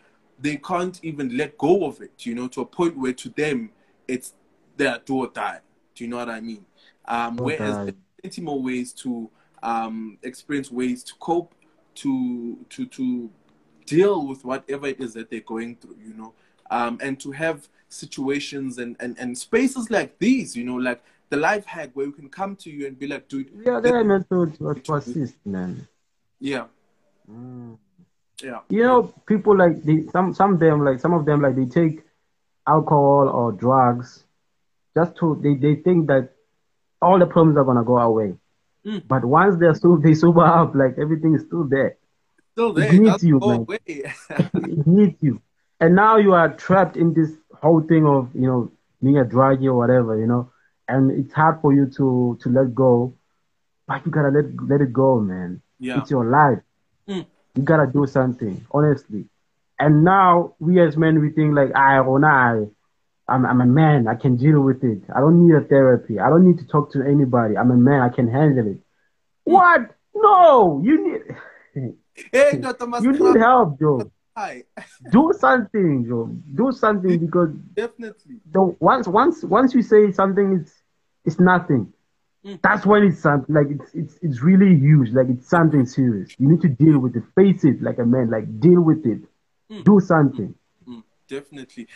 they 0.40 0.56
can't 0.56 0.98
even 1.04 1.36
let 1.36 1.56
go 1.56 1.86
of 1.86 2.00
it 2.00 2.26
you 2.26 2.34
know 2.34 2.48
to 2.48 2.60
a 2.60 2.66
point 2.66 2.96
where 2.96 3.12
to 3.12 3.28
them 3.30 3.70
it's 4.12 4.34
their 4.76 4.98
do 5.04 5.16
or 5.18 5.28
die 5.28 5.60
do 5.94 6.04
you 6.04 6.10
know 6.10 6.16
what 6.16 6.28
i 6.28 6.40
mean 6.40 6.64
um, 7.06 7.36
whereas 7.36 7.76
there's 7.76 7.96
plenty 8.20 8.40
more 8.42 8.62
ways 8.62 8.92
to 8.92 9.28
um, 9.62 10.18
experience 10.22 10.70
ways 10.70 11.02
to 11.04 11.14
cope 11.18 11.54
to 11.94 12.64
to 12.70 12.86
to 12.86 13.30
deal 13.86 14.26
with 14.26 14.44
whatever 14.44 14.86
it 14.86 15.00
is 15.00 15.14
that 15.14 15.30
they're 15.30 15.40
going 15.40 15.76
through, 15.76 15.96
you 16.02 16.14
know, 16.14 16.32
um, 16.70 16.98
and 17.02 17.18
to 17.20 17.30
have 17.32 17.68
situations 17.88 18.78
and, 18.78 18.96
and, 19.00 19.18
and 19.18 19.36
spaces 19.36 19.90
like 19.90 20.18
these, 20.18 20.56
you 20.56 20.64
know, 20.64 20.76
like 20.76 21.02
the 21.28 21.36
life 21.36 21.64
hack 21.66 21.90
where 21.94 22.06
we 22.06 22.12
can 22.12 22.28
come 22.28 22.56
to 22.56 22.70
you 22.70 22.86
and 22.86 22.98
be 22.98 23.06
like, 23.06 23.28
dude. 23.28 23.50
Yeah, 23.64 23.80
they 23.80 23.90
are 23.90 24.04
meant 24.04 24.28
to, 24.30 24.46
to 24.74 24.94
assist, 24.94 25.34
man. 25.44 25.86
Yeah. 26.40 26.66
Mm. 27.30 27.78
Yeah. 28.42 28.60
You 28.68 28.82
know, 28.82 29.02
people 29.26 29.56
like 29.56 29.82
they, 29.82 30.06
some 30.10 30.34
some 30.34 30.54
of 30.54 30.60
them 30.60 30.84
like 30.84 30.98
some 30.98 31.12
of 31.12 31.24
them 31.24 31.42
like 31.42 31.54
they 31.54 31.66
take 31.66 32.02
alcohol 32.66 33.28
or 33.28 33.52
drugs 33.52 34.24
just 34.96 35.16
to 35.16 35.40
they, 35.42 35.54
they 35.54 35.76
think 35.76 36.06
that 36.08 36.30
all 37.00 37.18
the 37.18 37.26
problems 37.26 37.56
are 37.56 37.64
gonna 37.64 37.84
go 37.84 37.98
away. 37.98 38.34
Mm. 38.86 39.02
But 39.06 39.24
once 39.24 39.56
they're 39.58 39.74
so 39.74 39.96
they 39.96 40.14
sober 40.14 40.44
up, 40.44 40.74
like 40.74 40.98
everything 40.98 41.34
is 41.34 41.42
still 41.42 41.64
there. 41.64 41.96
Still 42.52 42.72
there. 42.72 42.92
It 42.92 43.00
needs 43.00 43.24
you, 43.24 43.38
man. 43.40 43.66
it 43.86 44.86
needs 44.86 45.16
you. 45.22 45.40
And 45.80 45.94
now 45.96 46.16
you 46.16 46.32
are 46.34 46.54
trapped 46.54 46.96
in 46.96 47.14
this 47.14 47.30
whole 47.60 47.80
thing 47.80 48.06
of, 48.06 48.30
you 48.34 48.42
know, 48.42 48.70
being 49.02 49.18
a 49.18 49.24
druggie 49.24 49.66
or 49.66 49.74
whatever, 49.74 50.18
you 50.18 50.26
know. 50.26 50.50
And 50.88 51.10
it's 51.10 51.32
hard 51.32 51.60
for 51.60 51.72
you 51.72 51.86
to 51.96 52.38
to 52.42 52.48
let 52.48 52.74
go. 52.74 53.14
But 53.86 54.04
you 54.04 54.12
gotta 54.12 54.28
let 54.28 54.44
let 54.68 54.80
it 54.80 54.92
go, 54.92 55.20
man. 55.20 55.62
Yeah. 55.78 56.00
It's 56.00 56.10
your 56.10 56.24
life. 56.24 56.60
Mm. 57.08 57.26
You 57.54 57.62
gotta 57.62 57.90
do 57.90 58.06
something, 58.06 58.64
honestly. 58.70 59.26
And 59.82 60.04
now 60.04 60.54
we 60.60 60.80
as 60.80 60.96
men 60.96 61.20
we 61.20 61.30
think 61.30 61.56
like 61.56 61.74
I 61.74 61.98
or 61.98 62.24
I 62.24 62.66
I'm 63.28 63.44
I'm 63.44 63.60
a 63.60 63.66
man, 63.66 64.06
I 64.06 64.14
can 64.14 64.36
deal 64.36 64.60
with 64.60 64.84
it. 64.84 65.02
I 65.14 65.18
don't 65.18 65.44
need 65.44 65.54
a 65.56 65.60
therapy. 65.60 66.20
I 66.20 66.28
don't 66.28 66.46
need 66.48 66.58
to 66.58 66.66
talk 66.68 66.92
to 66.92 67.02
anybody. 67.02 67.56
I'm 67.56 67.70
a 67.72 67.76
man, 67.76 68.00
I 68.00 68.08
can 68.08 68.28
handle 68.28 68.68
it. 68.68 68.78
What? 69.42 69.80
No, 70.14 70.80
you 70.84 70.94
need 71.74 71.94
Hey, 72.32 72.60
you 73.00 73.12
need 73.12 73.40
help, 73.40 73.80
Joe. 73.80 74.12
Do 75.10 75.32
something, 75.38 76.06
Joe. 76.06 76.30
Do 76.54 76.70
something 76.72 77.18
because 77.18 77.50
definitely. 77.74 78.36
Don't 78.52 78.80
once 78.80 79.08
once 79.08 79.42
once 79.42 79.74
you 79.74 79.82
say 79.82 80.12
something, 80.12 80.60
it's 80.60 80.72
it's 81.24 81.40
nothing. 81.40 81.92
Mm. 82.44 82.60
That's 82.62 82.84
when 82.86 83.04
it's 83.04 83.20
something 83.20 83.54
like 83.54 83.66
it's 83.68 83.94
it's 83.94 84.18
it's 84.22 84.42
really 84.42 84.76
huge. 84.76 85.10
Like 85.10 85.26
it's 85.28 85.48
something 85.48 85.86
serious. 85.86 86.30
You 86.38 86.48
need 86.48 86.60
to 86.62 86.68
deal 86.68 86.98
with 86.98 87.16
it. 87.16 87.24
Face 87.34 87.64
it 87.64 87.82
like 87.82 87.98
a 87.98 88.06
man. 88.06 88.30
Like 88.30 88.60
deal 88.60 88.80
with 88.80 89.04
it. 89.06 89.22
Mm. 89.72 89.84
Do 89.84 90.00
something. 90.00 90.54
Mm. 90.86 91.02
Definitely. 91.26 91.88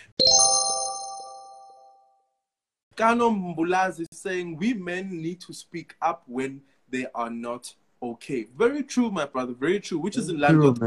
Kano 2.96 3.30
Mbulazi 3.30 4.06
is 4.10 4.18
saying 4.18 4.56
we 4.56 4.72
men 4.72 5.10
need 5.20 5.40
to 5.42 5.52
speak 5.52 5.94
up 6.00 6.22
when 6.26 6.62
they 6.88 7.06
are 7.14 7.28
not 7.28 7.74
okay. 8.02 8.46
Very 8.56 8.82
true, 8.82 9.10
my 9.10 9.26
brother. 9.26 9.52
Very 9.52 9.80
true. 9.80 9.98
Which 9.98 10.16
is 10.16 10.30
in 10.30 10.40
line 10.40 10.58
with 10.58 10.80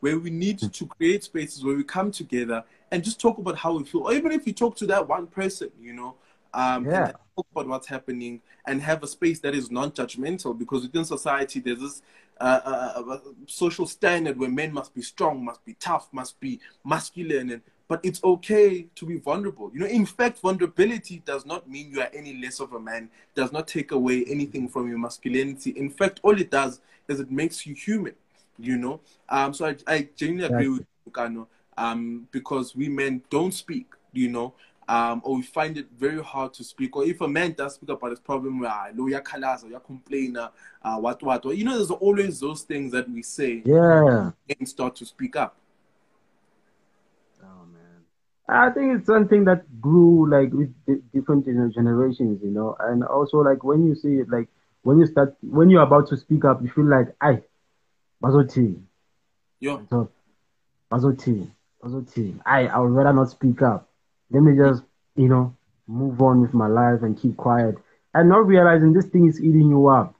where 0.00 0.18
we 0.18 0.28
need 0.28 0.58
to 0.58 0.86
create 0.86 1.24
spaces 1.24 1.64
where 1.64 1.74
we 1.74 1.82
come 1.82 2.10
together 2.10 2.62
and 2.90 3.02
just 3.02 3.18
talk 3.18 3.38
about 3.38 3.56
how 3.56 3.72
we 3.78 3.84
feel, 3.84 4.02
or 4.02 4.12
even 4.12 4.32
if 4.32 4.46
you 4.46 4.52
talk 4.52 4.76
to 4.76 4.86
that 4.86 5.08
one 5.08 5.26
person, 5.26 5.70
you 5.80 5.94
know, 5.94 6.14
um, 6.52 6.84
yeah. 6.84 7.12
talk 7.34 7.46
about 7.52 7.66
what's 7.66 7.86
happening 7.86 8.42
and 8.66 8.82
have 8.82 9.02
a 9.02 9.06
space 9.06 9.40
that 9.40 9.54
is 9.54 9.70
non-judgmental. 9.70 10.58
Because 10.58 10.82
within 10.82 11.06
society, 11.06 11.58
there's 11.58 11.80
this 11.80 12.02
uh, 12.40 13.02
uh 13.06 13.18
social 13.46 13.86
standard 13.86 14.38
where 14.38 14.50
men 14.50 14.72
must 14.72 14.94
be 14.94 15.02
strong, 15.02 15.44
must 15.44 15.64
be 15.64 15.74
tough, 15.74 16.08
must 16.12 16.38
be 16.40 16.60
masculine, 16.84 17.50
and 17.50 17.62
but 17.86 18.00
it's 18.02 18.22
okay 18.24 18.86
to 18.94 19.06
be 19.06 19.18
vulnerable. 19.18 19.70
You 19.72 19.80
know, 19.80 19.86
in 19.86 20.06
fact, 20.06 20.40
vulnerability 20.40 21.22
does 21.24 21.44
not 21.44 21.68
mean 21.68 21.90
you 21.90 22.00
are 22.00 22.10
any 22.14 22.40
less 22.40 22.60
of 22.60 22.72
a 22.72 22.80
man, 22.80 23.10
does 23.34 23.52
not 23.52 23.68
take 23.68 23.92
away 23.92 24.24
anything 24.26 24.68
from 24.68 24.88
your 24.88 24.98
masculinity. 24.98 25.70
In 25.70 25.90
fact, 25.90 26.20
all 26.22 26.38
it 26.40 26.50
does 26.50 26.80
is 27.08 27.20
it 27.20 27.30
makes 27.30 27.66
you 27.66 27.74
human, 27.74 28.14
you 28.58 28.78
know. 28.78 29.00
Um, 29.28 29.52
so 29.52 29.66
I, 29.66 29.76
I 29.86 30.08
genuinely 30.16 30.46
agree 30.46 30.68
with 30.68 30.86
Kano, 31.12 31.48
um, 31.76 32.26
because 32.30 32.74
we 32.74 32.88
men 32.88 33.22
don't 33.28 33.52
speak, 33.52 33.86
you 34.12 34.28
know, 34.28 34.54
um, 34.88 35.20
or 35.24 35.36
we 35.36 35.42
find 35.42 35.76
it 35.76 35.86
very 35.96 36.22
hard 36.22 36.52
to 36.54 36.64
speak. 36.64 36.96
Or 36.96 37.04
if 37.04 37.20
a 37.20 37.28
man 37.28 37.52
does 37.52 37.74
speak 37.74 37.90
about 37.90 38.10
his 38.10 38.20
problem, 38.20 38.60
where 38.60 38.70
ah, 38.70 38.88
you 38.94 39.04
khalaza, 39.20 39.68
you 39.70 39.80
complain, 39.84 40.36
uh, 40.36 40.50
what, 40.98 41.22
what, 41.22 41.44
or 41.46 41.54
you 41.54 41.64
know, 41.64 41.76
there's 41.76 41.90
always 41.90 42.40
those 42.40 42.62
things 42.62 42.92
that 42.92 43.08
we 43.08 43.22
say, 43.22 43.62
yeah, 43.64 44.30
and 44.58 44.68
start 44.68 44.96
to 44.96 45.06
speak 45.06 45.36
up. 45.36 45.56
Oh, 47.42 47.66
man. 47.72 48.04
I 48.48 48.70
think 48.70 48.98
it's 48.98 49.06
something 49.06 49.44
that 49.44 49.80
grew 49.80 50.30
like 50.30 50.52
with 50.52 50.74
different 51.12 51.46
generations, 51.46 52.40
you 52.42 52.50
know, 52.50 52.76
and 52.80 53.04
also 53.04 53.38
like 53.38 53.64
when 53.64 53.86
you 53.86 53.94
see 53.94 54.16
it, 54.16 54.28
like 54.28 54.48
when 54.82 54.98
you 54.98 55.06
start, 55.06 55.34
when 55.40 55.70
you're 55.70 55.82
about 55.82 56.08
to 56.08 56.16
speak 56.16 56.44
up, 56.44 56.62
you 56.62 56.68
feel 56.68 56.84
like, 56.84 57.14
I, 57.20 57.42
Bazoti. 58.22 58.80
Yeah. 59.60 59.80
Bazoti. 60.90 61.50
Bazoti. 61.82 62.40
I, 62.44 62.66
I 62.66 62.78
would 62.78 62.92
rather 62.92 63.12
not 63.12 63.30
speak 63.30 63.60
up. 63.62 63.88
Let 64.30 64.42
me 64.42 64.56
just, 64.56 64.82
you 65.16 65.28
know, 65.28 65.56
move 65.86 66.20
on 66.20 66.40
with 66.40 66.54
my 66.54 66.66
life 66.66 67.02
and 67.02 67.18
keep 67.18 67.36
quiet 67.36 67.76
and 68.14 68.28
not 68.28 68.46
realizing 68.46 68.92
this 68.92 69.06
thing 69.06 69.26
is 69.26 69.40
eating 69.40 69.68
you 69.68 69.88
up. 69.88 70.14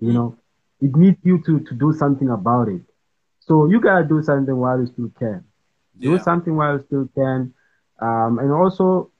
You 0.00 0.12
know, 0.12 0.36
it 0.80 0.94
needs 0.94 1.18
you 1.24 1.42
to, 1.44 1.60
to 1.60 1.74
do 1.74 1.92
something 1.92 2.28
about 2.30 2.68
it. 2.68 2.82
So 3.40 3.66
you 3.66 3.80
gotta 3.80 4.04
do 4.04 4.22
something 4.22 4.56
while 4.56 4.78
you 4.78 4.86
still 4.86 5.10
can. 5.18 5.44
Do 5.98 6.12
yeah. 6.12 6.18
something 6.18 6.54
while 6.54 6.74
you 6.74 6.84
still 6.86 7.08
can 7.14 7.54
um, 8.00 8.38
and 8.38 8.52
also 8.52 9.10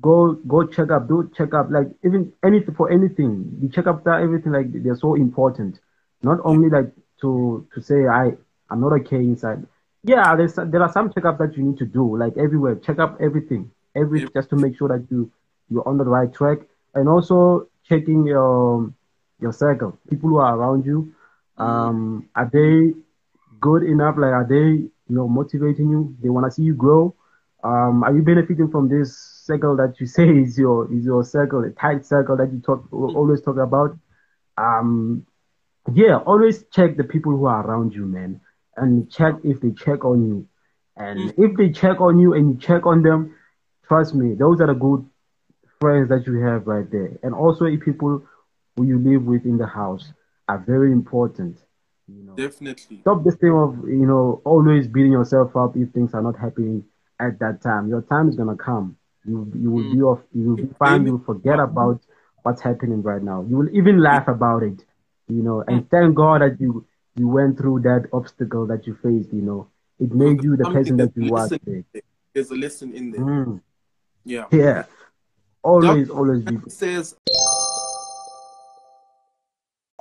go 0.00 0.34
go 0.46 0.64
check 0.66 0.90
up, 0.90 1.08
do 1.08 1.30
check 1.36 1.54
up, 1.54 1.68
like 1.70 1.88
even 2.04 2.32
anything 2.44 2.74
for 2.74 2.90
anything. 2.90 3.58
The 3.60 3.68
checkups 3.68 4.06
are 4.06 4.20
everything 4.20 4.52
like 4.52 4.66
they're 4.72 4.96
so 4.96 5.14
important. 5.14 5.80
Not 6.22 6.38
only 6.44 6.68
like 6.68 6.92
to 7.20 7.66
to 7.74 7.80
say 7.80 8.06
I 8.06 8.32
I'm 8.70 8.80
not 8.80 8.92
okay 9.00 9.16
inside. 9.16 9.66
Yeah, 10.04 10.34
there's 10.36 10.54
there 10.54 10.82
are 10.82 10.92
some 10.92 11.10
checkups 11.10 11.38
that 11.38 11.56
you 11.56 11.62
need 11.62 11.78
to 11.78 11.86
do 11.86 12.16
like 12.16 12.36
everywhere. 12.36 12.76
Check 12.76 12.98
up 12.98 13.18
everything, 13.20 13.70
every 13.94 14.28
just 14.34 14.50
to 14.50 14.56
make 14.56 14.76
sure 14.76 14.88
that 14.88 15.06
you 15.10 15.30
you're 15.70 15.86
on 15.88 15.98
the 15.98 16.04
right 16.04 16.32
track, 16.32 16.58
and 16.94 17.08
also 17.08 17.68
checking 17.88 18.26
your 18.26 18.92
your 19.40 19.52
circle, 19.52 19.98
people 20.10 20.28
who 20.28 20.38
are 20.38 20.56
around 20.56 20.84
you. 20.84 21.14
Mm-hmm. 21.58 21.62
Um, 21.62 22.28
are 22.34 22.50
they 22.52 22.98
good 23.60 23.84
enough? 23.84 24.16
Like, 24.18 24.32
are 24.32 24.46
they 24.48 24.82
you 24.82 24.90
know 25.08 25.28
motivating 25.28 25.90
you? 25.90 26.16
They 26.20 26.30
want 26.30 26.46
to 26.46 26.50
see 26.50 26.62
you 26.62 26.74
grow 26.74 27.14
um, 27.64 28.02
are 28.02 28.14
you 28.14 28.22
benefiting 28.22 28.68
from 28.70 28.88
this 28.88 29.16
circle 29.16 29.76
that 29.76 30.00
you 30.00 30.06
say 30.06 30.28
is 30.28 30.58
your 30.58 30.92
is 30.92 31.04
your 31.04 31.24
circle, 31.24 31.62
a 31.64 31.70
tight 31.70 32.04
circle 32.04 32.36
that 32.36 32.52
you 32.52 32.60
talk 32.60 32.86
always 32.92 33.40
talk 33.40 33.56
about? 33.56 33.96
Um, 34.58 35.26
yeah, 35.94 36.18
always 36.18 36.64
check 36.72 36.96
the 36.96 37.04
people 37.04 37.32
who 37.32 37.46
are 37.46 37.64
around 37.64 37.94
you, 37.94 38.04
man, 38.06 38.40
and 38.76 39.10
check 39.10 39.34
if 39.44 39.60
they 39.60 39.70
check 39.70 40.04
on 40.04 40.26
you. 40.26 40.48
And 40.96 41.32
if 41.38 41.56
they 41.56 41.70
check 41.70 42.00
on 42.00 42.18
you 42.18 42.34
and 42.34 42.52
you 42.52 42.58
check 42.58 42.86
on 42.86 43.02
them, 43.02 43.34
trust 43.86 44.14
me, 44.14 44.34
those 44.34 44.60
are 44.60 44.66
the 44.66 44.74
good 44.74 45.04
friends 45.80 46.08
that 46.10 46.26
you 46.26 46.40
have 46.40 46.66
right 46.66 46.90
there. 46.90 47.18
And 47.22 47.34
also, 47.34 47.64
if 47.64 47.80
people 47.80 48.24
who 48.76 48.86
you 48.86 48.98
live 48.98 49.24
with 49.24 49.44
in 49.44 49.58
the 49.58 49.66
house 49.66 50.12
are 50.48 50.58
very 50.58 50.92
important. 50.92 51.58
You 52.08 52.24
know, 52.24 52.34
definitely 52.34 53.00
stop 53.00 53.24
this 53.24 53.36
thing 53.36 53.52
of 53.52 53.88
you 53.88 54.06
know 54.06 54.42
always 54.44 54.88
beating 54.88 55.12
yourself 55.12 55.56
up 55.56 55.76
if 55.76 55.90
things 55.92 56.14
are 56.14 56.22
not 56.22 56.38
happening 56.38 56.84
at 57.20 57.38
that 57.38 57.62
time. 57.62 57.88
Your 57.88 58.02
time 58.02 58.28
is 58.28 58.36
gonna 58.36 58.56
come. 58.56 58.96
You 59.24 59.50
you 59.54 59.70
will 59.70 59.84
mm. 59.84 59.92
be 59.92 60.02
off. 60.02 60.20
You 60.34 60.48
will 60.50 60.56
be 60.56 60.68
fine. 60.78 61.06
You 61.06 61.12
will 61.12 61.24
forget 61.24 61.60
about 61.60 62.00
what's 62.42 62.60
happening 62.60 63.02
right 63.02 63.22
now. 63.22 63.46
You 63.48 63.56
will 63.56 63.68
even 63.72 64.00
laugh 64.00 64.28
about 64.28 64.62
it. 64.62 64.84
You 65.28 65.42
know, 65.42 65.64
and 65.66 65.82
mm. 65.82 65.90
thank 65.90 66.16
God 66.16 66.42
that 66.42 66.60
you 66.60 66.84
you 67.16 67.28
went 67.28 67.58
through 67.58 67.80
that 67.80 68.08
obstacle 68.12 68.66
that 68.66 68.86
you 68.86 68.94
faced. 68.94 69.32
You 69.32 69.42
know, 69.42 69.68
it 69.98 70.12
made 70.12 70.42
you 70.42 70.56
the 70.56 70.64
person 70.64 70.96
that 70.98 71.12
you 71.16 71.34
are 71.34 71.48
today. 71.48 71.84
There's 72.32 72.50
a 72.50 72.54
lesson 72.54 72.94
in 72.94 73.10
there. 73.10 73.20
Mm. 73.20 73.60
Yeah. 74.24 74.46
Yeah. 74.50 74.84
Always, 75.62 76.08
Dr. 76.08 76.18
always 76.18 76.42
be. 76.44 76.70
Says. 76.70 77.14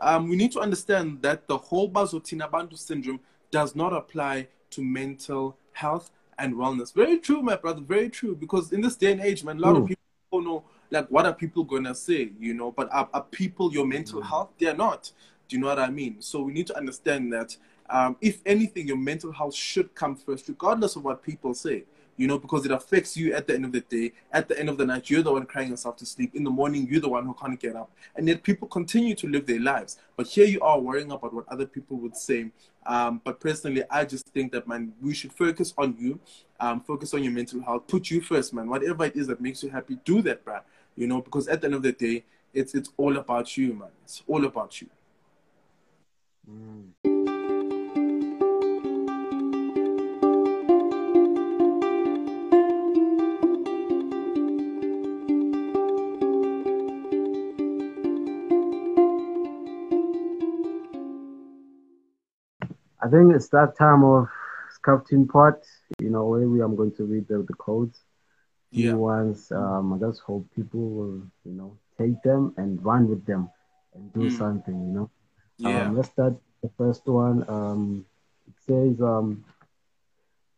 Um, 0.02 0.30
we 0.30 0.36
need 0.36 0.52
to 0.54 0.60
understand 0.60 1.22
that 1.22 1.48
the 1.48 1.58
whole 1.58 1.90
Bazotina 1.90 2.50
Bantu 2.50 2.76
syndrome 2.76 3.20
does 3.52 3.76
not 3.76 3.94
apply 3.94 4.48
to 4.72 4.82
mental 4.82 5.58
health 5.74 6.10
and 6.40 6.56
wellness. 6.56 6.94
Very 6.94 7.20
true, 7.20 7.44
my 7.44 7.56
brother. 7.56 7.82
Very 7.82 8.10
true. 8.10 8.36
Because 8.36 8.72
in 8.72 8.82
this 8.82 8.96
day 8.96 9.12
and 9.12 9.22
age, 9.22 9.44
man, 9.44 9.58
a 9.58 9.62
lot 9.62 9.76
of 9.76 9.86
people 9.86 10.02
don't 10.32 10.46
know 10.46 10.64
like 10.90 11.08
what 11.08 11.26
are 11.26 11.34
people 11.34 11.64
gonna 11.64 11.96
say, 11.96 12.32
you 12.40 12.54
know. 12.54 12.72
But 12.72 12.90
are, 12.92 13.10
are 13.14 13.24
people 13.24 13.72
your 13.72 13.86
mental 13.86 14.22
health? 14.22 14.50
They're 14.60 14.76
not. 14.76 15.12
Do 15.52 15.58
you 15.58 15.62
know 15.62 15.68
what 15.68 15.80
I 15.80 15.90
mean? 15.90 16.22
So 16.22 16.44
we 16.44 16.54
need 16.54 16.68
to 16.68 16.78
understand 16.78 17.34
that 17.34 17.58
um, 17.90 18.16
if 18.22 18.40
anything, 18.46 18.88
your 18.88 18.96
mental 18.96 19.34
health 19.34 19.54
should 19.54 19.94
come 19.94 20.16
first, 20.16 20.48
regardless 20.48 20.96
of 20.96 21.04
what 21.04 21.22
people 21.22 21.54
say 21.54 21.84
you 22.18 22.28
know, 22.28 22.38
because 22.38 22.66
it 22.66 22.72
affects 22.72 23.18
you 23.18 23.34
at 23.34 23.48
the 23.48 23.56
end 23.56 23.66
of 23.66 23.72
the 23.72 23.82
day. 23.82 24.14
At 24.32 24.48
the 24.48 24.60
end 24.60 24.70
of 24.70 24.78
the 24.78 24.86
night, 24.86 25.10
you're 25.10 25.24
the 25.24 25.32
one 25.32 25.46
crying 25.48 25.70
yourself 25.70 25.98
to 25.98 26.06
sleep. 26.06 26.36
In 26.36 26.44
the 26.44 26.52
morning, 26.52 26.88
you're 26.88 27.02
the 27.02 27.10
one 27.10 27.26
who 27.26 27.34
can't 27.34 27.60
get 27.60 27.76
up. 27.76 27.90
And 28.16 28.28
yet 28.28 28.44
people 28.44 28.68
continue 28.68 29.16
to 29.16 29.28
live 29.28 29.48
their 29.48 29.60
lives. 29.60 29.98
But 30.16 30.28
here 30.28 30.46
you 30.46 30.62
are 30.62 30.80
worrying 30.80 31.12
about 31.12 31.34
what 31.34 31.48
other 31.50 31.66
people 31.66 31.98
would 31.98 32.16
say. 32.16 32.52
Um, 32.86 33.22
but 33.24 33.40
personally, 33.40 33.84
I 33.90 34.06
just 34.06 34.28
think 34.28 34.52
that, 34.52 34.68
man, 34.68 34.94
we 35.02 35.16
should 35.16 35.34
focus 35.34 35.74
on 35.80 35.96
you, 35.98 36.20
um, 36.60 36.82
focus 36.82 37.14
on 37.16 37.24
your 37.24 37.34
mental 37.34 37.60
health, 37.64 37.88
put 37.88 38.12
you 38.12 38.22
first, 38.22 38.54
man. 38.54 38.70
Whatever 38.70 39.06
it 39.06 39.16
is 39.16 39.26
that 39.26 39.42
makes 39.42 39.64
you 39.64 39.70
happy, 39.70 39.98
do 40.06 40.22
that, 40.22 40.46
bro. 40.46 40.60
You 40.96 41.08
know, 41.08 41.22
because 41.22 41.48
at 41.48 41.62
the 41.62 41.66
end 41.68 41.74
of 41.74 41.82
the 41.82 41.92
day, 41.92 42.24
it's 42.54 42.76
it's 42.76 42.92
all 42.98 43.18
about 43.18 43.58
you, 43.58 43.74
man. 43.74 43.90
It's 44.04 44.22
all 44.28 44.46
about 44.46 44.80
you. 44.80 44.90
Mm. 46.50 46.92
I 63.04 63.10
think 63.10 63.36
it's 63.36 63.50
that 63.50 63.76
time 63.78 64.04
of 64.04 64.30
sculpting 64.80 65.28
part, 65.30 65.64
you 66.00 66.10
know, 66.10 66.26
where 66.26 66.48
we 66.48 66.62
I'm 66.62 66.76
going 66.76 66.94
to 66.96 67.04
read 67.06 67.28
the, 67.28 67.46
the 67.48 67.54
codes. 67.54 68.00
Yeah. 68.72 68.94
Ones, 68.94 69.52
um, 69.52 69.94
I 69.94 69.98
just 69.98 70.22
hope 70.22 70.48
people 70.56 70.80
will, 70.80 71.24
you 71.44 71.52
know, 71.52 71.78
take 71.98 72.22
them 72.24 72.54
and 72.58 72.84
run 72.84 73.10
with 73.10 73.26
them 73.26 73.50
and 73.94 74.14
do 74.14 74.22
mm. 74.22 74.38
something, 74.38 74.74
you 74.74 74.94
know. 74.94 75.12
Yeah. 75.62 75.86
Um, 75.86 75.96
let's 75.96 76.10
start 76.10 76.34
the 76.64 76.70
first 76.76 77.06
one. 77.06 77.46
Um, 77.48 78.06
it 78.48 78.56
says, 78.66 79.00
um, 79.00 79.46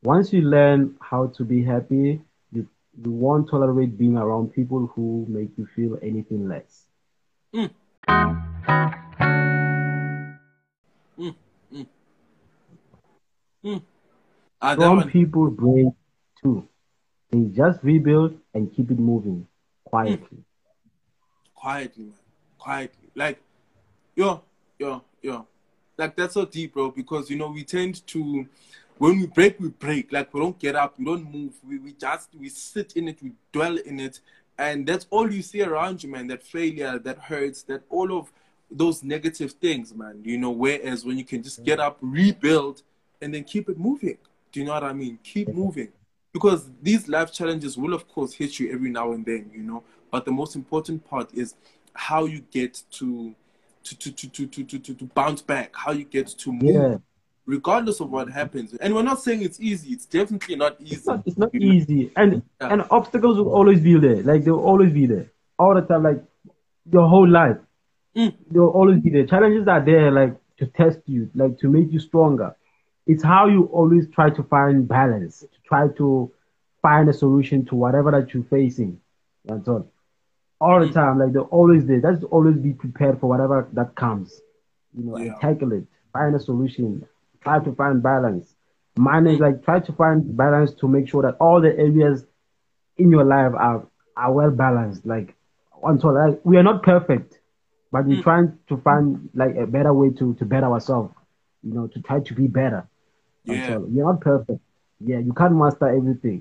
once 0.01 0.32
you 0.32 0.41
learn 0.41 0.95
how 1.01 1.28
to 1.28 1.43
be 1.43 1.62
happy, 1.62 2.22
you, 2.54 2.68
you 3.04 3.12
won't 3.12 3.49
tolerate 3.49 3.97
being 3.97 4.16
around 4.16 4.54
people 4.54 4.88
who 4.95 5.26
make 5.28 5.49
you 5.58 5.68
feel 5.76 5.99
anything 6.01 6.47
less. 6.47 6.86
Mm. 7.54 7.70
Mm. 11.20 11.36
Mm. 11.74 11.88
Mm. 13.66 13.82
Uh, 14.62 14.76
Some 14.78 14.97
one... 14.97 15.10
people 15.10 15.51
break 15.51 15.88
too. 16.41 16.66
They 17.30 17.43
just 17.45 17.84
rebuild 17.84 18.39
and 18.54 18.74
keep 18.74 18.89
it 18.89 18.99
moving 18.99 19.47
quietly. 19.84 20.38
Mm. 20.38 20.43
Quietly, 21.56 22.04
man. 22.06 22.14
Quietly. 22.58 23.10
Like, 23.16 23.41
yo, 24.16 24.41
yo, 24.80 25.03
yeah. 25.21 25.41
Like, 25.97 26.15
that's 26.15 26.34
so 26.34 26.45
deep, 26.45 26.74
bro, 26.74 26.91
because, 26.91 27.30
you 27.30 27.38
know, 27.38 27.49
we 27.51 27.63
tend 27.63 28.05
to, 28.07 28.47
when 28.97 29.19
we 29.19 29.28
break, 29.28 29.59
we 29.59 29.69
break. 29.69 30.11
Like, 30.11 30.34
we 30.34 30.39
don't 30.39 30.57
get 30.57 30.76
up, 30.76 30.97
we 30.97 31.05
don't 31.05 31.32
move. 31.32 31.53
We, 31.63 31.78
we 31.78 31.93
just, 31.93 32.30
we 32.39 32.49
sit 32.49 32.93
in 32.93 33.07
it, 33.07 33.21
we 33.21 33.34
dwell 33.51 33.78
in 33.78 33.99
it. 33.99 34.19
And 34.57 34.86
that's 34.88 35.07
all 35.09 35.32
you 35.32 35.41
see 35.41 35.61
around 35.61 36.03
you, 36.03 36.09
man. 36.09 36.28
That 36.28 36.43
failure, 36.43 36.99
that 36.99 37.17
hurts, 37.19 37.63
that 37.63 37.84
all 37.89 38.17
of 38.17 38.32
those 38.69 39.03
negative 39.03 39.51
things, 39.53 39.93
man. 39.93 40.21
You 40.24 40.38
know, 40.38 40.51
whereas 40.51 41.05
when 41.05 41.17
you 41.17 41.26
can 41.26 41.43
just 41.43 41.63
get 41.63 41.80
up, 41.80 41.97
rebuild, 42.01 42.82
and 43.21 43.34
then 43.34 43.43
keep 43.43 43.69
it 43.69 43.80
moving. 43.80 44.17
Do 44.51 44.59
you 44.59 44.65
know 44.65 44.74
what 44.74 44.84
I 44.84 44.93
mean? 44.93 45.19
Keep 45.24 45.49
moving. 45.49 45.89
Because 46.32 46.69
these 46.82 47.07
life 47.07 47.32
challenges 47.32 47.78
will, 47.78 47.93
of 47.93 48.07
course, 48.07 48.34
hit 48.34 48.59
you 48.59 48.71
every 48.71 48.89
now 48.89 49.11
and 49.13 49.24
then, 49.26 49.51
you 49.53 49.61
know. 49.61 49.84
But 50.11 50.26
the 50.26 50.32
most 50.32 50.55
important 50.55 51.07
part 51.07 51.34
is 51.34 51.55
how 51.93 52.26
you 52.26 52.43
get 52.51 52.82
to 52.91 53.36
to 53.84 53.97
to 53.97 54.11
to 54.11 54.27
to 54.29 54.63
to, 54.63 54.79
to, 54.79 54.93
to 54.93 55.05
bounce 55.13 55.41
back, 55.41 55.75
how 55.75 55.91
you 55.91 56.05
get 56.05 56.27
to 56.27 56.51
move. 56.51 56.75
Yeah. 56.75 56.97
Regardless 57.45 57.99
of 57.99 58.09
what 58.09 58.29
happens, 58.29 58.73
and 58.75 58.95
we're 58.95 59.03
not 59.03 59.21
saying 59.21 59.41
it's 59.41 59.59
easy. 59.59 59.91
It's 59.91 60.05
definitely 60.05 60.55
not 60.55 60.79
easy. 60.79 60.95
It's 60.95 61.05
not, 61.05 61.23
it's 61.25 61.38
not 61.38 61.53
easy, 61.53 62.09
and 62.15 62.41
yeah. 62.61 62.71
and 62.71 62.84
obstacles 62.89 63.38
will 63.38 63.53
always 63.53 63.81
be 63.81 63.97
there. 63.97 64.23
Like 64.23 64.45
they'll 64.45 64.59
always 64.59 64.93
be 64.93 65.07
there 65.07 65.29
all 65.59 65.75
the 65.75 65.81
time. 65.81 66.03
Like 66.03 66.23
your 66.89 67.05
whole 67.09 67.27
life, 67.27 67.57
mm. 68.15 68.34
they'll 68.49 68.67
always 68.67 69.01
be 69.01 69.09
there. 69.09 69.25
Challenges 69.25 69.67
are 69.67 69.84
there, 69.84 70.09
like 70.09 70.38
to 70.59 70.67
test 70.67 70.99
you, 71.05 71.29
like 71.36 71.57
to 71.59 71.67
make 71.67 71.91
you 71.91 71.99
stronger 71.99 72.55
it's 73.05 73.23
how 73.23 73.47
you 73.47 73.65
always 73.65 74.07
try 74.09 74.29
to 74.29 74.43
find 74.43 74.88
balance, 74.88 75.39
to 75.39 75.47
try 75.65 75.88
to 75.97 76.31
find 76.81 77.09
a 77.09 77.13
solution 77.13 77.65
to 77.65 77.75
whatever 77.75 78.11
that 78.11 78.34
you're 78.34 78.43
facing. 78.43 78.99
That's 79.45 79.67
all. 79.67 79.91
All 80.66 80.80
the 80.86 80.91
time, 80.93 81.16
like 81.20 81.34
they 81.34 81.39
always 81.59 81.84
did. 81.84 82.01
That's 82.03 82.24
always 82.36 82.57
be 82.68 82.74
prepared 82.84 83.20
for 83.20 83.28
whatever 83.34 83.57
that 83.74 83.89
comes. 84.03 84.30
You 84.97 85.03
know, 85.05 85.18
Yeah. 85.18 85.36
tackle 85.45 85.72
it. 85.74 85.86
Find 86.14 86.34
a 86.36 86.39
solution. 86.39 87.05
Try 87.43 87.59
to 87.68 87.72
find 87.82 88.01
balance. 88.11 88.55
Manage 88.95 89.39
like 89.45 89.57
try 89.68 89.80
to 89.88 89.91
find 90.01 90.38
balance 90.43 90.72
to 90.82 90.88
make 90.88 91.07
sure 91.11 91.24
that 91.24 91.36
all 91.45 91.59
the 91.66 91.74
areas 91.88 92.26
in 92.97 93.09
your 93.16 93.26
life 93.36 93.53
are 93.68 93.80
are 94.16 94.32
well 94.39 94.51
balanced. 94.51 95.05
Like 95.14 95.36
until 95.91 96.14
like 96.14 96.39
we 96.49 96.55
are 96.59 96.64
not 96.72 96.84
perfect, 96.84 97.30
but 97.91 98.05
we're 98.05 98.22
trying 98.30 98.49
to 98.70 98.78
find 98.78 99.30
like 99.34 99.55
a 99.57 99.68
better 99.76 99.93
way 99.93 100.09
to 100.20 100.34
to 100.36 100.45
better 100.45 100.68
ourselves. 100.68 101.14
You 101.64 101.74
know, 101.74 101.88
to 101.88 102.01
try 102.07 102.20
to 102.22 102.34
be 102.41 102.47
better. 102.47 102.88
Yeah. 103.45 103.55
Until 103.55 103.89
you're 103.93 104.05
not 104.11 104.22
perfect. 104.22 104.61
Yeah, 105.09 105.20
you 105.28 105.34
can't 105.34 105.55
master 105.64 105.88
everything. 105.99 106.39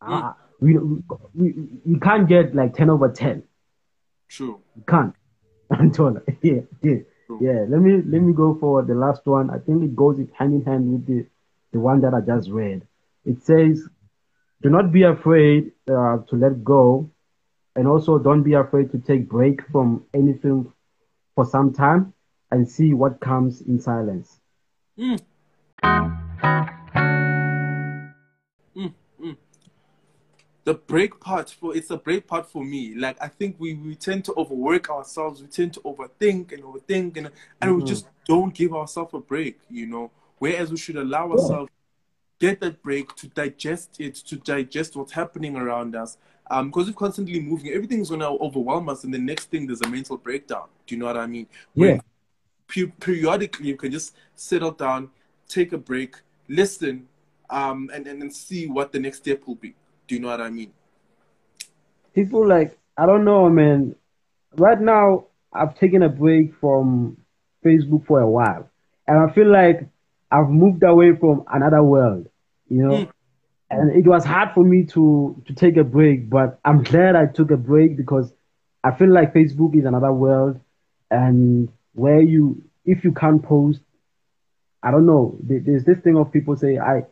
Ah, 0.00 0.34
we, 0.60 0.70
we, 0.78 0.96
we 1.34 1.46
you 1.84 1.98
can't 2.00 2.26
get 2.34 2.54
like 2.60 2.74
ten 2.74 2.90
over 2.90 3.08
ten. 3.22 3.44
True. 4.32 4.62
You 4.76 4.82
can't. 4.88 5.14
Until 5.70 6.16
yeah, 6.42 6.60
yeah, 6.82 7.00
True. 7.26 7.38
yeah. 7.40 7.66
Let 7.68 7.80
me 7.82 8.02
let 8.06 8.22
me 8.22 8.32
go 8.32 8.56
for 8.58 8.82
the 8.82 8.94
last 8.94 9.26
one. 9.26 9.50
I 9.50 9.58
think 9.58 9.82
it 9.82 9.94
goes 9.94 10.18
hand 10.38 10.54
in 10.54 10.64
hand 10.64 10.90
with 10.90 11.06
the 11.06 11.26
the 11.72 11.80
one 11.80 12.00
that 12.00 12.14
I 12.14 12.20
just 12.22 12.48
read. 12.50 12.86
It 13.26 13.42
says, 13.42 13.86
"Do 14.62 14.70
not 14.70 14.90
be 14.90 15.02
afraid 15.02 15.72
uh, 15.86 16.18
to 16.28 16.36
let 16.36 16.64
go, 16.64 17.10
and 17.76 17.86
also 17.86 18.18
don't 18.18 18.42
be 18.42 18.54
afraid 18.54 18.90
to 18.92 18.98
take 18.98 19.28
break 19.28 19.66
from 19.70 20.04
anything 20.14 20.72
for 21.34 21.44
some 21.44 21.74
time 21.74 22.14
and 22.50 22.66
see 22.66 22.94
what 22.94 23.20
comes 23.20 23.60
in 23.60 23.80
silence." 23.80 24.40
The 30.64 30.74
break 30.74 31.18
part 31.18 31.50
for 31.50 31.76
it's 31.76 31.90
a 31.90 31.96
break 31.96 32.26
part 32.26 32.48
for 32.50 32.64
me. 32.64 32.94
Like 32.94 33.16
I 33.20 33.28
think 33.28 33.56
we, 33.58 33.74
we 33.74 33.94
tend 33.94 34.24
to 34.26 34.34
overwork 34.36 34.90
ourselves, 34.90 35.40
we 35.40 35.48
tend 35.48 35.74
to 35.74 35.80
overthink 35.80 36.52
and 36.52 36.62
overthink 36.62 37.16
and 37.16 37.30
and 37.60 37.76
we 37.76 37.82
just 37.84 38.06
don't 38.26 38.54
give 38.54 38.72
ourselves 38.72 39.12
a 39.14 39.18
break, 39.18 39.58
you 39.70 39.86
know. 39.86 40.10
Whereas 40.38 40.70
we 40.70 40.76
should 40.76 40.96
allow 40.96 41.30
ourselves 41.32 41.70
get 42.38 42.60
that 42.60 42.82
break 42.82 43.14
to 43.14 43.28
digest 43.28 44.00
it, 44.00 44.16
to 44.16 44.36
digest 44.36 44.96
what's 44.96 45.12
happening 45.12 45.56
around 45.56 45.94
us. 45.94 46.18
Um, 46.50 46.68
because 46.68 46.88
we're 46.88 46.94
constantly 46.94 47.40
moving, 47.40 47.72
everything's 47.72 48.10
gonna 48.10 48.28
overwhelm 48.28 48.88
us, 48.88 49.04
and 49.04 49.14
the 49.14 49.18
next 49.18 49.50
thing 49.50 49.66
there's 49.66 49.80
a 49.80 49.88
mental 49.88 50.16
breakdown. 50.16 50.66
Do 50.86 50.94
you 50.94 51.00
know 51.00 51.06
what 51.06 51.16
I 51.16 51.26
mean? 51.26 51.46
Yeah. 51.74 51.86
When 51.86 52.02
pe- 52.66 52.92
periodically 53.00 53.68
you 53.68 53.76
can 53.76 53.92
just 53.92 54.16
settle 54.34 54.72
down, 54.72 55.10
take 55.48 55.72
a 55.72 55.78
break, 55.78 56.16
listen, 56.48 57.06
um, 57.48 57.90
and, 57.94 58.06
and 58.06 58.22
and 58.22 58.32
see 58.32 58.66
what 58.66 58.92
the 58.92 58.98
next 58.98 59.18
step 59.18 59.46
will 59.46 59.54
be. 59.54 59.74
Do 60.06 60.14
you 60.14 60.20
know 60.20 60.28
what 60.28 60.40
I 60.40 60.50
mean? 60.50 60.72
people 62.14 62.46
like 62.46 62.78
I 62.96 63.06
don't 63.06 63.24
know, 63.24 63.48
man. 63.48 63.96
Right 64.56 64.80
now, 64.80 65.26
I've 65.52 65.74
taken 65.78 66.02
a 66.02 66.08
break 66.08 66.54
from 66.56 67.16
Facebook 67.64 68.06
for 68.06 68.20
a 68.20 68.28
while, 68.28 68.68
and 69.06 69.18
I 69.18 69.32
feel 69.32 69.50
like 69.50 69.86
I've 70.30 70.48
moved 70.48 70.82
away 70.82 71.16
from 71.16 71.44
another 71.50 71.82
world, 71.82 72.28
you 72.68 72.82
know. 72.82 72.96
Mm. 72.96 73.10
And 73.70 73.96
it 73.96 74.06
was 74.06 74.24
hard 74.24 74.50
for 74.52 74.62
me 74.62 74.84
to 74.86 75.42
to 75.46 75.54
take 75.54 75.78
a 75.78 75.84
break, 75.84 76.28
but 76.28 76.60
I'm 76.64 76.82
glad 76.82 77.16
I 77.16 77.26
took 77.26 77.50
a 77.50 77.56
break 77.56 77.96
because 77.96 78.32
I 78.84 78.90
feel 78.90 79.08
like 79.08 79.32
Facebook 79.32 79.74
is 79.74 79.86
another 79.86 80.12
world, 80.12 80.60
and 81.10 81.70
where 81.94 82.20
you 82.20 82.62
if 82.84 83.04
you 83.04 83.12
can't 83.12 83.42
post, 83.42 83.80
I 84.82 84.90
don't 84.90 85.06
know. 85.06 85.38
There's 85.42 85.84
this 85.84 85.98
thing 86.00 86.18
of 86.18 86.30
people 86.30 86.56
say 86.56 86.78
I 86.78 87.04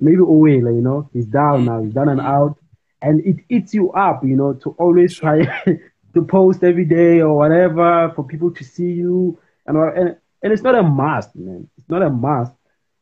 maybe 0.00 0.18
away, 0.18 0.60
like, 0.60 0.74
you 0.74 0.80
know, 0.80 1.08
he's 1.12 1.26
down 1.26 1.64
now, 1.64 1.82
he's 1.82 1.94
down 1.94 2.08
and 2.08 2.20
out, 2.20 2.58
and 3.02 3.24
it 3.24 3.36
eats 3.48 3.74
you 3.74 3.92
up, 3.92 4.24
you 4.24 4.36
know, 4.36 4.54
to 4.54 4.70
always 4.78 5.14
try 5.14 5.44
to 6.14 6.24
post 6.24 6.62
every 6.62 6.84
day 6.84 7.20
or 7.20 7.36
whatever 7.36 8.12
for 8.14 8.24
people 8.24 8.50
to 8.52 8.64
see 8.64 8.92
you, 8.92 9.38
and 9.66 9.76
and 9.76 10.16
and 10.42 10.52
it's 10.52 10.62
not 10.62 10.74
a 10.74 10.82
must, 10.82 11.34
man. 11.34 11.68
It's 11.78 11.88
not 11.88 12.02
a 12.02 12.10
must. 12.10 12.52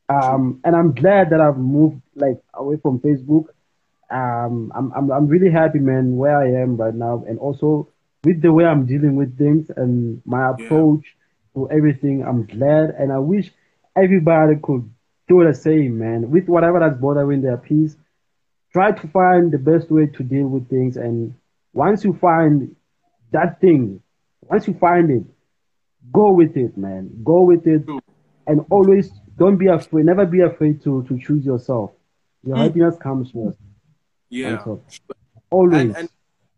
Um, 0.08 0.60
and 0.64 0.76
I'm 0.76 0.94
glad 0.94 1.30
that 1.30 1.40
I've 1.40 1.56
moved 1.56 2.00
like 2.14 2.40
away 2.54 2.76
from 2.82 3.00
Facebook. 3.00 3.46
Um, 4.10 4.72
I'm 4.74 4.92
I'm 4.92 5.10
I'm 5.10 5.26
really 5.26 5.50
happy, 5.50 5.78
man, 5.78 6.16
where 6.16 6.38
I 6.38 6.62
am 6.62 6.76
right 6.76 6.94
now, 6.94 7.24
and 7.26 7.38
also 7.38 7.88
with 8.22 8.42
the 8.42 8.52
way 8.52 8.64
I'm 8.64 8.86
dealing 8.86 9.16
with 9.16 9.36
things 9.36 9.70
and 9.76 10.22
my 10.24 10.50
approach 10.50 11.04
to 11.54 11.70
everything. 11.70 12.24
I'm 12.24 12.46
glad, 12.46 12.90
and 12.98 13.12
I 13.12 13.18
wish 13.18 13.50
everybody 13.96 14.56
could 14.62 14.90
do 15.28 15.44
the 15.44 15.54
same, 15.54 15.98
man. 15.98 16.30
With 16.30 16.48
whatever 16.48 16.80
that's 16.80 16.98
bothering 17.00 17.42
their 17.42 17.56
peace, 17.56 17.96
try 18.72 18.92
to 18.92 19.08
find 19.08 19.52
the 19.52 19.58
best 19.58 19.90
way 19.90 20.06
to 20.06 20.22
deal 20.22 20.46
with 20.46 20.68
things. 20.68 20.96
And 20.96 21.34
once 21.72 22.04
you 22.04 22.12
find 22.14 22.74
that 23.32 23.60
thing, 23.60 24.00
once 24.42 24.66
you 24.68 24.74
find 24.74 25.10
it, 25.10 25.24
go 26.12 26.32
with 26.32 26.56
it, 26.56 26.76
man. 26.76 27.10
Go 27.24 27.42
with 27.42 27.66
it, 27.66 27.88
and 28.46 28.64
always 28.70 29.10
don't 29.38 29.56
be 29.56 29.68
afraid. 29.68 30.06
Never 30.06 30.26
be 30.26 30.40
afraid 30.40 30.82
to 30.84 31.02
to 31.04 31.18
choose 31.18 31.44
yourself. 31.44 31.92
Your 32.44 32.56
Mm. 32.56 32.62
happiness 32.64 32.96
comes 32.98 33.30
first. 33.30 33.58
Yeah. 34.28 34.62
Always. 35.50 35.80
and, 35.80 35.96
and 35.96 36.08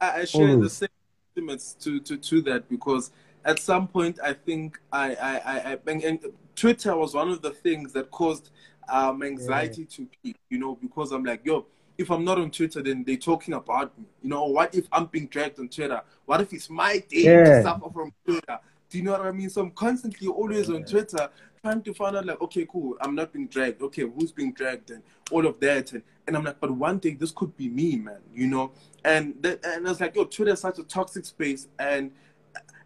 I, 0.01 0.25
share 0.25 0.57
the 0.57 0.69
same 0.69 0.89
sentiments 1.35 1.75
to, 1.81 2.01
to, 2.01 2.17
to 2.17 2.41
that 2.43 2.69
because 2.69 3.11
at 3.45 3.59
some 3.59 3.87
point 3.89 4.19
I 4.23 4.33
think 4.33 4.81
I, 4.93 5.15
I, 5.15 5.37
I, 5.39 5.73
I 5.73 5.79
and, 5.87 6.03
and 6.03 6.19
Twitter 6.57 6.97
was 6.97 7.15
one 7.15 7.29
of 7.29 7.43
the 7.43 7.51
things 7.51 7.93
that 7.93 8.11
caused 8.11 8.51
um, 8.89 9.23
anxiety 9.23 9.85
to 9.85 10.09
me, 10.25 10.35
you 10.49 10.59
know, 10.59 10.77
because 10.81 11.13
I'm 11.13 11.25
like, 11.25 11.45
yo, 11.45 11.67
if 11.99 12.11
I'm 12.11 12.25
not 12.25 12.39
on 12.39 12.51
Twitter, 12.51 12.83
then 12.83 13.05
they're 13.05 13.17
talking 13.17 13.55
about 13.55 13.97
me. 13.99 14.05
You 14.23 14.31
know, 14.31 14.45
what 14.45 14.75
if 14.75 14.87
I'm 14.93 15.07
being 15.07 15.27
dragged 15.27 15.59
on 15.59 15.69
Twitter? 15.69 16.01
What 16.25 16.41
if 16.41 16.53
it's 16.53 16.69
my 16.71 16.99
day 17.09 17.23
Yeah. 17.23 17.45
to 17.45 17.63
suffer 17.63 17.91
from 17.91 18.13
Twitter? 18.25 18.59
Do 18.89 18.99
you 18.99 19.05
know 19.05 19.13
what 19.13 19.23
I 19.23 19.33
mean? 19.33 19.51
So 19.51 19.63
I'm 19.63 19.71
constantly 19.71 20.29
always 20.29 20.71
on 20.71 20.85
Twitter 20.85 21.29
trying 21.63 21.83
to 21.83 21.95
find 21.95 22.17
out 22.17 22.27
like, 22.27 22.41
okay, 22.41 22.67
cool, 22.71 22.97
I'm 23.01 23.15
not 23.15 23.33
being 23.33 23.49
dragged. 23.49 23.83
Okay, 23.83 24.03
who's 24.03 24.31
being 24.31 24.53
dragged 24.53 24.91
and 24.91 25.03
all 25.31 25.47
of 25.47 25.59
that. 25.61 25.93
And, 25.93 26.03
and 26.27 26.37
I'm 26.37 26.45
like, 26.45 26.61
but 26.61 26.71
one 26.71 26.99
day 26.99 27.15
this 27.15 27.33
could 27.33 27.57
be 27.57 27.69
me, 27.69 27.97
man, 27.97 28.21
you 28.33 28.47
know? 28.47 28.73
And 29.05 29.35
that, 29.43 29.65
and 29.65 29.87
I 29.87 29.91
was 29.91 30.01
like, 30.01 30.15
yo, 30.15 30.25
Twitter 30.25 30.53
is 30.53 30.61
such 30.61 30.79
a 30.79 30.85
toxic 30.85 31.25
space. 31.25 31.67
And 31.79 32.13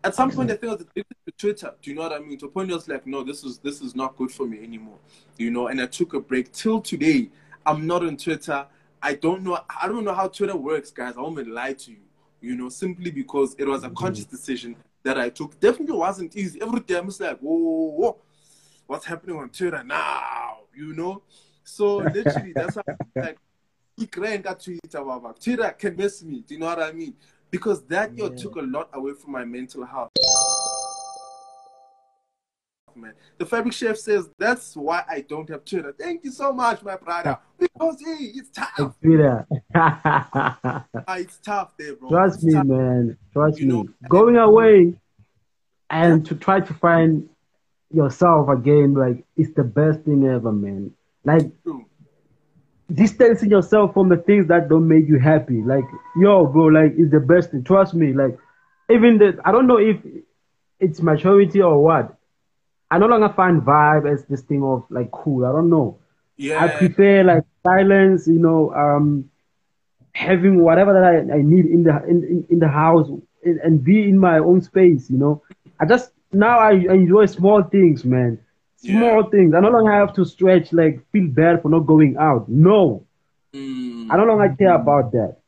at 0.02 0.14
some 0.14 0.30
point, 0.30 0.50
I 0.50 0.56
think 0.56 0.70
I 0.70 0.74
was 0.74 0.82
addicted 0.82 1.16
to 1.26 1.32
Twitter. 1.36 1.74
Do 1.82 1.90
you 1.90 1.96
know 1.96 2.02
what 2.02 2.12
I 2.12 2.18
mean? 2.20 2.38
To 2.38 2.46
a 2.46 2.48
point, 2.48 2.70
I 2.70 2.74
was 2.74 2.88
like, 2.88 3.06
no, 3.06 3.22
this 3.22 3.44
is 3.44 3.58
this 3.58 3.80
is 3.80 3.94
not 3.94 4.16
good 4.16 4.30
for 4.30 4.46
me 4.46 4.62
anymore. 4.62 4.98
You 5.36 5.50
know, 5.50 5.68
and 5.68 5.80
I 5.80 5.86
took 5.86 6.14
a 6.14 6.20
break. 6.20 6.52
Till 6.52 6.80
today, 6.80 7.30
I'm 7.66 7.86
not 7.86 8.04
on 8.04 8.16
Twitter. 8.16 8.66
I 9.02 9.14
don't 9.14 9.42
know. 9.42 9.58
I 9.80 9.88
don't 9.88 10.04
know 10.04 10.14
how 10.14 10.28
Twitter 10.28 10.56
works, 10.56 10.90
guys. 10.90 11.14
I 11.16 11.20
won't 11.20 11.46
lie 11.48 11.74
to 11.74 11.90
you. 11.90 11.98
You 12.40 12.56
know, 12.56 12.70
simply 12.70 13.10
because 13.10 13.54
it 13.58 13.66
was 13.66 13.82
a 13.82 13.86
mm-hmm. 13.86 13.96
conscious 13.96 14.24
decision 14.24 14.76
that 15.02 15.18
I 15.18 15.28
took. 15.28 15.58
Definitely 15.60 15.96
wasn't 15.96 16.34
easy. 16.34 16.60
Every 16.62 16.80
day 16.80 16.96
I'm 16.96 17.06
just 17.06 17.20
like, 17.20 17.38
whoa, 17.38 17.54
whoa, 17.54 17.90
whoa, 17.90 18.16
what's 18.86 19.04
happening 19.04 19.36
on 19.36 19.50
Twitter 19.50 19.82
now? 19.84 20.60
You 20.74 20.94
know. 20.94 21.22
So 21.62 21.98
literally, 21.98 22.52
that's 22.54 22.76
how 22.76 22.82
like 23.16 23.38
he 23.96 24.06
crank 24.06 24.46
at 24.46 24.60
Twitter, 24.60 25.04
baba. 25.04 25.34
Twitter 25.38 25.70
can 25.78 25.94
miss 25.94 26.22
me. 26.22 26.42
Do 26.46 26.54
you 26.54 26.60
know 26.60 26.66
what 26.66 26.82
I 26.82 26.92
mean? 26.92 27.14
Because 27.50 27.82
that 27.86 28.16
yo 28.16 28.28
Yeah. 28.30 28.36
took 28.36 28.56
a 28.56 28.62
lot 28.62 28.88
away 28.92 29.12
from 29.14 29.32
my 29.32 29.44
mental 29.44 29.84
health. 29.84 30.10
Man, 32.96 33.14
the 33.38 33.46
fabric 33.46 33.72
chef 33.72 33.96
says 33.96 34.28
that's 34.36 34.76
why 34.76 35.04
I 35.08 35.20
don't 35.22 35.48
have 35.48 35.64
Twitter. 35.64 35.94
Thank 35.98 36.24
you 36.24 36.32
so 36.32 36.52
much, 36.52 36.82
my 36.82 36.96
brother. 36.96 37.38
Because 37.58 38.00
hey, 38.00 38.24
it's 38.34 38.50
tough. 38.50 38.96
Twitter. 39.02 39.46
Ah, 39.74 40.84
It's 41.16 41.38
tough 41.38 41.76
there, 41.78 41.94
bro. 41.94 42.08
Trust 42.10 42.36
It's 42.36 42.44
me, 42.44 42.52
tough. 42.54 42.66
man. 42.66 43.18
Trust 43.32 43.60
You 43.60 43.66
me. 43.66 43.72
know, 43.74 43.88
Going 44.08 44.36
away 44.36 44.94
and 45.88 46.24
to 46.26 46.34
try 46.34 46.60
to 46.60 46.74
find 46.74 47.28
yourself 47.92 48.48
again, 48.48 48.94
like 48.94 49.24
it's 49.36 49.52
the 49.54 49.64
best 49.64 50.00
thing 50.04 50.26
ever, 50.26 50.52
man. 50.52 50.92
Like 51.24 51.50
True. 51.62 51.84
Distancing 52.94 53.50
yourself 53.50 53.94
from 53.94 54.08
the 54.08 54.16
things 54.16 54.46
that 54.48 54.68
don't 54.68 54.86
make 54.86 55.08
you 55.08 55.18
happy. 55.18 55.62
Like, 55.62 55.84
yo, 56.16 56.46
bro, 56.46 56.66
like 56.66 56.94
it's 56.96 57.10
the 57.10 57.20
best 57.20 57.50
thing. 57.50 57.64
Trust 57.64 57.94
me. 57.94 58.12
Like, 58.12 58.38
even 58.90 59.18
the 59.18 59.38
I 59.44 59.52
don't 59.52 59.66
know 59.66 59.78
if 59.78 59.96
it's 60.78 61.00
maturity 61.00 61.60
or 61.60 61.82
what. 61.82 62.16
I 62.90 62.98
no 62.98 63.06
longer 63.06 63.28
find 63.28 63.62
vibe 63.62 64.10
as 64.12 64.24
this 64.24 64.42
thing 64.42 64.64
of 64.64 64.84
like 64.90 65.10
cool. 65.12 65.44
I 65.44 65.52
don't 65.52 65.70
know. 65.70 65.98
Yeah. 66.36 66.64
I 66.64 66.68
prefer 66.68 67.22
like 67.22 67.44
silence, 67.62 68.26
you 68.26 68.38
know, 68.38 68.72
um, 68.74 69.30
having 70.12 70.60
whatever 70.60 70.92
that 70.94 71.04
I, 71.04 71.38
I 71.38 71.42
need 71.42 71.66
in 71.66 71.84
the 71.84 72.02
in, 72.08 72.46
in, 72.48 72.58
the 72.58 72.68
house 72.68 73.08
and, 73.44 73.60
and 73.60 73.84
be 73.84 74.08
in 74.08 74.18
my 74.18 74.38
own 74.38 74.60
space, 74.60 75.08
you 75.10 75.18
know. 75.18 75.42
I 75.78 75.86
just 75.86 76.12
now 76.32 76.58
I, 76.58 76.70
I 76.70 76.94
enjoy 76.94 77.26
small 77.26 77.62
things, 77.62 78.04
man. 78.04 78.40
Small 78.82 79.30
things. 79.30 79.54
I 79.54 79.60
no 79.60 79.68
longer 79.70 79.92
have 79.92 80.14
to 80.14 80.24
stretch 80.24 80.72
like 80.72 81.00
feel 81.12 81.28
bad 81.28 81.62
for 81.62 81.68
not 81.68 81.80
going 81.80 82.16
out. 82.18 82.48
No, 82.48 83.06
Mm, 83.52 84.06
I 84.10 84.16
no 84.16 84.24
longer 84.24 84.54
care 84.56 84.74
about 84.74 85.10
that. 85.12 85.38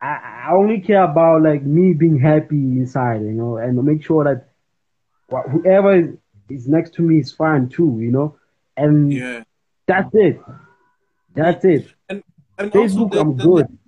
I, 0.00 0.46
I 0.48 0.52
only 0.52 0.80
care 0.80 1.04
about 1.04 1.42
like 1.42 1.62
me 1.62 1.92
being 1.92 2.18
happy 2.18 2.56
inside, 2.56 3.20
you 3.22 3.30
know, 3.32 3.58
and 3.58 3.82
make 3.84 4.02
sure 4.02 4.24
that 4.24 4.48
wh- 5.30 5.48
whoever 5.50 5.94
is- 6.50 6.66
next 6.68 6.94
to 6.94 7.02
me 7.02 7.20
is 7.20 7.32
fine 7.32 7.68
too, 7.68 7.98
you 8.00 8.10
know. 8.10 8.36
And 8.76 9.12
yeah. 9.12 9.44
that's 9.86 10.10
it. 10.14 10.40
That's 11.34 11.64
it. 11.64 11.86
And 12.08 12.22
and 12.58 12.72
Facebook, 12.72 13.14
also, 13.14 13.20
I'm 13.20 13.36
good. 13.36 13.78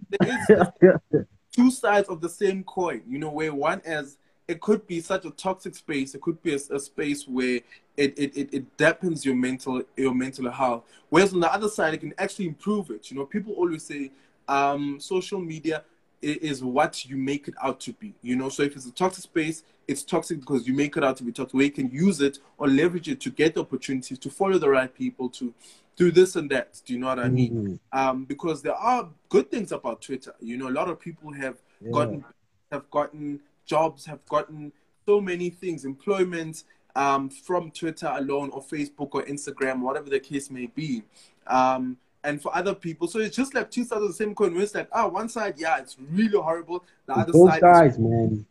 There 0.80 1.26
two 1.52 1.70
sides 1.70 2.08
of 2.08 2.20
the 2.20 2.28
same 2.28 2.62
coin, 2.62 3.02
you 3.06 3.18
know, 3.18 3.30
where 3.30 3.52
one 3.52 3.82
is 3.84 4.16
it 4.48 4.60
could 4.60 4.86
be 4.86 5.00
such 5.00 5.24
a 5.24 5.30
toxic 5.30 5.74
space. 5.74 6.14
It 6.14 6.20
could 6.20 6.40
be 6.42 6.52
a, 6.52 6.58
a 6.74 6.78
space 6.78 7.26
where 7.26 7.60
it, 7.96 8.18
it, 8.18 8.36
it, 8.36 8.54
it 8.54 8.76
dampens 8.76 9.24
your 9.24 9.34
mental 9.34 9.82
your 9.96 10.14
mental 10.14 10.50
health. 10.50 10.84
Whereas 11.08 11.32
on 11.32 11.40
the 11.40 11.52
other 11.52 11.68
side, 11.68 11.94
it 11.94 11.98
can 11.98 12.14
actually 12.18 12.46
improve 12.46 12.90
it. 12.90 13.10
You 13.10 13.16
know, 13.16 13.26
people 13.26 13.54
always 13.54 13.84
say 13.84 14.12
um, 14.48 15.00
social 15.00 15.40
media 15.40 15.82
is 16.22 16.62
what 16.62 17.04
you 17.04 17.16
make 17.16 17.46
it 17.48 17.54
out 17.62 17.80
to 17.80 17.92
be. 17.92 18.14
You 18.22 18.36
know, 18.36 18.48
so 18.48 18.62
if 18.62 18.76
it's 18.76 18.86
a 18.86 18.92
toxic 18.92 19.24
space, 19.24 19.64
it's 19.88 20.02
toxic 20.02 20.40
because 20.40 20.66
you 20.66 20.74
make 20.74 20.96
it 20.96 21.04
out 21.04 21.16
to 21.18 21.24
be 21.24 21.32
toxic. 21.32 21.54
Where 21.54 21.64
you 21.64 21.72
can 21.72 21.90
use 21.90 22.20
it 22.20 22.38
or 22.58 22.68
leverage 22.68 23.08
it 23.08 23.20
to 23.22 23.30
get 23.30 23.54
the 23.54 23.60
opportunities 23.60 24.18
to 24.18 24.30
follow 24.30 24.58
the 24.58 24.68
right 24.68 24.92
people 24.92 25.28
to 25.30 25.52
do 25.96 26.10
this 26.12 26.36
and 26.36 26.50
that. 26.50 26.80
Do 26.84 26.92
you 26.92 26.98
know 27.00 27.06
what 27.06 27.18
I 27.18 27.28
mean? 27.28 27.52
Mm-hmm. 27.52 27.98
Um, 27.98 28.24
because 28.24 28.62
there 28.62 28.74
are 28.74 29.08
good 29.28 29.50
things 29.50 29.72
about 29.72 30.02
Twitter. 30.02 30.34
You 30.40 30.56
know, 30.56 30.68
a 30.68 30.70
lot 30.70 30.88
of 30.88 31.00
people 31.00 31.32
have 31.32 31.56
yeah. 31.80 31.90
gotten 31.90 32.24
have 32.70 32.90
gotten 32.90 33.40
jobs, 33.66 34.06
have 34.06 34.24
gotten 34.26 34.72
so 35.04 35.20
many 35.20 35.50
things, 35.50 35.84
employment 35.84 36.64
um, 36.94 37.28
from 37.28 37.70
Twitter 37.70 38.12
alone 38.16 38.50
or 38.50 38.62
Facebook 38.62 39.10
or 39.12 39.22
Instagram, 39.24 39.80
whatever 39.80 40.08
the 40.10 40.20
case 40.20 40.50
may 40.50 40.66
be. 40.66 41.02
Um, 41.46 41.98
and 42.24 42.42
for 42.42 42.54
other 42.56 42.74
people, 42.74 43.06
so 43.06 43.20
it's 43.20 43.36
just 43.36 43.54
like 43.54 43.70
two 43.70 43.84
sides 43.84 44.02
of 44.02 44.08
the 44.08 44.14
same 44.14 44.34
coin. 44.34 44.52
Where 44.54 44.62
it's 44.62 44.74
like, 44.74 44.88
oh, 44.92 45.08
one 45.08 45.28
side, 45.28 45.54
yeah, 45.58 45.78
it's 45.78 45.96
really 46.10 46.38
horrible. 46.38 46.84
The 47.06 47.14
other 47.14 47.32
Both 47.32 47.50
side, 47.50 47.60
sides, 47.60 47.98
man, 47.98 48.44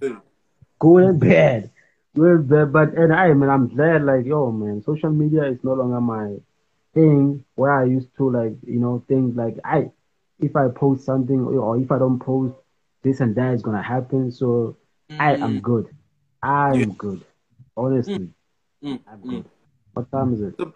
good 0.79 1.03
and 1.03 1.19
bad. 1.19 1.71
Good, 2.15 2.47
bad, 2.47 2.71
but 2.71 2.93
and 2.93 3.13
I 3.13 3.33
mean, 3.33 3.49
I'm 3.49 3.67
glad, 3.67 4.03
like, 4.03 4.25
yo, 4.25 4.49
man, 4.51 4.81
social 4.83 5.09
media 5.09 5.43
is 5.43 5.61
no 5.63 5.73
longer 5.73 5.99
my 5.99 6.37
thing 6.93 7.43
where 7.55 7.73
I 7.73 7.83
used 7.83 8.15
to 8.15 8.29
like, 8.29 8.55
you 8.65 8.79
know, 8.79 9.03
think 9.09 9.35
like 9.35 9.57
I, 9.65 9.91
if 10.39 10.55
I 10.55 10.69
post 10.69 11.03
something 11.03 11.41
or 11.41 11.77
if 11.77 11.91
I 11.91 11.99
don't 11.99 12.19
post, 12.19 12.55
this 13.03 13.19
and 13.19 13.35
that 13.35 13.53
is 13.53 13.61
gonna 13.61 13.83
happen. 13.83 14.31
So 14.31 14.77
mm. 15.09 15.19
I 15.19 15.33
am 15.33 15.59
mm. 15.59 15.61
good. 15.61 15.95
I 16.41 16.69
am 16.69 16.79
yeah. 16.79 16.85
good. 16.97 17.25
Honestly, 17.75 18.19
mm. 18.19 18.33
mm. 18.83 18.99
I'm 19.07 19.19
mm. 19.19 19.29
good. 19.29 19.45
What 19.93 20.11
time 20.11 20.33
is 20.33 20.41
it? 20.41 20.57
The, 20.57 20.73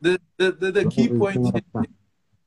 the, 0.00 0.20
the, 0.36 0.52
the, 0.52 0.72
the 0.72 0.84
key 0.90 1.08
point 1.08 1.54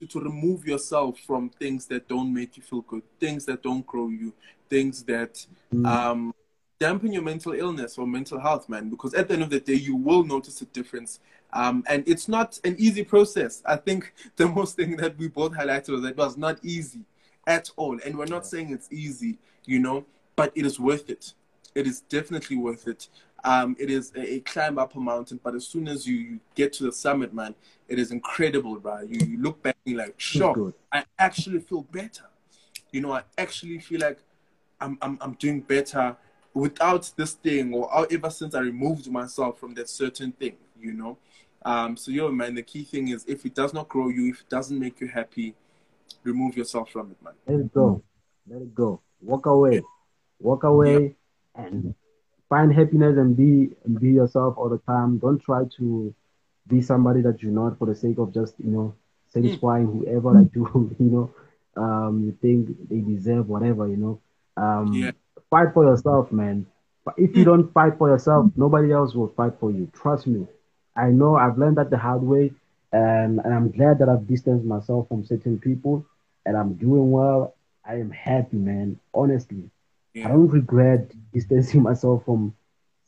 is 0.01 0.09
to 0.09 0.19
remove 0.19 0.65
yourself 0.65 1.19
from 1.19 1.49
things 1.49 1.85
that 1.87 2.07
don't 2.07 2.33
make 2.33 2.57
you 2.57 2.63
feel 2.63 2.81
good, 2.81 3.03
things 3.19 3.45
that 3.45 3.61
don't 3.63 3.85
grow 3.85 4.09
you, 4.09 4.33
things 4.69 5.03
that 5.03 5.45
um, 5.85 6.33
dampen 6.79 7.13
your 7.13 7.21
mental 7.21 7.53
illness 7.53 7.97
or 7.97 8.05
mental 8.05 8.39
health, 8.39 8.67
man. 8.67 8.89
Because 8.89 9.13
at 9.13 9.27
the 9.27 9.35
end 9.35 9.43
of 9.43 9.49
the 9.49 9.59
day, 9.59 9.75
you 9.75 9.95
will 9.95 10.23
notice 10.23 10.61
a 10.61 10.65
difference. 10.65 11.19
Um, 11.53 11.83
and 11.87 12.03
it's 12.07 12.27
not 12.27 12.59
an 12.63 12.75
easy 12.77 13.03
process. 13.03 13.61
I 13.65 13.77
think 13.77 14.13
the 14.35 14.47
most 14.47 14.75
thing 14.75 14.97
that 14.97 15.17
we 15.17 15.27
both 15.27 15.53
highlighted 15.53 15.89
was 15.89 16.01
that 16.01 16.09
it 16.09 16.17
was 16.17 16.37
not 16.37 16.59
easy 16.63 17.01
at 17.47 17.69
all. 17.75 17.99
And 18.03 18.17
we're 18.17 18.25
not 18.25 18.45
saying 18.45 18.71
it's 18.71 18.91
easy, 18.91 19.37
you 19.65 19.79
know, 19.79 20.05
but 20.35 20.51
it 20.55 20.65
is 20.65 20.79
worth 20.79 21.09
it. 21.09 21.33
It 21.75 21.87
is 21.87 22.01
definitely 22.01 22.57
worth 22.57 22.87
it. 22.87 23.07
Um, 23.43 23.75
it 23.77 23.89
is 23.89 24.13
a, 24.15 24.35
a, 24.35 24.39
climb 24.39 24.77
up 24.79 24.95
a 24.95 24.99
mountain, 24.99 25.39
but 25.43 25.53
as 25.53 25.67
soon 25.67 25.87
as 25.89 26.07
you, 26.07 26.15
you, 26.15 26.39
get 26.55 26.71
to 26.73 26.83
the 26.83 26.93
summit, 26.93 27.33
man, 27.33 27.53
it 27.89 27.99
is 27.99 28.11
incredible, 28.11 28.79
right? 28.79 29.05
You, 29.05 29.19
you 29.27 29.41
look 29.41 29.61
back 29.61 29.75
and 29.85 29.95
you're 29.95 30.05
like, 30.05 30.17
sure, 30.17 30.73
I 30.93 31.03
actually 31.19 31.59
feel 31.59 31.81
better. 31.81 32.23
You 32.91 33.01
know, 33.01 33.11
I 33.11 33.23
actually 33.37 33.79
feel 33.79 33.99
like 33.99 34.19
I'm, 34.79 34.97
I'm, 35.01 35.17
I'm 35.19 35.33
doing 35.33 35.59
better 35.59 36.15
without 36.53 37.11
this 37.17 37.33
thing 37.33 37.73
or 37.73 38.07
ever 38.09 38.29
since 38.29 38.55
I 38.55 38.59
removed 38.59 39.11
myself 39.11 39.59
from 39.59 39.73
that 39.73 39.89
certain 39.89 40.31
thing, 40.31 40.55
you 40.79 40.93
know? 40.93 41.17
Um, 41.65 41.97
so, 41.97 42.11
yo, 42.11 42.31
man, 42.31 42.55
the 42.55 42.63
key 42.63 42.83
thing 42.83 43.09
is 43.09 43.25
if 43.27 43.45
it 43.45 43.55
does 43.55 43.73
not 43.73 43.89
grow 43.89 44.09
you, 44.09 44.29
if 44.29 44.41
it 44.41 44.49
doesn't 44.49 44.77
make 44.77 45.01
you 45.01 45.07
happy, 45.07 45.55
remove 46.23 46.55
yourself 46.55 46.91
from 46.91 47.11
it, 47.11 47.17
man. 47.23 47.33
Let 47.47 47.59
it 47.59 47.73
go. 47.73 48.03
Let 48.47 48.61
it 48.61 48.75
go. 48.75 49.01
Walk 49.21 49.45
away. 49.45 49.81
Walk 50.43 50.63
away 50.63 51.15
yeah. 51.55 51.65
and 51.65 51.95
find 52.49 52.73
happiness 52.73 53.17
and 53.17 53.35
be 53.35 53.75
and 53.85 53.99
be 53.99 54.09
yourself 54.09 54.55
all 54.57 54.69
the 54.69 54.77
time. 54.79 55.17
Don't 55.17 55.39
try 55.39 55.63
to 55.77 56.13
be 56.67 56.81
somebody 56.81 57.21
that 57.21 57.41
you're 57.41 57.51
not 57.51 57.77
for 57.79 57.87
the 57.87 57.95
sake 57.95 58.17
of 58.17 58.33
just, 58.33 58.55
you 58.59 58.71
know, 58.71 58.95
satisfying 59.29 59.87
mm. 59.87 59.93
whoever 59.99 60.33
that 60.33 60.49
you, 60.53 60.95
you 60.99 61.05
know, 61.05 61.31
um, 61.81 62.23
you 62.25 62.37
think 62.41 62.89
they 62.89 62.99
deserve 62.99 63.47
whatever, 63.47 63.87
you 63.87 63.97
know. 63.97 64.21
Um, 64.55 64.93
yeah. 64.93 65.11
fight 65.49 65.73
for 65.73 65.83
yourself, 65.83 66.31
man. 66.31 66.67
But 67.05 67.15
if 67.17 67.35
you 67.35 67.43
mm. 67.43 67.45
don't 67.45 67.73
fight 67.73 67.97
for 67.97 68.09
yourself, 68.09 68.51
nobody 68.55 68.91
else 68.91 69.13
will 69.13 69.29
fight 69.29 69.53
for 69.59 69.71
you. 69.71 69.89
Trust 69.93 70.27
me. 70.27 70.47
I 70.95 71.07
know 71.07 71.35
I've 71.35 71.57
learned 71.57 71.77
that 71.77 71.89
the 71.89 71.97
hard 71.97 72.21
way, 72.21 72.51
and, 72.91 73.39
and 73.43 73.53
I'm 73.53 73.71
glad 73.71 73.99
that 73.99 74.09
I've 74.09 74.27
distanced 74.27 74.65
myself 74.65 75.07
from 75.07 75.25
certain 75.25 75.59
people, 75.59 76.05
and 76.45 76.55
I'm 76.55 76.75
doing 76.75 77.11
well. 77.11 77.55
I 77.85 77.95
am 77.95 78.11
happy, 78.11 78.57
man. 78.57 78.99
Honestly, 79.13 79.69
yeah. 80.13 80.25
I 80.25 80.29
don't 80.29 80.47
regret 80.47 81.11
distancing 81.33 81.81
myself 81.89 82.25
from 82.25 82.55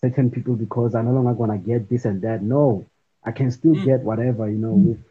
certain 0.02 0.30
people 0.30 0.56
because 0.56 0.96
I'm 0.96 1.06
no 1.06 1.12
longer 1.12 1.34
gonna 1.34 1.58
get 1.58 1.90
this 1.90 2.06
and 2.06 2.22
that. 2.22 2.42
No, 2.42 2.86
I 3.24 3.32
can 3.32 3.52
still 3.52 3.76
mm. 3.76 3.86
get 3.86 4.02
whatever, 4.02 4.50
you 4.50 4.58
know, 4.58 4.74
with 4.74 5.04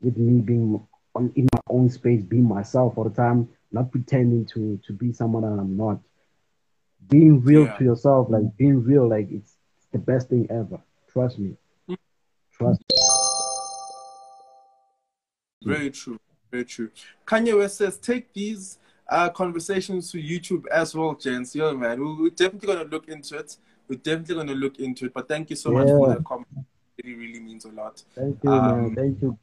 with 0.00 0.16
me 0.16 0.40
being 0.40 0.86
on, 1.14 1.32
in 1.36 1.48
my 1.52 1.60
own 1.68 1.88
space, 1.90 2.22
being 2.22 2.48
myself 2.48 2.96
all 2.96 3.04
the 3.04 3.10
time, 3.10 3.48
not 3.72 3.90
pretending 3.90 4.46
to 4.46 4.80
to 4.86 4.92
be 4.92 5.12
someone 5.12 5.42
that 5.42 5.60
I'm 5.60 5.76
not. 5.76 5.98
Being 7.08 7.40
real 7.42 7.64
yeah. 7.64 7.76
to 7.78 7.84
yourself, 7.84 8.28
like 8.30 8.56
being 8.56 8.84
real, 8.84 9.08
like 9.08 9.28
it's, 9.30 9.56
it's 9.78 9.86
the 9.92 9.98
best 9.98 10.28
thing 10.28 10.46
ever. 10.50 10.80
Trust 11.12 11.38
me. 11.38 11.56
Mm. 11.88 11.96
Trust. 12.52 12.80
Me. 12.88 12.96
Very 15.64 15.90
true. 15.90 16.20
Very 16.50 16.64
true. 16.64 16.90
Kanye 17.26 17.56
West 17.56 17.78
says, 17.78 17.98
take 17.98 18.32
these 18.32 18.78
uh, 19.10 19.28
conversations 19.28 20.10
to 20.12 20.18
YouTube 20.18 20.66
as 20.68 20.94
well, 20.94 21.14
gents. 21.14 21.54
Yo, 21.54 21.76
man, 21.76 22.00
we, 22.00 22.28
are 22.28 22.30
definitely 22.30 22.66
going 22.68 22.78
to 22.78 22.90
look 22.90 23.08
into 23.08 23.36
it. 23.36 23.56
We're 23.88 23.96
definitely 23.96 24.36
going 24.36 24.46
to 24.46 24.54
look 24.54 24.78
into 24.78 25.06
it. 25.06 25.12
But 25.12 25.28
thank 25.28 25.50
you 25.50 25.56
so 25.56 25.72
yeah. 25.72 25.78
much 25.78 25.88
for 25.88 26.14
the 26.14 26.22
comment. 26.22 26.46
It 26.96 27.04
really, 27.04 27.18
really 27.18 27.40
means 27.40 27.64
a 27.64 27.70
lot. 27.70 28.02
Thank 28.14 28.38
you, 28.42 28.50
um, 28.50 28.94
man. 28.94 28.94
Thank 28.94 29.22
you. 29.22 29.36